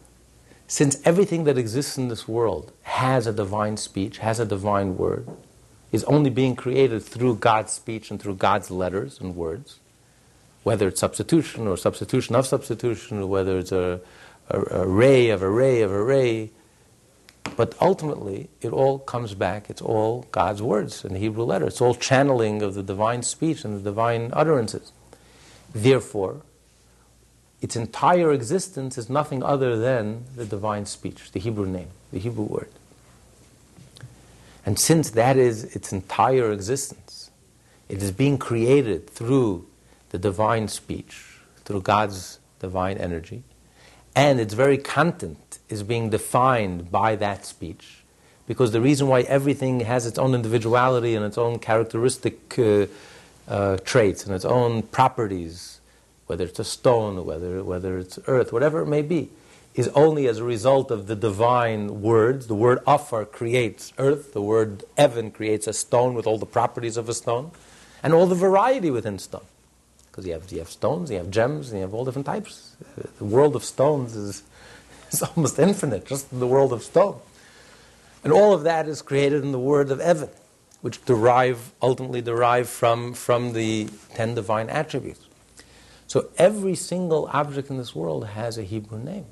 since 0.68 1.00
everything 1.06 1.46
that 1.46 1.58
exists 1.58 1.98
in 1.98 2.10
this 2.10 2.28
world 2.28 2.74
has 2.84 3.26
a 3.26 3.34
divine 3.34 3.78
speech, 3.78 4.18
has 4.18 4.40
a 4.40 4.46
divine 4.46 4.98
word, 4.98 5.28
is 5.92 6.04
only 6.04 6.30
being 6.30 6.56
created 6.56 7.02
through 7.04 7.36
God's 7.36 7.72
speech 7.72 8.12
and 8.12 8.22
through 8.22 8.36
God's 8.36 8.70
letters 8.70 9.20
and 9.20 9.36
words, 9.36 9.80
whether 10.64 10.88
it's 10.88 11.00
substitution 11.00 11.68
or 11.68 11.78
substitution 11.78 12.36
of 12.36 12.46
substitution, 12.46 13.20
or 13.20 13.28
whether 13.28 13.58
it's 13.58 13.72
a, 13.72 14.02
a, 14.50 14.60
a 14.60 14.88
array 14.88 15.30
of 15.30 15.44
array 15.44 15.82
of 15.82 15.92
array, 15.92 16.52
but 17.56 17.76
ultimately, 17.80 18.50
it 18.62 18.72
all 18.72 19.00
comes 19.00 19.36
back, 19.36 19.70
it's 19.70 19.82
all 19.82 20.26
God's 20.32 20.62
words 20.62 21.06
in 21.06 21.14
the 21.14 21.20
Hebrew 21.20 21.44
letter. 21.44 21.68
It's 21.68 21.82
all 21.82 21.94
channeling 21.94 22.62
of 22.64 22.74
the 22.74 22.82
divine 22.82 23.22
speech 23.22 23.64
and 23.64 23.78
the 23.78 23.84
divine 23.84 24.32
utterances. 24.34 24.92
Therefore, 25.74 26.42
its 27.62 27.76
entire 27.76 28.32
existence 28.32 28.98
is 28.98 29.10
nothing 29.10 29.44
other 29.44 29.78
than 29.78 30.26
the 30.36 30.46
divine 30.46 30.86
speech, 30.86 31.32
the 31.32 31.40
Hebrew 31.40 31.68
name, 31.68 31.90
the 32.12 32.20
Hebrew 32.20 32.46
word. 32.46 32.70
And 34.66 34.80
since 34.80 35.12
that 35.12 35.38
is 35.38 35.64
its 35.76 35.94
entire 35.94 36.52
existence, 36.52 37.30
it 37.88 38.02
is 38.02 38.12
being 38.12 38.38
created 38.38 39.10
through 39.10 39.68
the 40.14 40.20
divine 40.20 40.68
speech, 40.68 41.40
through 41.66 41.82
God's 41.82 42.38
divine 42.60 42.98
energy, 43.00 43.42
and 44.16 44.40
its 44.40 44.54
very 44.54 44.78
content 44.78 45.58
is 45.70 45.82
being 45.82 46.12
defined 46.12 46.92
by 46.92 47.16
that 47.16 47.48
speech. 47.48 48.04
Because 48.46 48.72
the 48.74 48.80
reason 48.80 49.08
why 49.08 49.22
everything 49.22 49.80
has 49.80 50.06
its 50.06 50.20
own 50.20 50.36
individuality 50.36 51.16
and 51.16 51.26
its 51.26 51.38
own 51.38 51.58
characteristic 51.58 52.60
uh, 52.60 52.86
uh, 53.48 53.78
traits 53.78 54.24
and 54.24 54.36
its 54.36 54.46
own 54.46 54.84
properties, 54.84 55.82
whether 56.28 56.46
it's 56.46 56.60
a 56.60 56.64
stone, 56.64 57.26
whether, 57.26 57.64
whether 57.64 57.98
it's 57.98 58.20
earth, 58.28 58.54
whatever 58.54 58.82
it 58.82 58.88
may 58.88 59.02
be, 59.02 59.32
is 59.74 59.88
only 59.96 60.28
as 60.28 60.38
a 60.38 60.44
result 60.44 60.92
of 60.92 61.08
the 61.08 61.16
divine 61.16 62.04
words. 62.04 62.46
The 62.46 62.54
word 62.54 62.84
afar 62.86 63.26
creates 63.26 63.92
earth, 63.98 64.34
the 64.34 64.44
word 64.44 64.84
Evan 64.96 65.32
creates 65.32 65.66
a 65.66 65.74
stone 65.74 66.14
with 66.14 66.28
all 66.28 66.38
the 66.38 66.46
properties 66.46 66.98
of 66.98 67.10
a 67.10 67.16
stone, 67.16 67.50
and 68.04 68.14
all 68.14 68.28
the 68.28 68.36
variety 68.36 68.92
within 68.92 69.18
stone. 69.18 69.48
Because 70.14 70.28
you 70.28 70.34
have, 70.34 70.52
you 70.52 70.60
have 70.60 70.70
stones, 70.70 71.10
you 71.10 71.18
have 71.18 71.32
gems, 71.32 71.72
and 71.72 71.80
you 71.80 71.82
have 71.82 71.94
all 71.96 72.06
different 72.06 72.28
types. 72.28 72.76
Uh, 72.80 73.08
the 73.18 73.26
world 73.26 73.56
of 73.56 73.64
stones 73.64 74.16
is, 74.16 74.44
is 75.12 75.24
almost 75.24 75.58
infinite, 75.58 76.06
just 76.06 76.30
the 76.40 76.46
world 76.46 76.72
of 76.72 76.84
stone. 76.84 77.20
And 78.24 78.32
all 78.32 78.54
of 78.54 78.62
that 78.62 78.88
is 78.88 79.02
created 79.02 79.44
in 79.44 79.52
the 79.52 79.60
word 79.60 79.90
of 79.90 80.00
Evan, 80.00 80.30
which 80.82 81.04
derive, 81.06 81.72
ultimately 81.82 82.22
derive 82.22 82.70
from, 82.70 83.16
from 83.16 83.54
the 83.54 83.90
ten 84.14 84.36
divine 84.36 84.70
attributes. 84.70 85.28
So 86.06 86.30
every 86.38 86.76
single 86.76 87.28
object 87.34 87.72
in 87.72 87.78
this 87.78 87.96
world 87.96 88.28
has 88.28 88.60
a 88.60 88.64
Hebrew 88.64 89.00
name 89.00 89.26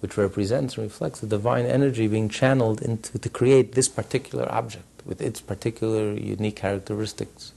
which 0.00 0.16
represents 0.16 0.76
and 0.76 0.82
reflects 0.82 1.20
the 1.20 1.28
divine 1.28 1.64
energy 1.64 2.08
being 2.08 2.28
channeled 2.28 2.82
into 2.82 3.16
to 3.20 3.28
create 3.28 3.72
this 3.72 3.88
particular 3.88 4.50
object 4.52 4.84
with 5.06 5.22
its 5.22 5.40
particular 5.40 6.12
unique 6.12 6.56
characteristics 6.56 7.52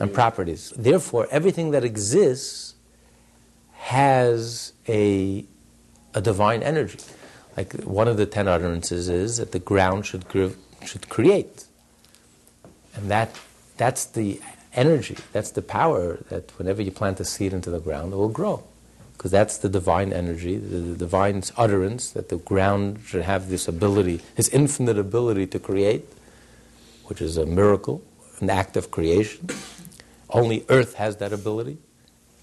and 0.00 0.12
properties. 0.12 0.72
Therefore, 0.76 1.26
everything 1.30 1.70
that 1.72 1.84
exists 1.84 2.74
has 3.74 4.72
a, 4.88 5.44
a 6.14 6.20
divine 6.20 6.62
energy. 6.62 6.98
Like 7.56 7.72
one 7.82 8.08
of 8.08 8.16
the 8.16 8.26
ten 8.26 8.48
utterances 8.48 9.08
is 9.08 9.38
that 9.38 9.52
the 9.52 9.58
ground 9.58 10.06
should, 10.06 10.24
should 10.84 11.08
create. 11.08 11.64
And 12.94 13.10
that, 13.10 13.38
that's 13.76 14.04
the 14.04 14.40
energy, 14.74 15.16
that's 15.32 15.50
the 15.50 15.62
power 15.62 16.18
that 16.28 16.50
whenever 16.58 16.82
you 16.82 16.90
plant 16.90 17.18
a 17.20 17.24
seed 17.24 17.52
into 17.52 17.70
the 17.70 17.80
ground, 17.80 18.12
it 18.12 18.16
will 18.16 18.28
grow 18.28 18.62
because 19.16 19.30
that's 19.30 19.56
the 19.58 19.68
divine 19.68 20.12
energy, 20.12 20.56
the, 20.56 20.76
the 20.76 20.96
divine 20.96 21.42
utterance 21.56 22.10
that 22.10 22.28
the 22.28 22.36
ground 22.36 23.00
should 23.06 23.22
have 23.22 23.48
this 23.48 23.66
ability, 23.66 24.20
this 24.36 24.48
infinite 24.50 24.98
ability 24.98 25.46
to 25.46 25.58
create, 25.58 26.04
which 27.06 27.22
is 27.22 27.38
a 27.38 27.46
miracle, 27.46 28.02
an 28.40 28.50
act 28.50 28.76
of 28.76 28.90
creation. 28.90 29.48
Only 30.30 30.64
earth 30.68 30.94
has 30.94 31.16
that 31.16 31.32
ability. 31.32 31.78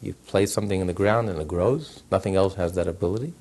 You 0.01 0.13
place 0.27 0.53
something 0.53 0.81
in 0.81 0.87
the 0.87 0.93
ground 0.93 1.29
and 1.29 1.39
it 1.39 1.47
grows. 1.47 2.03
Nothing 2.11 2.35
else 2.35 2.55
has 2.55 2.73
that 2.75 2.87
ability 2.87 3.33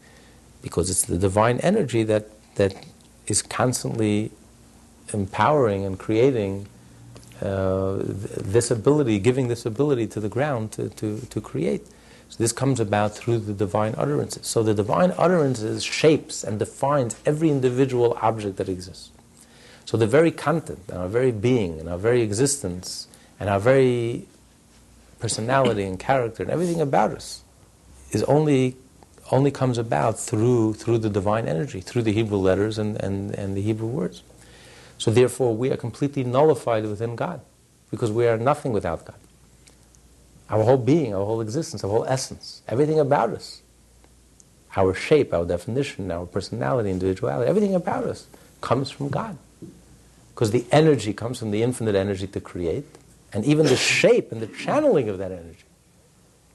because 0.63 0.91
it's 0.91 1.05
the 1.05 1.19
divine 1.19 1.59
energy 1.61 2.05
that, 2.05 2.29
that 2.57 2.75
is 3.29 3.43
constantly 3.43 4.33
empowering 5.15 5.87
and 5.87 5.99
creating 5.99 6.69
uh, 7.43 7.99
this 8.03 8.71
ability, 8.71 9.21
giving 9.21 9.49
this 9.49 9.67
ability 9.67 10.09
to 10.09 10.21
the 10.21 10.31
ground 10.31 10.73
to, 10.73 10.91
to, 10.91 11.21
to 11.21 11.41
create. 11.41 11.87
So 12.31 12.39
this 12.39 12.53
comes 12.53 12.81
about 12.81 13.17
through 13.17 13.41
the 13.41 13.55
divine 13.55 13.95
utterances. 13.99 14.47
So 14.47 14.65
the 14.65 14.75
divine 14.75 15.13
utterances 15.19 15.85
shapes 15.85 16.45
and 16.45 16.59
defines 16.59 17.17
every 17.27 17.51
individual 17.51 18.19
object 18.23 18.59
that 18.59 18.71
exists. 18.71 19.12
So 19.85 19.97
the 19.97 20.07
very 20.07 20.31
content 20.31 20.81
and 20.89 20.99
our 20.99 21.09
very 21.09 21.33
being 21.33 21.79
and 21.79 21.89
our 21.89 21.99
very 21.99 22.23
existence 22.23 23.09
and 23.39 23.51
our 23.51 23.61
very 23.61 24.27
personality 25.19 25.85
and 25.85 25.99
character 25.99 26.43
and 26.43 26.51
everything 26.51 26.81
about 26.81 27.13
us 27.13 27.43
is 28.11 28.23
only 28.25 28.77
only 29.31 29.51
comes 29.51 29.79
about 29.79 30.19
through 30.19 30.75
through 30.75 30.99
the 30.99 31.09
divine 31.09 31.47
energy, 31.49 31.81
through 31.81 32.03
the 32.03 32.13
Hebrew 32.13 32.39
letters 32.39 32.79
and, 32.79 32.97
and, 33.03 33.35
and 33.35 33.57
the 33.57 33.63
Hebrew 33.63 33.89
words. 33.89 34.23
So 34.99 35.11
therefore 35.11 35.57
we 35.57 35.71
are 35.71 35.77
completely 35.77 36.23
nullified 36.23 36.85
within 36.87 37.17
God, 37.17 37.41
because 37.91 38.11
we 38.11 38.27
are 38.27 38.37
nothing 38.37 38.73
without 38.73 39.05
God. 39.05 39.17
Our 40.51 40.65
whole 40.65 40.77
being, 40.77 41.15
our 41.15 41.25
whole 41.25 41.41
existence, 41.41 41.83
our 41.83 41.91
whole 41.91 42.05
essence, 42.05 42.63
everything 42.69 43.01
about 43.01 43.31
us, 43.31 43.63
our 44.77 44.93
shape, 44.93 45.33
our 45.33 45.45
definition, 45.45 46.11
our 46.11 46.27
personality, 46.27 46.91
individuality, 46.91 47.49
everything 47.49 47.75
about 47.75 48.05
us 48.05 48.27
comes 48.61 48.91
from 48.91 49.09
God. 49.09 49.39
Because 50.35 50.51
the 50.51 50.65
energy 50.73 51.13
comes 51.13 51.39
from 51.39 51.51
the 51.51 51.63
infinite 51.63 51.95
energy 51.95 52.27
to 52.27 52.41
create, 52.41 52.87
and 53.33 53.45
even 53.45 53.67
the 53.67 53.77
shape 53.77 54.33
and 54.33 54.41
the 54.41 54.47
channeling 54.47 55.09
of 55.09 55.19
that 55.19 55.33
energy, 55.33 55.65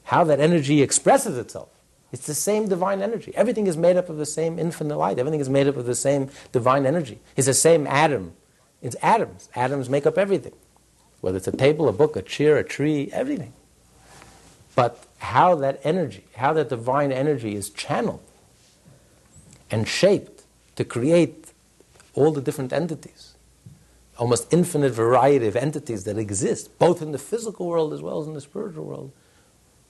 how 0.04 0.24
that 0.24 0.40
energy 0.40 0.82
expresses 0.82 1.38
itself. 1.38 1.70
It's 2.12 2.26
the 2.26 2.34
same 2.34 2.68
divine 2.68 3.02
energy. 3.02 3.34
Everything 3.36 3.68
is 3.68 3.76
made 3.76 3.98
up 3.98 4.10
of 4.10 4.18
the 4.18 4.26
same 4.26 4.58
infinite 4.58 4.96
light. 4.96 5.20
Everything 5.20 5.42
is 5.42 5.50
made 5.50 5.68
up 5.68 5.76
of 5.76 5.86
the 5.86 5.96
same 5.96 6.30
divine 6.52 6.86
energy. 6.86 7.20
It's 7.36 7.48
the 7.48 7.54
same 7.54 7.86
atom. 7.86 8.34
It's 8.82 8.96
atoms. 9.02 9.50
Atoms 9.56 9.90
make 9.90 10.06
up 10.06 10.18
everything. 10.18 10.54
Whether 11.20 11.38
it's 11.38 11.48
a 11.48 11.52
table, 11.52 11.90
a 11.90 11.94
book, 11.94 12.16
a 12.16 12.22
chair, 12.22 12.58
a 12.58 12.64
tree, 12.64 13.10
everything. 13.12 13.54
But 14.76 15.04
how 15.18 15.56
that 15.56 15.82
energy, 15.84 16.24
how 16.36 16.54
that 16.54 16.70
divine 16.70 17.12
energy 17.12 17.56
is 17.56 17.70
channeled 17.70 18.22
and 19.70 19.88
shaped 19.88 20.44
to 20.76 20.86
create 20.86 21.52
all 22.14 22.32
the 22.32 22.42
different 22.42 22.72
entities, 22.72 23.27
almost 24.18 24.52
infinite 24.52 24.92
variety 24.92 25.48
of 25.48 25.56
entities 25.56 26.04
that 26.06 26.18
exist, 26.18 26.78
both 26.80 27.02
in 27.02 27.12
the 27.12 27.18
physical 27.18 27.68
world 27.68 27.94
as 27.94 28.02
well 28.02 28.22
as 28.22 28.28
in 28.28 28.34
the 28.34 28.42
spiritual 28.42 28.86
world. 28.86 29.12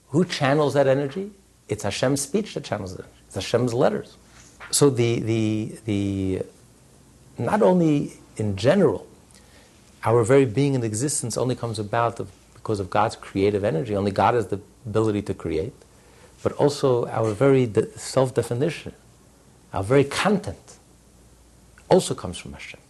Who 0.08 0.24
channels 0.24 0.74
that 0.74 0.86
energy? 0.86 1.32
It's 1.68 1.82
Hashem's 1.82 2.20
speech 2.20 2.54
that 2.54 2.64
channels 2.64 2.98
it. 2.98 3.04
It's 3.26 3.34
Hashem's 3.34 3.74
letters. 3.74 4.16
So 4.70 4.90
the, 4.90 5.20
the, 5.20 5.78
the, 5.84 6.42
not 7.38 7.62
only 7.62 8.14
in 8.36 8.56
general, 8.56 9.06
our 10.04 10.22
very 10.24 10.44
being 10.44 10.74
and 10.74 10.84
existence 10.84 11.36
only 11.36 11.54
comes 11.54 11.78
about 11.78 12.20
because 12.54 12.80
of 12.80 12.90
God's 12.90 13.16
creative 13.16 13.64
energy. 13.64 13.96
Only 13.96 14.10
God 14.10 14.34
has 14.34 14.48
the 14.48 14.60
ability 14.86 15.22
to 15.22 15.34
create, 15.34 15.72
but 16.42 16.52
also 16.52 17.06
our 17.08 17.32
very 17.32 17.66
de- 17.66 17.98
self 17.98 18.34
definition, 18.34 18.92
our 19.72 19.82
very 19.82 20.04
content, 20.04 20.76
also 21.90 22.14
comes 22.14 22.38
from 22.38 22.52
Hashem. 22.52 22.80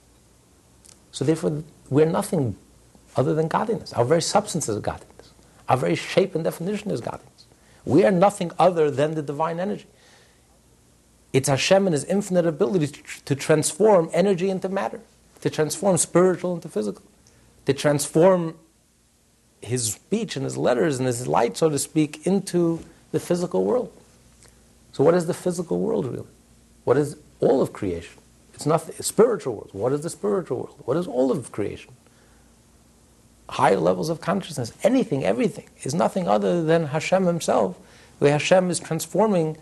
So 1.12 1.24
therefore, 1.24 1.62
we're 1.90 2.06
nothing 2.06 2.56
other 3.16 3.34
than 3.34 3.48
godliness. 3.48 3.92
Our 3.92 4.04
very 4.04 4.22
substance 4.22 4.68
is 4.68 4.78
godliness. 4.78 5.32
Our 5.68 5.76
very 5.76 5.94
shape 5.94 6.34
and 6.34 6.44
definition 6.44 6.90
is 6.90 7.00
godliness. 7.00 7.46
We 7.84 8.04
are 8.04 8.10
nothing 8.10 8.52
other 8.58 8.90
than 8.90 9.14
the 9.14 9.22
divine 9.22 9.58
energy. 9.60 9.86
It's 11.32 11.48
Hashem 11.48 11.86
and 11.86 11.94
His 11.94 12.04
infinite 12.04 12.46
ability 12.46 12.88
to, 12.88 13.02
to 13.24 13.34
transform 13.34 14.10
energy 14.12 14.50
into 14.50 14.68
matter, 14.68 15.00
to 15.40 15.50
transform 15.50 15.96
spiritual 15.96 16.54
into 16.54 16.68
physical, 16.68 17.02
to 17.66 17.72
transform 17.72 18.56
his 19.60 19.92
speech 19.92 20.36
and 20.36 20.44
his 20.44 20.56
letters 20.56 20.98
and 20.98 21.06
his 21.06 21.26
light, 21.26 21.56
so 21.56 21.68
to 21.68 21.78
speak, 21.78 22.26
into 22.26 22.80
the 23.12 23.20
physical 23.20 23.64
world. 23.64 23.92
So, 24.92 25.04
what 25.04 25.14
is 25.14 25.26
the 25.26 25.34
physical 25.34 25.80
world 25.80 26.06
really? 26.06 26.26
What 26.84 26.96
is 26.96 27.16
all 27.40 27.60
of 27.60 27.72
creation? 27.72 28.17
It's 28.58 28.66
nothing. 28.66 28.96
Spiritual 29.00 29.54
world. 29.54 29.70
What 29.70 29.92
is 29.92 30.00
the 30.00 30.10
spiritual 30.10 30.56
world? 30.56 30.82
What 30.84 30.96
is 30.96 31.06
all 31.06 31.30
of 31.30 31.52
creation? 31.52 31.94
Higher 33.50 33.76
levels 33.76 34.08
of 34.08 34.20
consciousness, 34.20 34.72
anything, 34.82 35.24
everything, 35.24 35.68
is 35.84 35.94
nothing 35.94 36.26
other 36.26 36.64
than 36.64 36.86
Hashem 36.86 37.26
Himself, 37.26 37.78
where 38.18 38.32
Hashem 38.32 38.68
is 38.68 38.80
transforming 38.80 39.58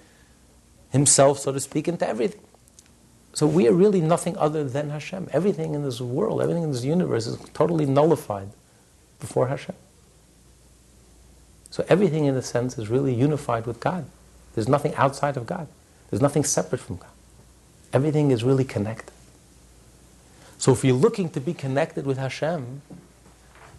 Himself, 0.93 1.41
so 1.41 1.53
to 1.53 1.61
speak, 1.61 1.89
into 1.89 2.09
everything. 2.09 2.41
So 3.35 3.47
we 3.47 3.69
are 3.69 3.75
really 3.75 4.01
nothing 4.01 4.35
other 4.39 4.65
than 4.65 4.89
Hashem. 4.89 5.29
Everything 5.31 5.75
in 5.75 5.83
this 5.83 6.01
world, 6.01 6.41
everything 6.41 6.63
in 6.63 6.73
this 6.73 6.83
universe 6.83 7.27
is 7.27 7.37
totally 7.53 7.85
nullified 7.85 8.49
before 9.21 9.49
Hashem. 9.49 9.77
So 11.69 11.85
everything, 11.91 12.25
in 12.25 12.35
a 12.35 12.41
sense, 12.41 12.79
is 12.79 12.89
really 12.89 13.13
unified 13.13 13.67
with 13.67 13.79
God. 13.79 14.07
There's 14.55 14.69
nothing 14.69 14.95
outside 14.95 15.37
of 15.37 15.45
God. 15.45 15.69
There's 16.09 16.23
nothing 16.23 16.45
separate 16.45 16.81
from 16.81 16.97
God. 16.97 17.11
Everything 17.97 18.31
is 18.31 18.45
really 18.45 18.67
connected. 18.67 19.15
So 20.59 20.71
if 20.73 20.85
you're 20.85 21.03
looking 21.07 21.31
to 21.31 21.41
be 21.41 21.55
connected 21.55 22.05
with 22.05 22.19
Hashem, 22.19 22.83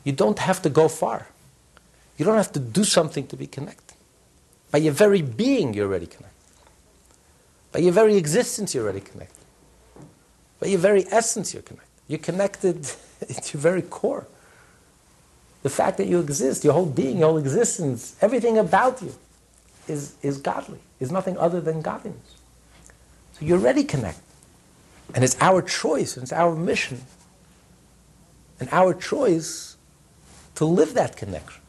you 0.03 0.11
don't 0.11 0.39
have 0.39 0.59
to 0.63 0.71
go 0.71 0.87
far. 0.87 1.27
You 2.17 2.25
don't 2.25 2.37
have 2.37 2.51
to 2.53 2.59
do 2.59 2.83
something 2.83 3.27
to 3.27 3.35
be 3.35 3.45
connected. 3.45 3.95
By 4.71 4.79
your 4.79 4.93
very 4.93 5.21
being, 5.21 5.75
you're 5.75 5.85
already 5.85 6.07
connected. 6.07 6.33
By 7.71 7.79
your 7.81 7.91
very 7.91 8.17
existence, 8.17 8.73
you're 8.73 8.85
already 8.85 9.01
connected. 9.01 9.45
By 10.59 10.69
your 10.69 10.79
very 10.79 11.05
essence, 11.11 11.53
you're 11.53 11.61
connected. 11.61 11.91
You're 12.07 12.17
connected 12.17 12.89
at 13.21 13.53
your 13.53 13.61
very 13.61 13.83
core. 13.83 14.25
The 15.61 15.69
fact 15.69 15.97
that 15.97 16.07
you 16.07 16.19
exist, 16.19 16.63
your 16.63 16.73
whole 16.73 16.87
being, 16.87 17.19
your 17.19 17.27
whole 17.27 17.37
existence, 17.37 18.15
everything 18.19 18.57
about 18.57 18.99
you 18.99 19.13
is, 19.87 20.15
is 20.23 20.39
godly, 20.39 20.79
is 20.99 21.11
nothing 21.11 21.37
other 21.37 21.61
than 21.61 21.83
godliness. 21.83 22.36
So 23.37 23.45
you're 23.45 23.59
already 23.59 23.83
connected. 23.83 24.23
And 25.13 25.23
it's 25.23 25.37
our 25.39 25.61
choice, 25.61 26.17
and 26.17 26.23
it's 26.23 26.33
our 26.33 26.55
mission, 26.55 27.01
and 28.59 28.67
our 28.71 28.93
choice 28.93 29.77
to 30.55 30.65
live 30.65 30.95
that 30.95 31.15
connection, 31.15 31.61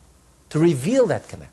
to 0.51 0.59
reveal 0.59 1.07
that 1.07 1.29
connection. 1.29 1.53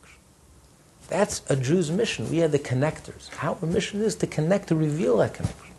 That's 1.10 1.44
a 1.48 1.56
Jew's 1.56 1.92
mission. 1.92 2.32
We 2.32 2.42
are 2.42 2.48
the 2.48 2.58
connectors. 2.58 3.30
Our 3.44 3.64
mission 3.68 4.02
is 4.02 4.16
to 4.16 4.28
connect, 4.28 4.70
to 4.70 4.76
reveal 4.76 5.18
that 5.18 5.36
connection. 5.36 5.74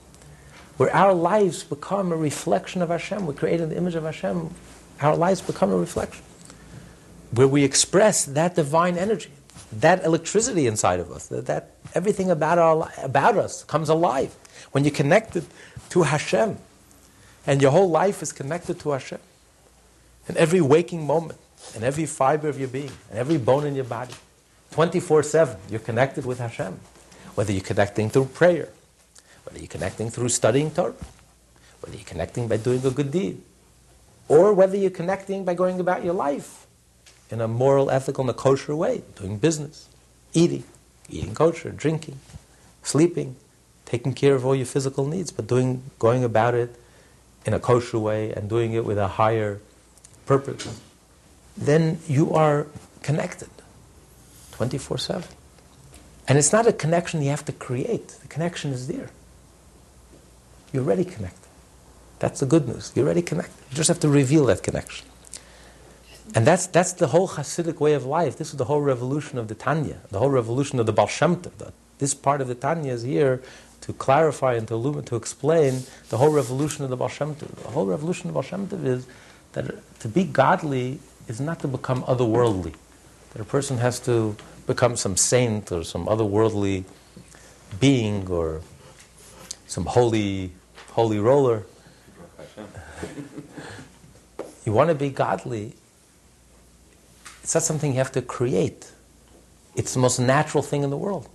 Where 0.76 0.94
our 0.94 1.14
lives 1.14 1.64
become 1.64 2.12
a 2.12 2.16
reflection 2.16 2.82
of 2.82 2.90
Hashem. 2.90 3.26
We're 3.26 3.32
created 3.32 3.64
in 3.64 3.68
the 3.70 3.76
image 3.78 3.94
of 3.94 4.04
Hashem. 4.04 4.50
Our 5.00 5.16
lives 5.16 5.40
become 5.40 5.72
a 5.72 5.76
reflection. 5.76 6.22
Where 7.32 7.48
we 7.48 7.64
express 7.64 8.24
that 8.26 8.54
divine 8.54 8.96
energy, 8.96 9.30
that 9.72 10.04
electricity 10.04 10.66
inside 10.66 11.00
of 11.00 11.10
us, 11.10 11.26
that, 11.28 11.46
that 11.46 11.72
everything 11.94 12.30
about, 12.30 12.58
our, 12.58 12.90
about 13.02 13.36
us 13.36 13.64
comes 13.64 13.88
alive. 13.88 14.34
When 14.72 14.84
you're 14.84 14.94
connected 14.94 15.44
to 15.90 16.02
Hashem, 16.02 16.58
and 17.46 17.62
your 17.62 17.70
whole 17.70 17.90
life 17.90 18.22
is 18.22 18.32
connected 18.32 18.80
to 18.80 18.90
Hashem, 18.90 19.20
and 20.28 20.36
every 20.36 20.60
waking 20.60 21.06
moment, 21.06 21.38
and 21.74 21.84
every 21.84 22.06
fiber 22.06 22.48
of 22.48 22.58
your 22.58 22.68
being, 22.68 22.90
and 23.10 23.18
every 23.18 23.38
bone 23.38 23.66
in 23.66 23.74
your 23.74 23.84
body, 23.84 24.14
24 24.72 25.22
7, 25.22 25.56
you're 25.70 25.80
connected 25.80 26.26
with 26.26 26.38
Hashem. 26.38 26.78
Whether 27.34 27.52
you're 27.52 27.62
connecting 27.62 28.10
through 28.10 28.26
prayer, 28.26 28.68
whether 29.44 29.58
you're 29.58 29.68
connecting 29.68 30.10
through 30.10 30.30
studying 30.30 30.70
Torah, 30.70 30.94
whether 31.80 31.96
you're 31.96 32.04
connecting 32.04 32.48
by 32.48 32.56
doing 32.56 32.84
a 32.84 32.90
good 32.90 33.10
deed, 33.10 33.40
or 34.28 34.52
whether 34.52 34.76
you're 34.76 34.90
connecting 34.90 35.44
by 35.44 35.54
going 35.54 35.78
about 35.78 36.04
your 36.04 36.14
life 36.14 36.65
in 37.30 37.40
a 37.40 37.48
moral, 37.48 37.90
ethical, 37.90 38.22
and 38.22 38.30
a 38.30 38.34
kosher 38.34 38.74
way, 38.74 39.02
doing 39.16 39.38
business, 39.38 39.88
eating, 40.32 40.64
eating 41.08 41.34
kosher, 41.34 41.70
drinking, 41.70 42.18
sleeping, 42.82 43.36
taking 43.84 44.12
care 44.12 44.34
of 44.34 44.44
all 44.44 44.54
your 44.54 44.66
physical 44.66 45.06
needs, 45.06 45.30
but 45.30 45.46
doing, 45.46 45.82
going 45.98 46.24
about 46.24 46.54
it 46.54 46.74
in 47.44 47.54
a 47.54 47.60
kosher 47.60 47.98
way 47.98 48.32
and 48.32 48.48
doing 48.48 48.72
it 48.72 48.84
with 48.84 48.98
a 48.98 49.08
higher 49.08 49.60
purpose, 50.26 50.80
then 51.56 51.98
you 52.06 52.32
are 52.34 52.66
connected 53.02 53.48
24 54.52 54.98
7. 54.98 55.24
And 56.28 56.38
it's 56.38 56.52
not 56.52 56.66
a 56.66 56.72
connection 56.72 57.22
you 57.22 57.30
have 57.30 57.44
to 57.44 57.52
create, 57.52 58.08
the 58.08 58.28
connection 58.28 58.72
is 58.72 58.88
there. 58.88 59.10
You're 60.72 60.82
already 60.82 61.04
connected. 61.04 61.48
That's 62.18 62.40
the 62.40 62.46
good 62.46 62.66
news. 62.66 62.92
You're 62.94 63.04
already 63.04 63.22
connected. 63.22 63.54
You 63.70 63.76
just 63.76 63.88
have 63.88 64.00
to 64.00 64.08
reveal 64.08 64.46
that 64.46 64.62
connection. 64.62 65.06
And 66.34 66.46
that's, 66.46 66.66
that's 66.66 66.92
the 66.92 67.08
whole 67.08 67.28
Hasidic 67.28 67.80
way 67.80 67.94
of 67.94 68.04
life. 68.04 68.36
This 68.36 68.50
is 68.50 68.56
the 68.56 68.64
whole 68.64 68.80
revolution 68.80 69.38
of 69.38 69.48
the 69.48 69.54
Tanya, 69.54 69.98
the 70.10 70.18
whole 70.18 70.30
revolution 70.30 70.80
of 70.80 70.86
the 70.86 70.92
Baal 70.92 71.06
Shem 71.06 71.36
Tov. 71.36 71.72
This 71.98 72.14
part 72.14 72.40
of 72.40 72.48
the 72.48 72.54
Tanya 72.54 72.92
is 72.92 73.02
here 73.02 73.42
to 73.82 73.92
clarify 73.92 74.54
and 74.54 74.66
to 74.68 74.74
illuminate, 74.74 75.06
to 75.06 75.16
explain 75.16 75.82
the 76.10 76.18
whole 76.18 76.32
revolution 76.32 76.84
of 76.84 76.90
the 76.90 76.96
Baal 76.96 77.08
Shem 77.08 77.34
Tov. 77.34 77.54
The 77.62 77.68
whole 77.68 77.86
revolution 77.86 78.28
of 78.28 78.34
the 78.34 78.34
Baal 78.34 78.42
Shem 78.42 78.66
Tov 78.66 78.84
is 78.84 79.06
that 79.52 79.98
to 80.00 80.08
be 80.08 80.24
godly 80.24 80.98
is 81.28 81.40
not 81.40 81.60
to 81.60 81.68
become 81.68 82.02
otherworldly. 82.04 82.74
That 83.32 83.42
a 83.42 83.44
person 83.44 83.78
has 83.78 84.00
to 84.00 84.36
become 84.66 84.96
some 84.96 85.16
saint 85.16 85.72
or 85.72 85.84
some 85.84 86.06
otherworldly 86.06 86.84
being 87.80 88.28
or 88.28 88.60
some 89.66 89.86
holy, 89.86 90.52
holy 90.90 91.18
roller. 91.18 91.64
you 94.64 94.72
want 94.72 94.88
to 94.88 94.94
be 94.94 95.10
godly, 95.10 95.74
it's 97.46 97.54
not 97.54 97.62
something 97.62 97.92
you 97.92 97.98
have 97.98 98.10
to 98.10 98.22
create. 98.22 98.90
It's 99.76 99.94
the 99.94 100.00
most 100.00 100.18
natural 100.18 100.64
thing 100.64 100.82
in 100.82 100.90
the 100.90 100.96
world. 100.96 101.28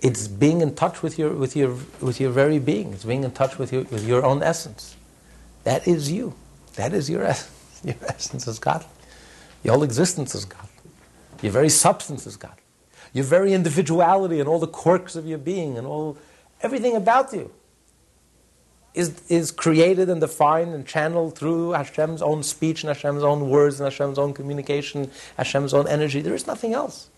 It's 0.00 0.26
being 0.26 0.62
in 0.62 0.74
touch 0.74 1.00
with 1.00 1.16
your, 1.16 1.32
with 1.32 1.54
your, 1.54 1.76
with 2.00 2.20
your 2.20 2.32
very 2.32 2.58
being. 2.58 2.92
It's 2.92 3.04
being 3.04 3.22
in 3.22 3.30
touch 3.30 3.56
with 3.56 3.72
your, 3.72 3.84
with 3.84 4.04
your 4.04 4.24
own 4.24 4.42
essence. 4.42 4.96
That 5.62 5.86
is 5.86 6.10
you. 6.10 6.34
That 6.74 6.92
is 6.92 7.08
your 7.08 7.22
essence. 7.22 7.52
Your 7.84 7.94
essence 8.08 8.48
is 8.48 8.58
God. 8.58 8.84
Your 9.62 9.74
whole 9.74 9.84
existence 9.84 10.34
is 10.34 10.44
God. 10.44 10.68
Your 11.40 11.52
very 11.52 11.68
substance 11.68 12.26
is 12.26 12.36
God. 12.36 12.56
Your 13.12 13.22
very 13.24 13.52
individuality 13.52 14.40
and 14.40 14.48
all 14.48 14.58
the 14.58 14.66
quirks 14.66 15.14
of 15.14 15.24
your 15.24 15.38
being 15.38 15.78
and 15.78 15.86
all 15.86 16.18
everything 16.62 16.96
about 16.96 17.32
you 17.32 17.52
is, 18.96 19.20
is 19.28 19.52
created 19.52 20.08
and 20.08 20.22
defined 20.22 20.74
and 20.74 20.86
channeled 20.86 21.36
through 21.36 21.72
Hashem's 21.72 22.22
own 22.22 22.42
speech 22.42 22.82
and 22.82 22.88
Hashem's 22.88 23.22
own 23.22 23.50
words 23.50 23.78
and 23.78 23.84
Hashem's 23.86 24.18
own 24.18 24.32
communication, 24.32 25.10
Hashem's 25.36 25.74
own 25.74 25.86
energy. 25.86 26.22
There 26.22 26.34
is 26.34 26.46
nothing 26.46 26.72
else. 26.72 27.10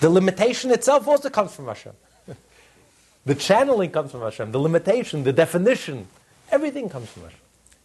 The 0.00 0.10
limitation 0.10 0.72
itself 0.72 1.06
also 1.06 1.30
comes 1.30 1.54
from 1.54 1.68
Hashem. 1.68 1.92
the 3.24 3.36
channeling 3.36 3.92
comes 3.92 4.10
from 4.10 4.22
Hashem. 4.22 4.50
The 4.50 4.58
limitation, 4.58 5.22
the 5.22 5.32
definition, 5.32 6.08
everything 6.50 6.88
comes 6.88 7.08
from 7.10 7.22
Hashem. 7.22 7.38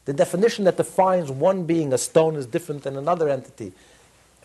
The 0.05 0.13
definition 0.13 0.65
that 0.65 0.77
defines 0.77 1.29
one 1.29 1.65
being, 1.65 1.93
a 1.93 1.99
stone, 1.99 2.35
is 2.35 2.47
different 2.47 2.81
than 2.81 2.97
another 2.97 3.29
entity. 3.29 3.73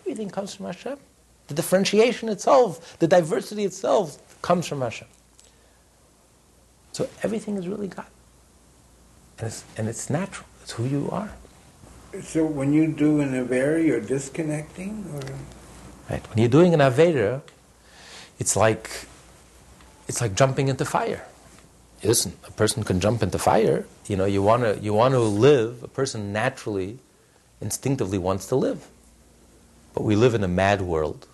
Everything 0.00 0.28
comes 0.28 0.54
from 0.54 0.66
Hashem. 0.66 0.98
The 1.46 1.54
differentiation 1.54 2.28
itself, 2.28 2.98
the 2.98 3.08
diversity 3.08 3.64
itself, 3.64 4.18
comes 4.42 4.66
from 4.66 4.82
Hashem. 4.82 5.08
So 6.92 7.08
everything 7.22 7.56
is 7.56 7.66
really 7.66 7.88
God. 7.88 8.06
And 9.42 9.48
it's, 9.48 9.64
and 9.76 9.88
it's 9.88 10.08
natural. 10.08 10.46
It's 10.62 10.70
who 10.70 10.84
you 10.84 11.10
are. 11.10 11.32
So 12.22 12.46
when 12.46 12.72
you 12.72 12.86
do 12.86 13.18
an 13.18 13.32
Avera, 13.32 13.84
you're 13.84 14.00
disconnecting? 14.00 15.04
Or? 15.12 15.20
Right. 16.08 16.24
When 16.28 16.38
you're 16.38 16.48
doing 16.48 16.74
an 16.74 16.78
Avera, 16.80 17.42
it's 18.38 18.54
like, 18.54 18.88
it's 20.06 20.20
like 20.20 20.36
jumping 20.36 20.68
into 20.68 20.84
fire. 20.84 21.26
Listen, 22.04 22.34
a 22.46 22.52
person 22.52 22.84
can 22.84 23.00
jump 23.00 23.20
into 23.20 23.36
fire. 23.36 23.84
You 24.06 24.16
know, 24.16 24.26
you 24.26 24.42
want 24.42 24.62
to 24.62 24.78
you 24.78 24.92
want 24.94 25.14
to 25.14 25.20
live. 25.20 25.82
A 25.82 25.88
person 25.88 26.32
naturally, 26.32 26.98
instinctively 27.60 28.18
wants 28.18 28.46
to 28.46 28.54
live. 28.56 28.86
But 29.92 30.04
we 30.04 30.14
live 30.14 30.34
in 30.34 30.44
a 30.44 30.48
mad 30.48 30.82
world. 30.82 31.26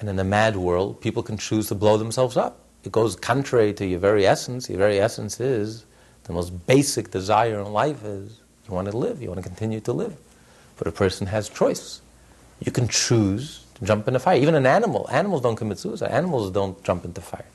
And 0.00 0.08
in 0.08 0.18
a 0.18 0.24
mad 0.24 0.56
world, 0.56 1.02
people 1.02 1.22
can 1.22 1.36
choose 1.36 1.68
to 1.68 1.74
blow 1.74 1.98
themselves 1.98 2.38
up. 2.38 2.60
It 2.82 2.92
goes 2.92 3.14
contrary 3.14 3.74
to 3.74 3.86
your 3.86 4.00
very 4.00 4.26
essence. 4.26 4.70
Your 4.70 4.78
very 4.78 5.00
essence 5.00 5.38
is 5.40 5.85
the 6.26 6.32
most 6.32 6.66
basic 6.66 7.10
desire 7.10 7.60
in 7.60 7.72
life 7.72 8.04
is 8.04 8.40
you 8.68 8.74
want 8.74 8.90
to 8.90 8.96
live, 8.96 9.22
you 9.22 9.28
want 9.28 9.42
to 9.42 9.48
continue 9.48 9.80
to 9.80 9.92
live. 9.92 10.16
But 10.76 10.88
a 10.88 10.92
person 10.92 11.28
has 11.28 11.48
choice. 11.48 12.00
You 12.60 12.72
can 12.72 12.88
choose 12.88 13.64
to 13.76 13.84
jump 13.84 14.08
in 14.08 14.14
into 14.14 14.20
fire. 14.20 14.38
Even 14.38 14.54
an 14.54 14.66
animal. 14.66 15.08
Animals 15.10 15.42
don't 15.42 15.56
commit 15.56 15.78
suicide. 15.78 16.10
Animals 16.10 16.50
don't 16.50 16.82
jump 16.82 17.04
into 17.04 17.20
fire. 17.20 17.46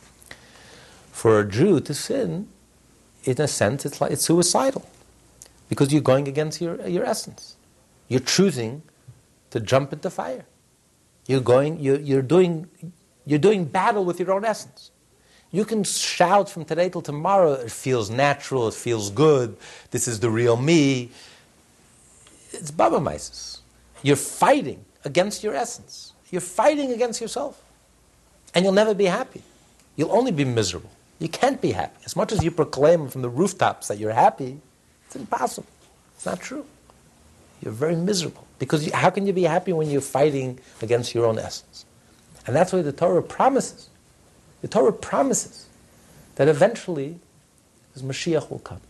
For 1.11 1.39
a 1.39 1.47
Jew 1.47 1.79
to 1.81 1.93
sin, 1.93 2.47
in 3.25 3.41
a 3.41 3.47
sense, 3.47 3.85
it's 3.85 3.99
like 3.99 4.11
it's 4.11 4.23
suicidal. 4.23 4.87
Because 5.69 5.91
you're 5.91 6.01
going 6.01 6.27
against 6.27 6.61
your, 6.61 6.85
your 6.87 7.05
essence. 7.05 7.55
You're 8.07 8.21
choosing 8.21 8.83
to 9.51 9.59
jump 9.59 9.93
into 9.93 10.09
fire. 10.09 10.45
You're 11.27 11.41
going, 11.41 11.79
you're, 11.79 11.99
you're, 11.99 12.21
doing, 12.21 12.69
you're 13.25 13.39
doing 13.39 13.65
battle 13.65 14.05
with 14.05 14.19
your 14.19 14.31
own 14.31 14.45
essence. 14.45 14.91
You 15.51 15.65
can 15.65 15.83
shout 15.83 16.49
from 16.49 16.63
today 16.63 16.89
till 16.89 17.01
tomorrow, 17.01 17.53
it 17.53 17.71
feels 17.71 18.09
natural, 18.09 18.69
it 18.69 18.73
feels 18.73 19.09
good, 19.09 19.57
this 19.91 20.07
is 20.07 20.21
the 20.21 20.29
real 20.29 20.55
me. 20.55 21.09
It's 22.51 22.71
bubbe 22.71 23.01
meises. 23.01 23.59
You're 24.01 24.15
fighting 24.15 24.85
against 25.03 25.43
your 25.43 25.53
essence. 25.53 26.13
You're 26.31 26.41
fighting 26.41 26.91
against 26.91 27.19
yourself. 27.19 27.61
And 28.55 28.63
you'll 28.63 28.73
never 28.73 28.93
be 28.93 29.05
happy. 29.05 29.43
You'll 29.95 30.11
only 30.11 30.31
be 30.31 30.45
miserable. 30.45 30.89
You 31.19 31.27
can't 31.27 31.61
be 31.61 31.71
happy. 31.71 31.99
As 32.05 32.15
much 32.15 32.31
as 32.31 32.43
you 32.43 32.49
proclaim 32.51 33.09
from 33.09 33.21
the 33.21 33.29
rooftops 33.29 33.89
that 33.89 33.97
you're 33.99 34.13
happy, 34.13 34.59
it's 35.05 35.15
impossible. 35.15 35.67
It's 36.15 36.25
not 36.25 36.39
true. 36.39 36.65
You're 37.61 37.73
very 37.73 37.95
miserable. 37.95 38.47
Because 38.57 38.89
how 38.91 39.09
can 39.09 39.27
you 39.27 39.33
be 39.33 39.43
happy 39.43 39.73
when 39.73 39.89
you're 39.89 40.01
fighting 40.01 40.59
against 40.81 41.13
your 41.13 41.25
own 41.25 41.37
essence? 41.37 41.85
And 42.47 42.55
that's 42.55 42.73
why 42.73 42.81
the 42.81 42.91
Torah 42.91 43.21
promises. 43.21 43.89
The 44.61 44.67
Torah 44.67 44.93
promises 44.93 45.67
that 46.35 46.47
eventually 46.47 47.19
this 47.93 48.03
Mashiach 48.03 48.49
will 48.49 48.59
come. 48.59 48.81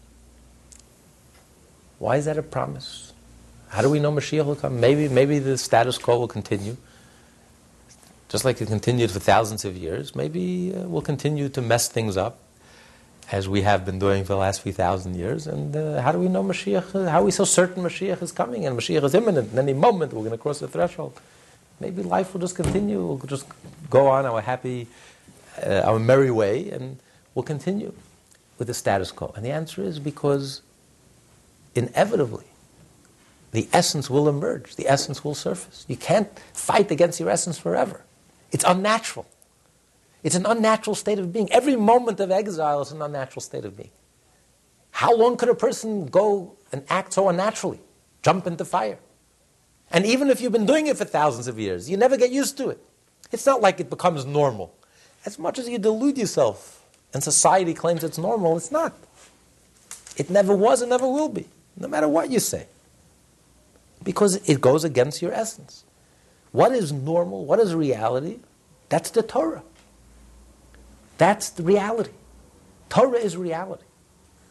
Why 1.99 2.17
is 2.17 2.26
that 2.26 2.38
a 2.38 2.43
promise? 2.43 3.13
How 3.69 3.82
do 3.82 3.89
we 3.89 3.99
know 3.99 4.11
Mashiach 4.11 4.45
will 4.45 4.55
come? 4.55 4.80
Maybe, 4.80 5.07
maybe 5.07 5.39
the 5.39 5.57
status 5.57 5.97
quo 5.97 6.19
will 6.19 6.28
continue. 6.28 6.78
Just 8.30 8.45
like 8.45 8.61
it 8.61 8.67
continued 8.67 9.11
for 9.11 9.19
thousands 9.19 9.65
of 9.65 9.76
years, 9.76 10.15
maybe 10.15 10.74
uh, 10.74 10.88
we'll 10.88 11.01
continue 11.01 11.49
to 11.49 11.61
mess 11.61 11.88
things 11.89 12.15
up 12.17 12.39
as 13.32 13.47
we 13.47 13.61
have 13.61 13.86
been 13.86 13.99
doing 13.99 14.24
for 14.24 14.34
the 14.34 14.39
last 14.39 14.61
few 14.61 14.74
thousand 14.74 15.15
years. 15.15 15.47
And 15.47 15.76
uh, 15.76 16.01
how 16.01 16.11
do 16.11 16.19
we 16.19 16.28
know 16.28 16.43
Mashiach? 16.43 16.95
uh, 16.95 17.09
How 17.09 17.22
are 17.22 17.26
we 17.26 17.32
so 17.32 17.45
certain 17.45 17.84
Mashiach 17.84 18.22
is 18.22 18.32
coming 18.32 18.65
and 18.65 18.78
Mashiach 18.78 19.03
is 19.03 19.13
imminent? 19.15 19.53
In 19.53 19.59
any 19.59 19.74
moment, 19.74 20.13
we're 20.13 20.22
going 20.22 20.32
to 20.32 20.38
cross 20.38 20.59
the 20.59 20.67
threshold. 20.67 21.19
Maybe 21.80 22.03
life 22.03 22.34
will 22.34 22.41
just 22.41 22.55
continue. 22.55 23.03
We'll 23.05 23.17
just 23.19 23.45
go 23.89 24.07
on 24.07 24.26
our 24.26 24.41
happy, 24.41 24.88
uh, 25.58 25.82
our 25.86 25.99
merry 25.99 26.32
way, 26.32 26.70
and 26.70 26.99
we'll 27.34 27.43
continue 27.43 27.93
with 28.58 28.68
the 28.68 28.74
status 28.74 29.12
quo. 29.12 29.34
And 29.36 29.45
the 29.45 29.52
answer 29.52 29.82
is 29.84 29.99
because 29.99 30.62
inevitably, 31.76 32.45
the 33.52 33.68
essence 33.74 34.10
will 34.10 34.30
emerge, 34.30 34.76
the 34.76 34.88
essence 34.88 35.24
will 35.24 35.36
surface. 35.36 35.86
You 35.88 35.97
can't 35.97 36.30
fight 36.54 36.89
against 36.91 37.20
your 37.20 37.30
essence 37.30 37.58
forever. 37.58 38.04
It's 38.52 38.64
unnatural. 38.66 39.26
It's 40.24 40.36
an 40.36 40.45
unnatural 40.45 40.95
state 40.95 41.20
of 41.20 41.34
being. 41.34 41.52
Every 41.52 41.76
moment 41.76 42.20
of 42.20 42.32
exile 42.32 42.82
is 42.82 42.91
an 42.91 43.02
unnatural 43.02 43.41
state 43.41 43.66
of 43.66 43.76
being. 43.76 43.89
How 44.91 45.16
long 45.16 45.38
could 45.38 45.49
a 45.49 45.56
person 45.56 46.06
go 46.06 46.56
and 46.72 46.84
act 46.89 47.14
so 47.14 47.28
unnaturally? 47.30 47.80
Jump 48.22 48.45
into 48.45 48.64
fire. 48.64 48.99
And 49.89 50.06
even 50.06 50.30
if 50.30 50.39
you've 50.39 50.52
been 50.52 50.66
doing 50.66 50.88
it 50.88 50.97
for 50.97 51.06
thousands 51.06 51.47
of 51.47 51.60
years, 51.60 51.89
you 51.89 51.97
never 51.97 52.18
get 52.18 52.32
used 52.32 52.58
to 52.58 52.70
it. 52.70 52.80
It's 53.32 53.45
not 53.45 53.62
like 53.62 53.80
it 53.80 53.89
becomes 53.89 54.26
normal. 54.26 54.74
As 55.26 55.38
much 55.38 55.59
as 55.59 55.69
you 55.69 55.78
delude 55.78 56.17
yourself 56.17 56.84
and 57.13 57.24
society 57.24 57.74
claims 57.74 58.03
it's 58.03 58.17
normal, 58.17 58.57
it's 58.57 58.72
not. 58.72 58.93
It 60.17 60.30
never 60.30 60.55
was 60.55 60.82
and 60.82 60.89
never 60.89 61.07
will 61.07 61.30
be, 61.30 61.47
no 61.78 61.88
matter 61.88 62.07
what 62.07 62.30
you 62.30 62.39
say. 62.39 62.67
Because 64.03 64.36
it 64.49 64.61
goes 64.61 64.84
against 64.84 65.22
your 65.22 65.32
essence. 65.32 65.84
What 66.51 66.72
is 66.72 66.91
normal? 66.91 67.45
What 67.45 67.59
is 67.59 67.74
reality? 67.74 68.39
That's 68.89 69.11
the 69.11 69.24
Torah. 69.24 69.63
That's 71.17 71.49
the 71.51 71.63
reality. 71.63 72.11
Torah 72.89 73.19
is 73.19 73.38
reality. 73.38 73.86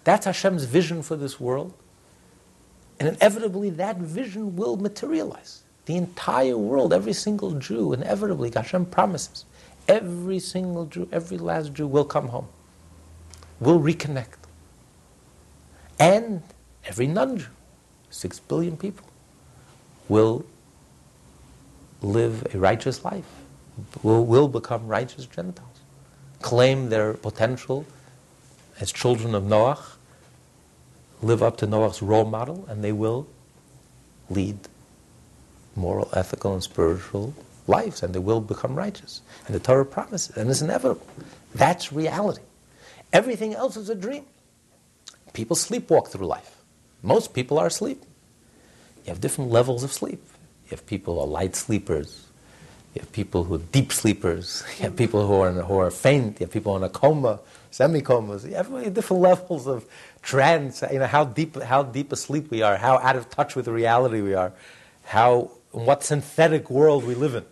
That's 0.04 0.24
Hashem's 0.24 0.64
vision 0.64 1.02
for 1.02 1.16
this 1.16 1.38
world. 1.38 1.74
And 2.98 3.08
inevitably, 3.08 3.70
that 3.70 3.96
vision 3.96 4.56
will 4.56 4.76
materialize. 4.76 5.62
The 5.86 5.96
entire 5.96 6.56
world, 6.56 6.92
every 6.92 7.12
single 7.12 7.52
Jew, 7.52 7.92
inevitably, 7.92 8.52
Hashem 8.54 8.86
promises, 8.86 9.44
every 9.88 10.38
single 10.38 10.86
Jew, 10.86 11.08
every 11.12 11.38
last 11.38 11.74
Jew 11.74 11.86
will 11.86 12.04
come 12.04 12.28
home, 12.28 12.48
will 13.60 13.80
reconnect. 13.80 14.38
And 15.98 16.42
every 16.86 17.06
non 17.06 17.38
Jew, 17.38 17.46
six 18.10 18.40
billion 18.40 18.76
people, 18.76 19.06
will 20.08 20.44
live 22.02 22.54
a 22.54 22.58
righteous 22.58 23.04
life, 23.04 23.26
will, 24.02 24.24
will 24.24 24.48
become 24.48 24.86
righteous 24.88 25.26
Gentiles, 25.26 25.68
claim 26.42 26.88
their 26.88 27.14
potential 27.14 27.86
as 28.80 28.92
children 28.92 29.34
of 29.34 29.44
Noah, 29.44 29.78
live 31.22 31.42
up 31.42 31.58
to 31.58 31.66
Noah's 31.66 32.02
role 32.02 32.24
model, 32.24 32.64
and 32.68 32.82
they 32.82 32.92
will 32.92 33.26
lead 34.30 34.58
moral, 35.76 36.08
ethical, 36.14 36.54
and 36.54 36.62
spiritual 36.62 37.34
lives, 37.70 38.02
and 38.02 38.14
they 38.14 38.18
will 38.18 38.40
become 38.40 38.74
righteous. 38.74 39.22
And 39.46 39.54
the 39.54 39.60
Torah 39.60 39.86
promises, 39.86 40.36
and 40.36 40.50
it's 40.50 40.62
inevitable. 40.62 41.06
That's 41.54 41.92
reality. 41.92 42.42
Everything 43.12 43.54
else 43.54 43.76
is 43.76 43.88
a 43.88 43.94
dream. 43.94 44.24
People 45.32 45.56
sleepwalk 45.56 46.08
through 46.08 46.26
life. 46.26 46.56
Most 47.02 47.34
people 47.34 47.58
are 47.58 47.66
asleep. 47.66 48.02
You 49.04 49.10
have 49.10 49.20
different 49.20 49.50
levels 49.50 49.82
of 49.82 49.92
sleep. 49.92 50.22
You 50.66 50.70
have 50.70 50.86
people 50.86 51.14
who 51.14 51.20
are 51.20 51.26
light 51.26 51.56
sleepers. 51.56 52.26
You 52.94 53.00
have 53.00 53.12
people 53.12 53.44
who 53.44 53.54
are 53.54 53.66
deep 53.72 53.92
sleepers. 53.92 54.62
You 54.78 54.84
have 54.84 54.96
people 54.96 55.26
who 55.26 55.34
are, 55.40 55.52
who 55.52 55.78
are 55.78 55.90
faint. 55.90 56.40
You 56.40 56.46
have 56.46 56.52
people 56.52 56.76
in 56.76 56.82
a 56.82 56.88
coma, 56.88 57.40
semi-comas. 57.70 58.44
You 58.44 58.54
have 58.54 58.94
different 58.94 59.22
levels 59.30 59.66
of 59.66 59.86
trance. 60.22 60.82
You 60.92 60.98
know 60.98 61.06
how 61.06 61.24
deep, 61.24 61.60
how 61.62 61.82
deep 61.82 62.12
asleep 62.12 62.50
we 62.50 62.62
are, 62.62 62.76
how 62.76 62.98
out 62.98 63.16
of 63.16 63.30
touch 63.30 63.56
with 63.56 63.68
reality 63.68 64.20
we 64.20 64.34
are, 64.34 64.52
how 65.04 65.50
what 65.72 66.02
synthetic 66.02 66.68
world 66.70 67.04
we 67.04 67.14
live 67.14 67.34
in, 67.34 67.44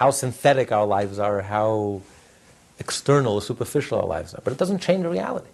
how 0.00 0.10
synthetic 0.10 0.72
our 0.72 0.86
lives 0.86 1.18
are, 1.18 1.42
how 1.42 2.00
external 2.78 3.34
or 3.34 3.42
superficial 3.42 4.00
our 4.00 4.06
lives 4.06 4.32
are. 4.32 4.40
But 4.42 4.54
it 4.54 4.58
doesn't 4.58 4.78
change 4.78 5.02
the 5.02 5.10
reality. 5.10 5.50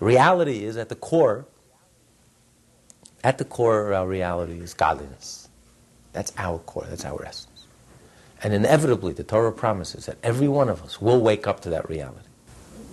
Reality 0.00 0.64
is 0.64 0.78
at 0.78 0.88
the 0.88 0.94
core. 0.94 1.44
At 3.22 3.36
the 3.36 3.44
core 3.44 3.88
of 3.88 3.92
our 3.92 4.08
reality 4.08 4.58
is 4.58 4.72
godliness. 4.72 5.50
That's 6.14 6.32
our 6.38 6.60
core. 6.60 6.86
That's 6.88 7.04
our 7.04 7.22
essence. 7.26 7.66
And 8.42 8.54
inevitably, 8.54 9.12
the 9.12 9.22
Torah 9.22 9.52
promises 9.52 10.06
that 10.06 10.16
every 10.22 10.48
one 10.48 10.70
of 10.70 10.82
us 10.82 11.02
will 11.02 11.20
wake 11.20 11.46
up 11.46 11.60
to 11.60 11.68
that 11.68 11.86
reality. 11.86 12.28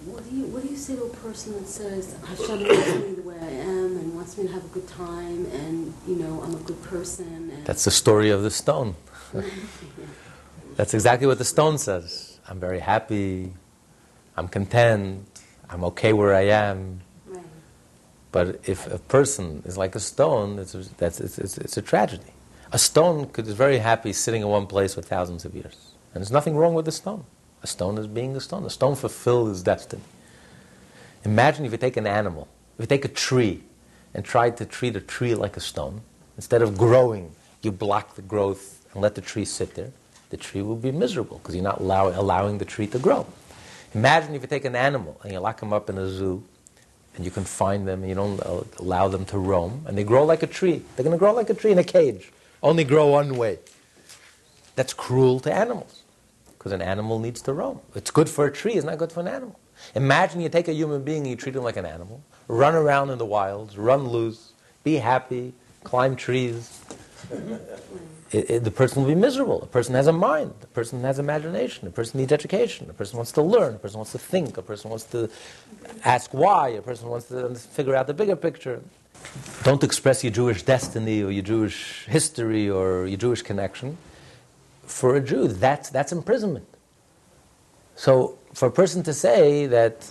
What 0.04 0.30
do 0.30 0.36
you 0.36 0.44
What 0.48 0.64
do 0.64 0.68
you 0.68 0.76
say 0.76 0.98
to 0.98 1.04
a 1.04 1.10
person 1.10 1.54
that 1.54 1.70
says 1.70 2.18
Hashem 2.28 2.68
wants 2.68 2.96
me 2.96 3.14
the 3.14 3.22
way 3.22 3.38
I 3.40 3.50
am 3.50 3.96
and 3.96 4.14
wants 4.14 4.38
me 4.38 4.46
to 4.48 4.52
have 4.52 4.66
a 4.66 4.70
good 4.70 4.90
time 4.90 5.46
and 5.46 5.94
you 6.06 6.16
know 6.16 6.42
I'm 6.44 6.56
a 6.56 6.64
good 6.68 6.84
person? 6.84 7.50
And 7.56 7.66
That's 7.66 7.86
the 7.86 7.92
story 7.92 8.30
of 8.30 8.44
the 8.44 8.52
stone. 8.52 8.96
That's 10.82 10.96
exactly 10.96 11.28
what 11.28 11.38
the 11.38 11.46
stone 11.46 11.78
says. 11.78 12.40
I'm 12.50 12.60
very 12.60 12.80
happy. 12.80 13.54
I'm 14.36 14.48
content. 14.48 15.28
I'm 15.70 15.84
okay 15.84 16.12
where 16.12 16.34
I 16.34 16.46
am. 16.48 17.02
right. 17.28 17.46
But 18.32 18.62
if 18.68 18.92
a 18.92 18.98
person 18.98 19.62
is 19.64 19.78
like 19.78 19.94
a 19.94 20.00
stone, 20.00 20.58
it's 20.58 20.74
a, 20.74 20.80
that's, 20.98 21.22
it's, 21.22 21.38
it's, 21.38 21.60
it's 21.60 21.78
a 21.78 21.84
tragedy. 21.84 22.34
A 22.72 22.80
stone 22.80 23.28
could 23.28 23.48
is 23.48 23.54
very 23.54 23.78
happy 23.78 24.12
sitting 24.12 24.42
in 24.42 24.48
one 24.48 24.66
place 24.66 24.96
for 24.96 25.04
thousands 25.04 25.46
of 25.46 25.54
years. 25.54 25.94
And 26.16 26.24
there's 26.24 26.32
nothing 26.32 26.56
wrong 26.56 26.74
with 26.74 26.86
the 26.86 26.92
stone. 26.92 27.26
A 27.62 27.68
stone 27.68 28.00
is 28.00 28.08
being 28.08 28.36
a 28.36 28.42
stone. 28.42 28.66
A 28.66 28.72
stone 28.72 28.96
fulfilled 28.96 29.52
its 29.52 29.62
destiny. 29.62 30.02
Imagine 31.24 31.64
if 31.64 31.74
you 31.74 31.78
take 31.78 31.98
an 31.98 32.08
animal, 32.08 32.48
if 32.80 32.86
you 32.86 32.88
take 32.88 33.06
a 33.06 33.14
tree 33.28 33.62
and 34.16 34.26
try 34.26 34.50
to 34.50 34.66
treat 34.66 34.96
a 34.96 35.02
tree 35.02 35.36
like 35.36 35.56
a 35.58 35.62
stone, 35.62 36.02
instead 36.38 36.64
of 36.64 36.76
growing, 36.76 37.36
you 37.62 37.72
block 37.72 38.16
the 38.16 38.24
growth 38.24 38.84
and 38.94 39.04
let 39.04 39.14
the 39.14 39.22
tree 39.22 39.46
sit 39.46 39.76
there, 39.76 39.92
the 40.32 40.38
tree 40.38 40.62
will 40.62 40.78
be 40.78 40.92
miserable 40.92 41.38
because 41.38 41.54
you're 41.54 41.64
not 41.64 41.80
allow, 41.80 42.08
allowing 42.08 42.58
the 42.58 42.66
tree 42.66 42.88
to 42.88 42.98
grow. 42.98 43.28
Imagine 43.94 44.34
if 44.34 44.42
you 44.42 44.48
take 44.48 44.66
an 44.66 44.76
animal 44.76 45.20
and 45.24 45.32
you 45.32 45.40
lock 45.40 45.60
them 45.60 45.74
up 45.74 45.90
in 45.90 45.98
a 45.98 46.10
zoo 46.10 46.44
and 47.16 47.26
you 47.26 47.32
confine 47.32 47.84
them 47.84 48.02
and 48.02 48.10
you 48.10 48.16
don't 48.16 48.40
allow 48.80 49.10
them 49.10 49.26
to 49.26 49.38
roam 49.38 49.84
and 49.86 49.98
they 49.98 50.06
grow 50.06 50.24
like 50.24 50.42
a 50.42 50.48
tree. 50.48 50.82
They're 50.96 51.04
going 51.04 51.16
to 51.16 51.20
grow 51.20 51.34
like 51.34 51.50
a 51.50 51.54
tree 51.54 51.74
in 51.74 51.78
a 51.78 51.84
cage, 51.84 52.32
only 52.64 52.86
grow 52.86 53.08
one 53.08 53.36
way. 53.36 53.60
That's 54.76 54.94
cruel 54.94 55.42
to 55.42 55.54
animals 55.54 56.04
because 56.58 56.72
an 56.72 56.82
animal 56.82 57.20
needs 57.20 57.42
to 57.42 57.54
roam. 57.54 57.82
It's 57.94 58.12
good 58.12 58.30
for 58.30 58.46
a 58.46 58.52
tree, 58.52 58.74
it's 58.74 58.86
not 58.86 58.98
good 58.98 59.12
for 59.12 59.20
an 59.20 59.28
animal. 59.28 59.60
Imagine 59.96 60.40
you 60.40 60.48
take 60.48 60.70
a 60.70 60.74
human 60.74 61.04
being 61.04 61.24
and 61.24 61.28
you 61.28 61.36
treat 61.36 61.56
him 61.56 61.64
like 61.64 61.76
an 61.76 61.86
animal, 61.86 62.24
run 62.48 62.76
around 62.76 63.10
in 63.10 63.18
the 63.18 63.26
wilds, 63.26 63.78
run 63.78 64.08
loose, 64.08 64.54
be 64.84 64.96
happy, 64.96 65.54
climb 65.84 66.16
trees. 66.16 66.80
It, 68.32 68.50
it- 68.50 68.64
the 68.64 68.72
person 68.72 69.02
will 69.04 69.10
be 69.10 69.16
miserable. 69.16 69.62
A 69.62 69.66
person 69.68 69.94
has 69.96 70.08
a 70.08 70.14
mind. 70.14 70.54
A 70.64 70.68
person 70.68 71.02
has 71.04 71.20
imagination. 71.20 71.88
A 71.88 71.92
person 71.92 72.20
needs 72.20 72.32
education. 72.32 72.90
A 72.90 72.94
person 72.94 73.18
wants 73.18 73.32
to 73.34 73.42
learn. 73.42 73.76
A 73.76 73.78
person 73.80 73.98
wants 73.98 74.12
to 74.14 74.20
think. 74.20 74.58
A 74.58 74.62
person 74.62 74.90
wants 74.90 75.06
to 75.06 75.30
ask 76.06 76.34
why. 76.34 76.70
A 76.70 76.82
person 76.82 77.10
wants 77.10 77.28
to 77.28 77.54
figure 77.56 77.96
out 77.96 78.08
the 78.08 78.14
bigger 78.14 78.36
picture. 78.36 78.82
Don't 79.64 79.84
express 79.84 80.24
your 80.24 80.32
Jewish 80.32 80.64
destiny 80.64 81.22
or 81.22 81.32
your 81.32 81.44
Jewish 81.44 82.06
history 82.08 82.70
or 82.70 83.06
your 83.06 83.18
Jewish 83.18 83.42
connection. 83.42 83.98
For 84.86 85.16
a 85.16 85.22
Jew, 85.22 85.48
that's, 85.48 85.90
that's 85.90 86.12
imprisonment. 86.12 86.68
So 87.96 88.38
for 88.54 88.68
a 88.68 88.72
person 88.72 89.04
to 89.04 89.14
say 89.14 89.68
that, 89.68 90.08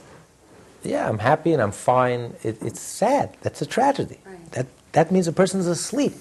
yeah, 0.82 1.08
I'm 1.08 1.18
happy 1.18 1.52
and 1.52 1.60
I'm 1.62 1.72
fine, 1.72 2.34
it, 2.42 2.62
it's 2.62 2.80
sad. 2.80 3.36
That's 3.42 3.60
a 3.62 3.66
tragedy. 3.66 4.18
Right. 4.24 4.52
That, 4.52 4.66
that 4.92 5.10
means 5.12 5.26
a 5.28 5.32
person's 5.32 5.66
asleep. 5.66 6.12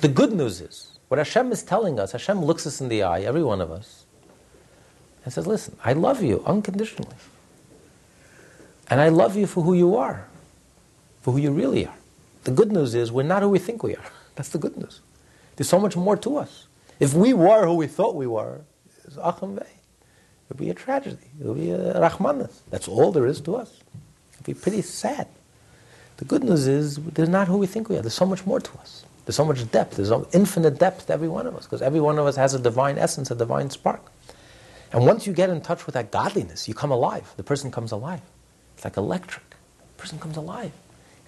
The 0.00 0.08
good 0.08 0.32
news 0.32 0.60
is, 0.60 0.98
what 1.10 1.18
Hashem 1.18 1.50
is 1.50 1.64
telling 1.64 1.98
us, 1.98 2.12
Hashem 2.12 2.44
looks 2.44 2.68
us 2.68 2.80
in 2.80 2.88
the 2.88 3.02
eye, 3.02 3.22
every 3.22 3.42
one 3.42 3.60
of 3.60 3.72
us, 3.72 4.04
and 5.24 5.34
says, 5.34 5.44
listen, 5.44 5.76
I 5.84 5.92
love 5.92 6.22
you 6.22 6.40
unconditionally. 6.46 7.16
And 8.88 9.00
I 9.00 9.08
love 9.08 9.34
you 9.34 9.48
for 9.48 9.64
who 9.64 9.74
you 9.74 9.96
are, 9.96 10.28
for 11.22 11.32
who 11.32 11.38
you 11.38 11.50
really 11.50 11.84
are. 11.84 11.96
The 12.44 12.52
good 12.52 12.70
news 12.70 12.94
is, 12.94 13.10
we're 13.10 13.24
not 13.24 13.42
who 13.42 13.48
we 13.48 13.58
think 13.58 13.82
we 13.82 13.96
are. 13.96 14.04
That's 14.36 14.50
the 14.50 14.58
good 14.58 14.76
news. 14.76 15.00
There's 15.56 15.68
so 15.68 15.80
much 15.80 15.96
more 15.96 16.16
to 16.16 16.36
us. 16.36 16.68
If 17.00 17.12
we 17.12 17.34
were 17.34 17.66
who 17.66 17.74
we 17.74 17.88
thought 17.88 18.14
we 18.14 18.28
were, 18.28 18.60
it's 19.04 19.16
Acham 19.16 19.56
Vei. 19.56 19.62
It 19.62 19.68
would 20.48 20.58
be 20.58 20.70
a 20.70 20.74
tragedy. 20.74 21.26
It 21.40 21.44
would 21.44 21.58
be 21.58 21.72
a 21.72 21.94
Rachmanis. 21.94 22.60
That's 22.70 22.86
all 22.86 23.10
there 23.10 23.26
is 23.26 23.40
to 23.40 23.56
us. 23.56 23.72
It 23.72 24.38
would 24.38 24.46
be 24.46 24.54
pretty 24.54 24.82
sad. 24.82 25.26
The 26.18 26.24
good 26.24 26.44
news 26.44 26.68
is 26.68 26.98
they're 26.98 27.26
not 27.26 27.48
who 27.48 27.56
we 27.56 27.66
think 27.66 27.88
we 27.88 27.96
are. 27.96 28.00
There's 28.00 28.14
so 28.14 28.26
much 28.26 28.46
more 28.46 28.60
to 28.60 28.78
us. 28.78 29.06
There's 29.24 29.36
so 29.36 29.44
much 29.44 29.70
depth. 29.70 29.96
There's 29.96 30.08
so 30.08 30.28
infinite 30.32 30.78
depth 30.78 31.06
to 31.06 31.12
every 31.12 31.28
one 31.28 31.46
of 31.46 31.54
us 31.56 31.64
because 31.64 31.82
every 31.82 32.00
one 32.00 32.18
of 32.18 32.26
us 32.26 32.36
has 32.36 32.54
a 32.54 32.58
divine 32.58 32.98
essence, 32.98 33.30
a 33.30 33.34
divine 33.34 33.70
spark. 33.70 34.10
And 34.92 35.06
once 35.06 35.26
you 35.26 35.32
get 35.32 35.50
in 35.50 35.60
touch 35.60 35.86
with 35.86 35.94
that 35.94 36.10
godliness, 36.10 36.68
you 36.68 36.74
come 36.74 36.90
alive. 36.90 37.32
The 37.36 37.42
person 37.42 37.70
comes 37.70 37.92
alive. 37.92 38.22
It's 38.74 38.84
like 38.84 38.96
electric. 38.96 39.48
The 39.50 40.02
person 40.02 40.18
comes 40.18 40.36
alive. 40.36 40.72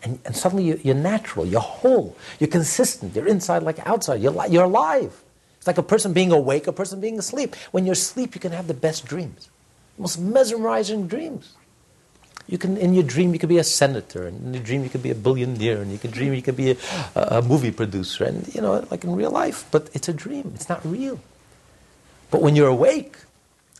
And, 0.02 0.18
and 0.24 0.34
suddenly 0.34 0.64
you, 0.64 0.80
you're 0.82 0.96
natural, 0.96 1.46
you're 1.46 1.60
whole, 1.60 2.16
you're 2.40 2.50
consistent, 2.50 3.14
you're 3.14 3.28
inside 3.28 3.62
like 3.62 3.78
outside, 3.86 4.20
you're, 4.20 4.32
li- 4.32 4.48
you're 4.50 4.64
alive. 4.64 5.22
It's 5.58 5.66
like 5.68 5.78
a 5.78 5.82
person 5.82 6.12
being 6.12 6.32
awake, 6.32 6.66
a 6.66 6.72
person 6.72 7.00
being 7.00 7.20
asleep. 7.20 7.54
When 7.70 7.86
you're 7.86 7.92
asleep, 7.92 8.34
you 8.34 8.40
can 8.40 8.50
have 8.50 8.66
the 8.66 8.74
best 8.74 9.04
dreams, 9.04 9.48
the 9.96 10.02
most 10.02 10.18
mesmerizing 10.18 11.06
dreams. 11.06 11.52
You 12.48 12.58
can, 12.58 12.76
in 12.76 12.92
your 12.92 13.04
dream, 13.04 13.32
you 13.32 13.38
could 13.38 13.48
be 13.48 13.58
a 13.58 13.64
senator, 13.64 14.26
and 14.26 14.46
in 14.46 14.54
your 14.54 14.62
dream, 14.62 14.82
you 14.82 14.90
could 14.90 15.02
be 15.02 15.10
a 15.10 15.14
billionaire, 15.14 15.80
and 15.80 15.92
you 15.92 15.98
could 15.98 16.10
dream 16.10 16.34
you 16.34 16.42
could 16.42 16.56
be 16.56 16.72
a, 16.72 16.76
a 17.14 17.42
movie 17.42 17.70
producer, 17.70 18.24
and 18.24 18.52
you 18.54 18.60
know, 18.60 18.86
like 18.90 19.04
in 19.04 19.14
real 19.14 19.30
life. 19.30 19.64
But 19.70 19.90
it's 19.94 20.08
a 20.08 20.12
dream; 20.12 20.52
it's 20.54 20.68
not 20.68 20.84
real. 20.84 21.20
But 22.30 22.42
when 22.42 22.56
you're 22.56 22.68
awake, 22.68 23.16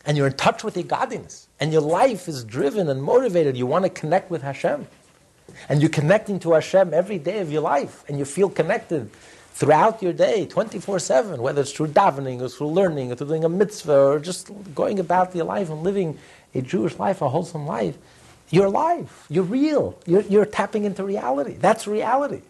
and 0.05 0.17
you're 0.17 0.27
in 0.27 0.33
touch 0.33 0.63
with 0.63 0.75
your 0.75 0.85
godliness, 0.85 1.47
and 1.59 1.71
your 1.71 1.81
life 1.81 2.27
is 2.27 2.43
driven 2.43 2.89
and 2.89 3.03
motivated, 3.03 3.57
you 3.57 3.65
want 3.65 3.83
to 3.83 3.89
connect 3.89 4.31
with 4.31 4.41
Hashem, 4.41 4.87
and 5.69 5.81
you're 5.81 5.89
connecting 5.89 6.39
to 6.39 6.53
Hashem 6.53 6.93
every 6.93 7.19
day 7.19 7.39
of 7.39 7.51
your 7.51 7.61
life, 7.61 8.03
and 8.07 8.17
you 8.17 8.25
feel 8.25 8.49
connected 8.49 9.09
throughout 9.53 10.01
your 10.01 10.13
day, 10.13 10.45
24 10.45 10.99
7, 10.99 11.41
whether 11.41 11.61
it's 11.61 11.71
through 11.71 11.87
davening 11.87 12.41
or 12.41 12.49
through 12.49 12.67
learning 12.67 13.11
or 13.11 13.15
through 13.15 13.27
doing 13.27 13.43
a 13.43 13.49
mitzvah 13.49 13.97
or 13.97 14.19
just 14.19 14.49
going 14.73 14.99
about 14.99 15.35
your 15.35 15.45
life 15.45 15.69
and 15.69 15.83
living 15.83 16.17
a 16.55 16.61
Jewish 16.61 16.97
life, 16.97 17.21
a 17.21 17.29
wholesome 17.29 17.67
life, 17.67 17.97
you're 18.49 18.65
alive. 18.65 19.25
You're 19.29 19.43
real. 19.43 19.99
You're, 20.05 20.21
you're 20.21 20.45
tapping 20.45 20.85
into 20.85 21.03
reality. 21.03 21.53
That's 21.53 21.87
reality. 21.87 22.41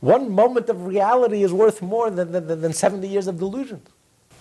One 0.00 0.32
moment 0.32 0.68
of 0.68 0.86
reality 0.86 1.42
is 1.42 1.52
worth 1.52 1.82
more 1.82 2.10
than, 2.10 2.32
than, 2.32 2.60
than 2.60 2.72
70 2.72 3.06
years 3.06 3.26
of 3.26 3.38
delusions. 3.38 3.88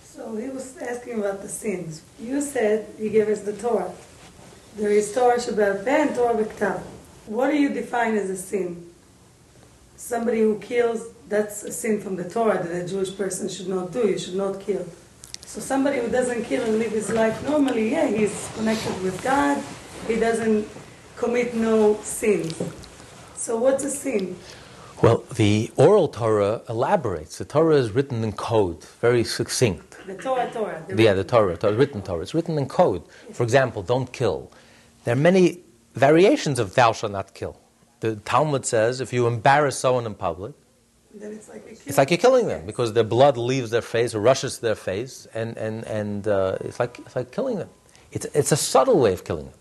So 0.04 0.36
he 0.36 0.50
was 0.50 0.78
asking 0.78 1.20
about 1.20 1.42
the 1.42 1.50
sins. 1.50 2.02
You 2.20 2.42
said 2.42 2.88
he 2.98 3.10
gave 3.10 3.28
us 3.28 3.42
the 3.42 3.54
Torah. 3.54 3.92
There 4.76 4.92
is 4.92 5.14
Torah 5.14 5.38
Shabbat 5.38 5.86
and 5.86 6.16
Torah 6.16 6.36
B'Ktav. 6.36 6.82
What 7.26 7.52
do 7.52 7.58
you 7.58 7.70
define 7.70 8.16
as 8.16 8.30
a 8.30 8.38
sin? 8.38 8.92
Somebody 9.98 10.40
who 10.40 10.60
kills, 10.60 11.10
that's 11.28 11.64
a 11.64 11.72
sin 11.72 12.02
from 12.02 12.16
the 12.16 12.30
Torah 12.30 12.64
that 12.64 12.86
a 12.86 12.88
Jewish 12.88 13.16
person 13.16 13.50
should 13.50 13.68
not 13.68 13.92
do. 13.92 14.08
You 14.08 14.18
should 14.18 14.36
not 14.36 14.62
kill. 14.62 14.86
So 15.46 15.60
somebody 15.60 16.00
who 16.00 16.10
doesn't 16.10 16.44
kill 16.46 16.64
and 16.64 16.80
live 16.80 16.92
his 16.92 17.10
life 17.10 17.44
normally, 17.44 17.92
yeah, 17.92 18.08
he's 18.08 18.50
connected 18.56 19.02
with 19.04 19.22
God. 19.24 19.62
He 20.08 20.16
doesn't 20.16 20.68
commit 21.16 21.54
no 21.54 22.00
sins. 22.02 22.56
So 23.36 23.58
what's 23.58 23.84
a 23.84 23.90
sin? 23.90 24.36
Well, 25.02 25.24
the 25.36 25.72
oral 25.78 26.10
Torah 26.10 26.62
elaborates. 26.68 27.38
The 27.38 27.46
Torah 27.46 27.76
is 27.78 27.92
written 27.92 28.24
in 28.24 28.34
code, 28.34 28.84
very 29.00 29.24
succinct. 29.24 29.98
The 30.06 30.16
Torah, 30.16 30.50
Torah. 30.52 30.84
The 30.88 31.02
Yeah, 31.02 31.14
the 31.14 31.24
Torah, 31.24 31.56
Torah, 31.56 31.74
written 31.74 32.02
Torah. 32.02 32.22
It's 32.22 32.34
written 32.34 32.58
in 32.58 32.68
code. 32.68 33.04
For 33.32 33.44
example, 33.44 33.82
don't 33.82 34.12
kill. 34.12 34.52
There 35.06 35.14
are 35.14 35.18
many 35.18 35.60
variations 35.96 36.60
of 36.60 36.76
thou 36.76 36.92
shalt 36.92 37.14
not 37.14 37.34
kill. 37.34 37.58
The 38.02 38.18
Talmud 38.18 38.66
says 38.66 39.00
if 39.02 39.14
you 39.14 39.28
embarrass 39.28 39.78
someone 39.78 40.06
in 40.06 40.16
public, 40.16 40.54
Then 41.14 41.32
it's 41.34 41.50
like 41.50 41.66
it's 41.68 41.98
like 41.98 42.12
you're 42.12 42.18
killing 42.18 42.48
them 42.48 42.66
because 42.66 42.94
their 42.94 43.04
blood 43.04 43.36
leaves 43.38 43.72
their 43.72 43.82
face 43.82 44.14
or 44.14 44.20
rushes 44.20 44.56
to 44.58 44.62
their 44.62 44.76
face, 44.76 45.28
and, 45.34 45.58
and, 45.58 45.84
and 45.86 46.28
uh, 46.28 46.58
it's, 46.62 46.80
like, 46.80 47.00
it's 47.00 47.16
like 47.16 47.32
killing 47.32 47.58
them. 47.58 47.70
It's, 48.12 48.26
it's 48.34 48.52
a 48.52 48.58
subtle 48.58 49.00
way 49.00 49.14
of 49.14 49.24
killing 49.24 49.46
them. 49.46 49.59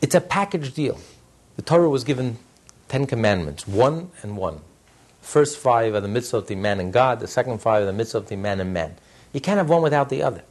It's 0.00 0.14
a 0.14 0.20
package 0.20 0.74
deal. 0.74 0.98
The 1.56 1.62
Torah 1.62 1.88
was 1.88 2.04
given 2.04 2.38
Ten 2.88 3.06
Commandments, 3.06 3.66
one 3.66 4.10
and 4.22 4.36
one. 4.36 4.60
First 5.20 5.58
five 5.58 5.94
are 5.94 6.00
the 6.00 6.08
mitzvot 6.08 6.34
of 6.34 6.46
the 6.46 6.54
man 6.54 6.80
and 6.80 6.92
God, 6.92 7.20
the 7.20 7.26
second 7.26 7.60
five 7.60 7.82
are 7.82 7.86
the 7.86 7.92
mitzvot 7.92 8.14
of 8.14 8.28
the 8.28 8.36
man 8.36 8.60
and 8.60 8.72
man. 8.72 8.94
You 9.32 9.40
can't 9.40 9.58
have 9.58 9.68
one 9.68 9.82
without 9.82 10.08
the 10.08 10.22
other. 10.22 10.42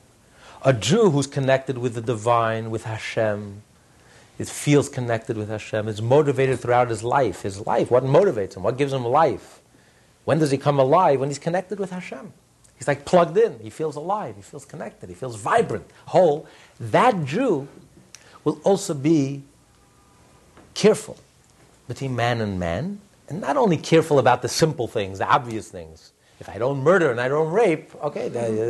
A 0.63 0.73
Jew 0.73 1.09
who's 1.11 1.27
connected 1.27 1.77
with 1.77 1.95
the 1.95 2.01
divine, 2.01 2.69
with 2.69 2.83
Hashem, 2.83 3.61
it 4.37 4.47
feels 4.47 4.89
connected 4.89 5.37
with 5.37 5.49
Hashem, 5.49 5.87
is 5.87 6.01
motivated 6.01 6.59
throughout 6.59 6.89
his 6.89 7.03
life. 7.03 7.41
His 7.41 7.65
life, 7.65 7.89
what 7.89 8.03
motivates 8.03 8.55
him? 8.55 8.63
What 8.63 8.77
gives 8.77 8.93
him 8.93 9.05
life? 9.05 9.61
When 10.25 10.39
does 10.39 10.51
he 10.51 10.57
come 10.57 10.77
alive? 10.77 11.19
When 11.19 11.29
he's 11.29 11.39
connected 11.39 11.79
with 11.79 11.91
Hashem. 11.91 12.33
He's 12.77 12.87
like 12.87 13.05
plugged 13.05 13.37
in. 13.37 13.59
He 13.59 13.71
feels 13.71 13.95
alive. 13.95 14.35
He 14.35 14.41
feels 14.41 14.65
connected. 14.65 15.09
He 15.09 15.15
feels 15.15 15.37
vibrant, 15.37 15.85
whole. 16.07 16.47
That 16.79 17.25
Jew 17.25 17.67
will 18.47 18.61
also 18.63 18.93
be 18.93 19.43
careful 20.73 21.17
between 21.89 22.15
man 22.15 22.39
and 22.39 22.57
man, 22.57 23.01
and 23.27 23.41
not 23.41 23.57
only 23.57 23.75
careful 23.75 24.19
about 24.19 24.41
the 24.41 24.47
simple 24.47 24.87
things, 24.87 25.19
the 25.19 25.27
obvious 25.27 25.67
things. 25.67 26.13
If 26.39 26.47
I 26.47 26.57
don't 26.57 26.79
murder 26.79 27.11
and 27.11 27.19
I 27.19 27.27
don't 27.27 27.51
rape, 27.51 27.93
okay, 27.95 28.27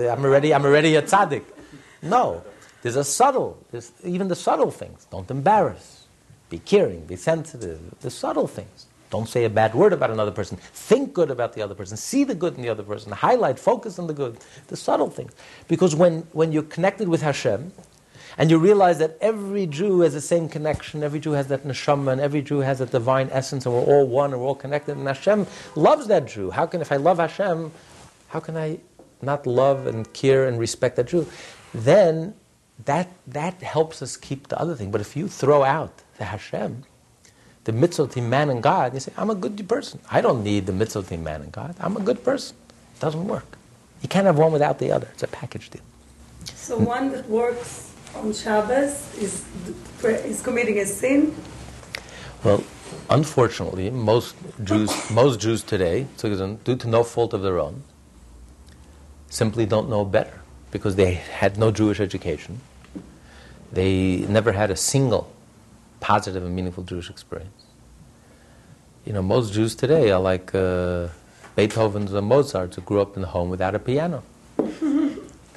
I'm 0.09 0.25
already, 0.25 0.51
I'm 0.51 0.65
already 0.65 0.95
a 0.95 1.03
tzaddik. 1.03 1.43
No, 2.01 2.43
there's 2.81 2.95
a 2.95 3.03
subtle, 3.03 3.63
there's 3.69 3.91
even 4.03 4.29
the 4.29 4.35
subtle 4.35 4.71
things. 4.71 5.05
Don't 5.11 5.29
embarrass. 5.29 6.07
Be 6.49 6.57
caring, 6.57 7.05
be 7.05 7.15
sensitive. 7.15 7.79
The 7.99 8.09
subtle 8.09 8.47
things. 8.47 8.87
Don't 9.11 9.29
say 9.29 9.45
a 9.45 9.49
bad 9.49 9.75
word 9.75 9.93
about 9.93 10.09
another 10.09 10.31
person. 10.31 10.57
Think 10.57 11.13
good 11.13 11.29
about 11.29 11.53
the 11.53 11.61
other 11.61 11.75
person. 11.75 11.97
See 11.97 12.23
the 12.23 12.33
good 12.33 12.55
in 12.55 12.63
the 12.63 12.69
other 12.69 12.83
person. 12.83 13.11
Highlight, 13.11 13.59
focus 13.59 13.99
on 13.99 14.07
the 14.07 14.13
good. 14.13 14.37
The 14.69 14.75
subtle 14.75 15.11
things. 15.11 15.33
Because 15.67 15.95
when, 15.95 16.21
when 16.33 16.51
you're 16.51 16.63
connected 16.63 17.07
with 17.07 17.21
Hashem, 17.21 17.71
and 18.37 18.51
you 18.51 18.59
realize 18.59 18.99
that 18.99 19.17
every 19.19 19.65
Jew 19.65 20.01
has 20.01 20.13
the 20.13 20.21
same 20.21 20.47
connection, 20.47 21.03
every 21.03 21.19
Jew 21.19 21.31
has 21.31 21.47
that 21.47 21.65
neshama, 21.65 22.11
and 22.11 22.21
every 22.21 22.41
Jew 22.41 22.59
has 22.59 22.79
that 22.79 22.91
divine 22.91 23.29
essence, 23.31 23.65
and 23.65 23.73
we're 23.73 23.81
all 23.81 24.05
one, 24.05 24.31
and 24.31 24.41
we're 24.41 24.47
all 24.47 24.55
connected, 24.55 24.95
and 24.95 25.07
Hashem 25.07 25.47
loves 25.75 26.07
that 26.07 26.27
Jew. 26.27 26.51
How 26.51 26.65
can, 26.67 26.81
if 26.81 26.91
I 26.91 26.97
love 26.97 27.17
Hashem, 27.17 27.71
how 28.29 28.39
can 28.39 28.55
I 28.55 28.79
not 29.21 29.47
love 29.47 29.87
and 29.87 30.11
care 30.13 30.47
and 30.47 30.59
respect 30.59 30.97
that 30.97 31.07
Jew? 31.07 31.25
Then 31.73 32.35
that, 32.85 33.09
that 33.25 33.61
helps 33.61 34.01
us 34.01 34.15
keep 34.15 34.47
the 34.47 34.59
other 34.59 34.75
thing. 34.75 34.91
But 34.91 35.01
if 35.01 35.15
you 35.15 35.27
throw 35.27 35.63
out 35.63 36.01
the 36.17 36.25
Hashem, 36.25 36.83
the 37.63 37.71
mitzvot 37.71 38.09
between 38.09 38.29
man 38.29 38.49
and 38.49 38.61
God, 38.61 38.93
you 38.93 38.99
say, 38.99 39.11
I'm 39.17 39.29
a 39.29 39.35
good 39.35 39.67
person. 39.67 39.99
I 40.11 40.21
don't 40.21 40.43
need 40.43 40.67
the 40.67 40.71
mitzvot 40.71 41.03
between 41.03 41.23
man 41.23 41.41
and 41.41 41.51
God. 41.51 41.75
I'm 41.79 41.97
a 41.97 42.01
good 42.01 42.23
person. 42.23 42.55
It 42.95 43.01
doesn't 43.01 43.27
work. 43.27 43.57
You 44.01 44.07
can't 44.07 44.25
have 44.25 44.37
one 44.37 44.51
without 44.51 44.79
the 44.79 44.91
other. 44.91 45.09
It's 45.13 45.23
a 45.23 45.27
package 45.27 45.69
deal. 45.71 45.81
So 46.45 46.77
one 46.77 47.11
that 47.11 47.27
works 47.27 47.93
on 48.15 48.33
Shabbos 48.33 49.13
is, 49.17 49.45
is 50.03 50.41
committing 50.41 50.79
a 50.79 50.85
sin. 50.85 51.35
Well, 52.43 52.63
unfortunately, 53.09 53.89
most 53.89 54.35
Jews, 54.63 54.91
most 55.11 55.39
Jews 55.39 55.63
today, 55.63 56.07
due 56.17 56.75
to 56.75 56.87
no 56.87 57.03
fault 57.03 57.33
of 57.33 57.41
their 57.41 57.59
own, 57.59 57.83
simply 59.29 59.65
don't 59.65 59.89
know 59.89 60.05
better 60.05 60.41
because 60.71 60.95
they 60.95 61.13
had 61.13 61.57
no 61.57 61.71
Jewish 61.71 61.99
education. 61.99 62.61
They 63.71 64.17
never 64.29 64.51
had 64.51 64.71
a 64.71 64.75
single 64.75 65.31
positive 65.99 66.43
and 66.43 66.55
meaningful 66.55 66.83
Jewish 66.83 67.09
experience. 67.09 67.63
You 69.05 69.13
know, 69.13 69.21
most 69.21 69.53
Jews 69.53 69.75
today 69.75 70.11
are 70.11 70.19
like 70.19 70.53
uh, 70.53 71.07
Beethoven's 71.55 72.13
or 72.13 72.21
Mozart's 72.21 72.75
who 72.75 72.81
grew 72.81 73.01
up 73.01 73.17
in 73.17 73.23
a 73.23 73.27
home 73.27 73.49
without 73.49 73.73
a 73.73 73.79
piano. 73.79 74.23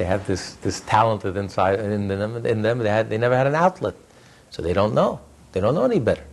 They 0.00 0.06
have 0.06 0.26
this, 0.26 0.54
this 0.62 0.80
talent 0.80 1.26
inside 1.26 1.78
in 1.78 2.08
them, 2.08 2.46
in 2.46 2.62
them. 2.62 2.78
They, 2.78 2.88
had, 2.88 3.10
they 3.10 3.18
never 3.18 3.36
had 3.36 3.46
an 3.46 3.54
outlet, 3.54 3.94
so 4.48 4.62
they 4.62 4.72
don't 4.72 4.94
know. 4.94 5.20
They 5.52 5.60
don't 5.60 5.74
know 5.74 5.84
any 5.84 6.00
better, 6.00 6.24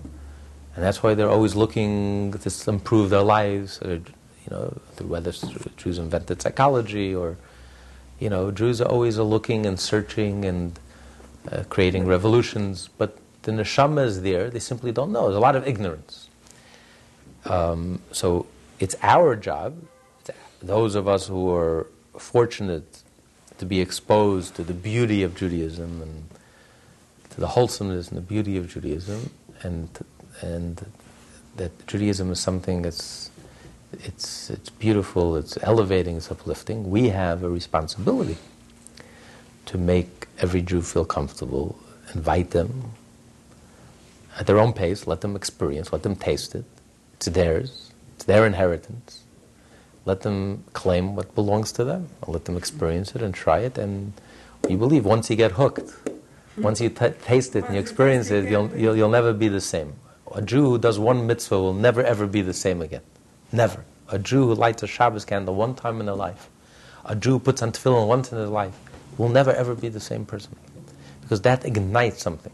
and 0.73 0.81
that's 0.85 1.03
why 1.03 1.15
they're 1.15 1.29
always 1.29 1.53
looking 1.53 2.31
to 2.31 2.69
improve 2.69 3.09
their 3.09 3.23
lives. 3.23 3.81
Or, 3.81 3.95
you 3.95 4.49
know, 4.49 4.79
whether 5.01 5.33
Jews 5.75 5.97
invented 5.97 6.41
psychology 6.41 7.13
or, 7.13 7.35
you 8.21 8.29
know, 8.29 8.51
Jews 8.51 8.79
are 8.79 8.87
always 8.87 9.17
looking 9.17 9.65
and 9.65 9.77
searching 9.77 10.45
and 10.45 10.79
uh, 11.51 11.63
creating 11.67 12.05
revolutions, 12.05 12.89
but 12.97 13.17
the 13.41 13.51
neshama 13.51 14.05
is 14.05 14.21
there. 14.21 14.49
They 14.49 14.59
simply 14.59 14.93
don't 14.93 15.11
know. 15.11 15.23
There's 15.23 15.35
a 15.35 15.41
lot 15.41 15.57
of 15.57 15.67
ignorance. 15.67 16.29
Um, 17.43 18.01
so 18.13 18.47
it's 18.79 18.95
our 19.03 19.35
job, 19.35 19.75
those 20.61 20.95
of 20.95 21.09
us 21.09 21.27
who 21.27 21.53
are 21.53 21.87
fortunate 22.17 22.96
to 23.57 23.65
be 23.65 23.81
exposed 23.81 24.55
to 24.55 24.63
the 24.63 24.73
beauty 24.73 25.23
of 25.23 25.35
Judaism 25.35 26.01
and 26.01 26.29
to 27.31 27.39
the 27.41 27.47
wholesomeness 27.47 28.09
and 28.09 28.17
the 28.17 28.21
beauty 28.21 28.57
of 28.57 28.69
Judaism, 28.69 29.31
and 29.63 29.89
and 30.41 30.85
that 31.55 31.87
Judaism 31.87 32.31
is 32.31 32.39
something 32.39 32.81
that's 32.81 33.31
it's 33.93 34.49
it's 34.49 34.69
beautiful, 34.69 35.35
it's 35.35 35.57
elevating, 35.61 36.17
it's 36.17 36.31
uplifting. 36.31 36.89
We 36.89 37.09
have 37.09 37.43
a 37.43 37.49
responsibility 37.49 38.37
to 39.65 39.77
make 39.77 40.27
every 40.39 40.61
Jew 40.61 40.81
feel 40.81 41.05
comfortable, 41.05 41.77
invite 42.13 42.51
them 42.51 42.91
at 44.39 44.45
their 44.47 44.59
own 44.59 44.73
pace, 44.73 45.07
let 45.07 45.21
them 45.21 45.35
experience, 45.35 45.91
let 45.91 46.03
them 46.03 46.15
taste 46.15 46.55
it. 46.55 46.65
It's 47.15 47.27
theirs, 47.27 47.91
it's 48.15 48.25
their 48.25 48.45
inheritance. 48.45 49.16
Let 50.07 50.21
them 50.21 50.63
claim 50.71 51.17
what 51.17 51.35
belongs 51.35 51.73
to 51.73 51.83
them. 51.83 52.07
Let 52.25 52.45
them 52.45 52.55
experience 52.55 53.13
it 53.13 53.21
and 53.21 53.33
try 53.33 53.59
it. 53.59 53.77
And 53.77 54.13
you 54.69 54.77
believe 54.77 55.03
once 55.03 55.29
you 55.29 55.35
get 55.35 55.51
hooked, 55.51 55.93
once 56.57 56.79
you 56.79 56.87
t- 56.87 57.09
taste 57.25 57.57
it 57.57 57.65
and 57.65 57.73
you 57.75 57.81
experience 57.81 58.31
it, 58.31 58.49
you'll, 58.49 58.73
you'll, 58.73 58.95
you'll 58.95 59.09
never 59.09 59.33
be 59.33 59.49
the 59.49 59.59
same. 59.59 59.95
A 60.33 60.41
Jew 60.41 60.69
who 60.69 60.77
does 60.77 60.97
one 60.97 61.27
mitzvah 61.27 61.59
will 61.59 61.73
never 61.73 62.01
ever 62.01 62.25
be 62.25 62.41
the 62.41 62.53
same 62.53 62.81
again. 62.81 63.01
Never. 63.51 63.83
A 64.07 64.17
Jew 64.17 64.47
who 64.47 64.55
lights 64.55 64.81
a 64.81 64.87
Shabbos 64.87 65.25
candle 65.25 65.55
one 65.55 65.75
time 65.75 65.99
in 65.99 66.05
their 66.05 66.15
life, 66.15 66.49
a 67.03 67.13
Jew 67.13 67.31
who 67.31 67.39
puts 67.39 67.61
on 67.61 67.73
tefillin 67.73 68.07
once 68.07 68.31
in 68.31 68.37
his 68.37 68.49
life, 68.49 68.79
will 69.17 69.27
never 69.27 69.51
ever 69.51 69.75
be 69.75 69.89
the 69.89 69.99
same 69.99 70.25
person. 70.25 70.55
Because 71.19 71.41
that 71.41 71.65
ignites 71.65 72.21
something 72.21 72.53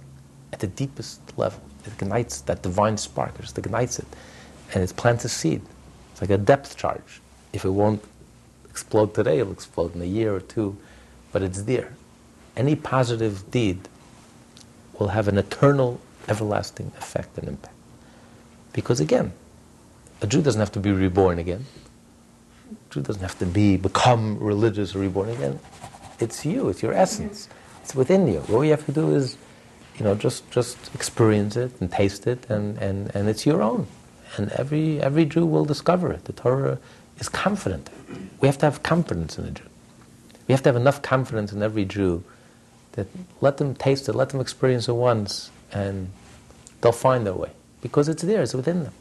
at 0.52 0.60
the 0.60 0.68
deepest 0.68 1.22
level. 1.38 1.62
It 1.86 1.94
ignites 1.94 2.42
that 2.42 2.64
divine 2.64 2.98
spark, 2.98 3.36
it 3.38 3.44
just 3.44 3.60
ignites 3.60 4.00
it. 4.00 4.08
And 4.74 4.84
it 4.84 4.96
plants 4.96 5.24
a 5.24 5.30
seed. 5.30 5.62
It's 6.12 6.22
like 6.22 6.32
a 6.32 6.40
depth 6.40 6.78
charge. 6.78 7.22
If 7.54 7.64
it 7.64 7.70
won't 7.70 8.04
explode 8.70 9.14
today, 9.14 9.40
it'll 9.40 9.54
explode 9.54 9.96
in 9.96 10.02
a 10.02 10.06
year 10.06 10.36
or 10.36 10.42
two, 10.42 10.76
but 11.32 11.44
it's 11.44 11.64
there. 11.64 11.94
Any 12.58 12.76
positive 12.76 13.50
deed 13.52 13.88
will 15.00 15.10
have 15.10 15.28
an 15.28 15.38
eternal, 15.38 16.02
everlasting 16.28 16.92
effect 16.98 17.38
and 17.38 17.48
impact. 17.48 17.76
Because 18.74 19.00
again, 19.00 19.34
a 20.22 20.28
Jew 20.28 20.42
doesn't 20.42 20.60
have 20.60 20.72
to 20.74 20.80
be 20.80 20.92
reborn 20.92 21.38
again. 21.38 21.66
A 22.72 22.94
Jew 22.94 23.02
doesn't 23.02 23.22
have 23.22 23.38
to 23.40 23.46
be 23.46 23.78
become 23.78 24.40
religious 24.40 24.96
or 24.96 25.00
reborn 25.00 25.30
again. 25.30 25.60
It's 26.20 26.46
you, 26.46 26.70
it's 26.70 26.82
your 26.82 26.94
essence. 26.94 27.50
It's 27.82 27.94
within 27.94 28.28
you. 28.28 28.44
All 28.50 28.64
you 28.64 28.72
have 28.72 28.86
to 28.86 28.92
do 28.92 29.14
is, 29.14 29.38
you 29.98 30.04
know, 30.06 30.16
just 30.16 30.50
just 30.50 30.78
experience 30.96 31.56
it 31.56 31.80
and 31.82 31.92
taste 31.92 32.26
it 32.26 32.50
and, 32.50 32.78
and, 32.78 33.14
and 33.16 33.30
it's 33.30 33.46
your 33.46 33.62
own. 33.62 33.88
And 34.38 34.52
every 34.54 35.02
every 35.02 35.26
Jew 35.26 35.46
will 35.46 35.66
discover 35.66 36.12
it. 36.12 36.26
The 36.26 36.34
Torah 36.34 36.80
is 37.20 37.30
confident. 37.30 37.90
We 38.42 38.48
have 38.48 38.58
to 38.60 38.66
have 38.66 38.84
confidence 38.84 39.38
in 39.38 39.46
the 39.46 39.52
Jew. 39.52 39.66
We 40.48 40.54
have 40.54 40.64
to 40.64 40.70
have 40.70 40.76
enough 40.76 41.02
confidence 41.02 41.54
in 41.54 41.62
every 41.62 41.86
Jew 41.86 42.24
that 42.94 43.08
let 43.42 43.58
them 43.58 43.76
taste 43.76 44.08
it, 44.10 44.14
let 44.14 44.30
them 44.30 44.42
experience 44.42 44.88
it 44.88 44.94
once, 44.94 45.50
and 45.72 46.10
they'll 46.82 46.92
find 46.92 47.26
their 47.26 47.34
way. 47.34 47.50
Because 47.82 48.08
it's 48.08 48.24
there, 48.24 48.42
it's 48.42 48.54
within 48.54 48.84
them. 48.84 48.94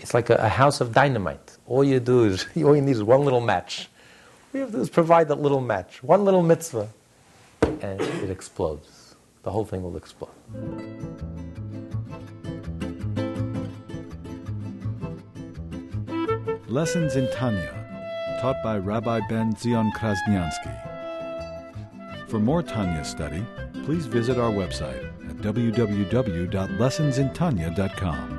It's 0.00 0.14
like 0.14 0.30
a, 0.30 0.34
a 0.36 0.48
house 0.48 0.80
of 0.80 0.92
dynamite. 0.92 1.56
All 1.66 1.84
you 1.84 2.00
do 2.00 2.24
is, 2.24 2.46
all 2.56 2.74
you 2.74 2.82
need 2.82 2.92
is 2.92 3.02
one 3.02 3.22
little 3.22 3.40
match. 3.40 3.88
All 4.52 4.58
you 4.58 4.60
have 4.60 4.70
to 4.70 4.76
do 4.76 4.82
is 4.82 4.90
provide 4.90 5.28
that 5.28 5.40
little 5.40 5.60
match, 5.60 6.02
one 6.02 6.24
little 6.24 6.42
mitzvah, 6.42 6.88
and 7.62 8.00
it 8.00 8.30
explodes. 8.30 9.14
The 9.42 9.50
whole 9.50 9.64
thing 9.64 9.82
will 9.82 9.96
explode. 9.96 10.30
Lessons 16.68 17.14
in 17.14 17.30
Tanya, 17.30 17.72
taught 18.40 18.60
by 18.64 18.78
Rabbi 18.78 19.20
Ben 19.28 19.54
Zion 19.54 19.92
Krasniansky. 19.92 20.76
For 22.28 22.40
more 22.40 22.60
Tanya 22.60 23.04
study, 23.04 23.46
please 23.84 24.06
visit 24.06 24.36
our 24.36 24.50
website 24.50 25.04
at 25.30 25.36
www.lessonsintanya.com. 25.36 28.35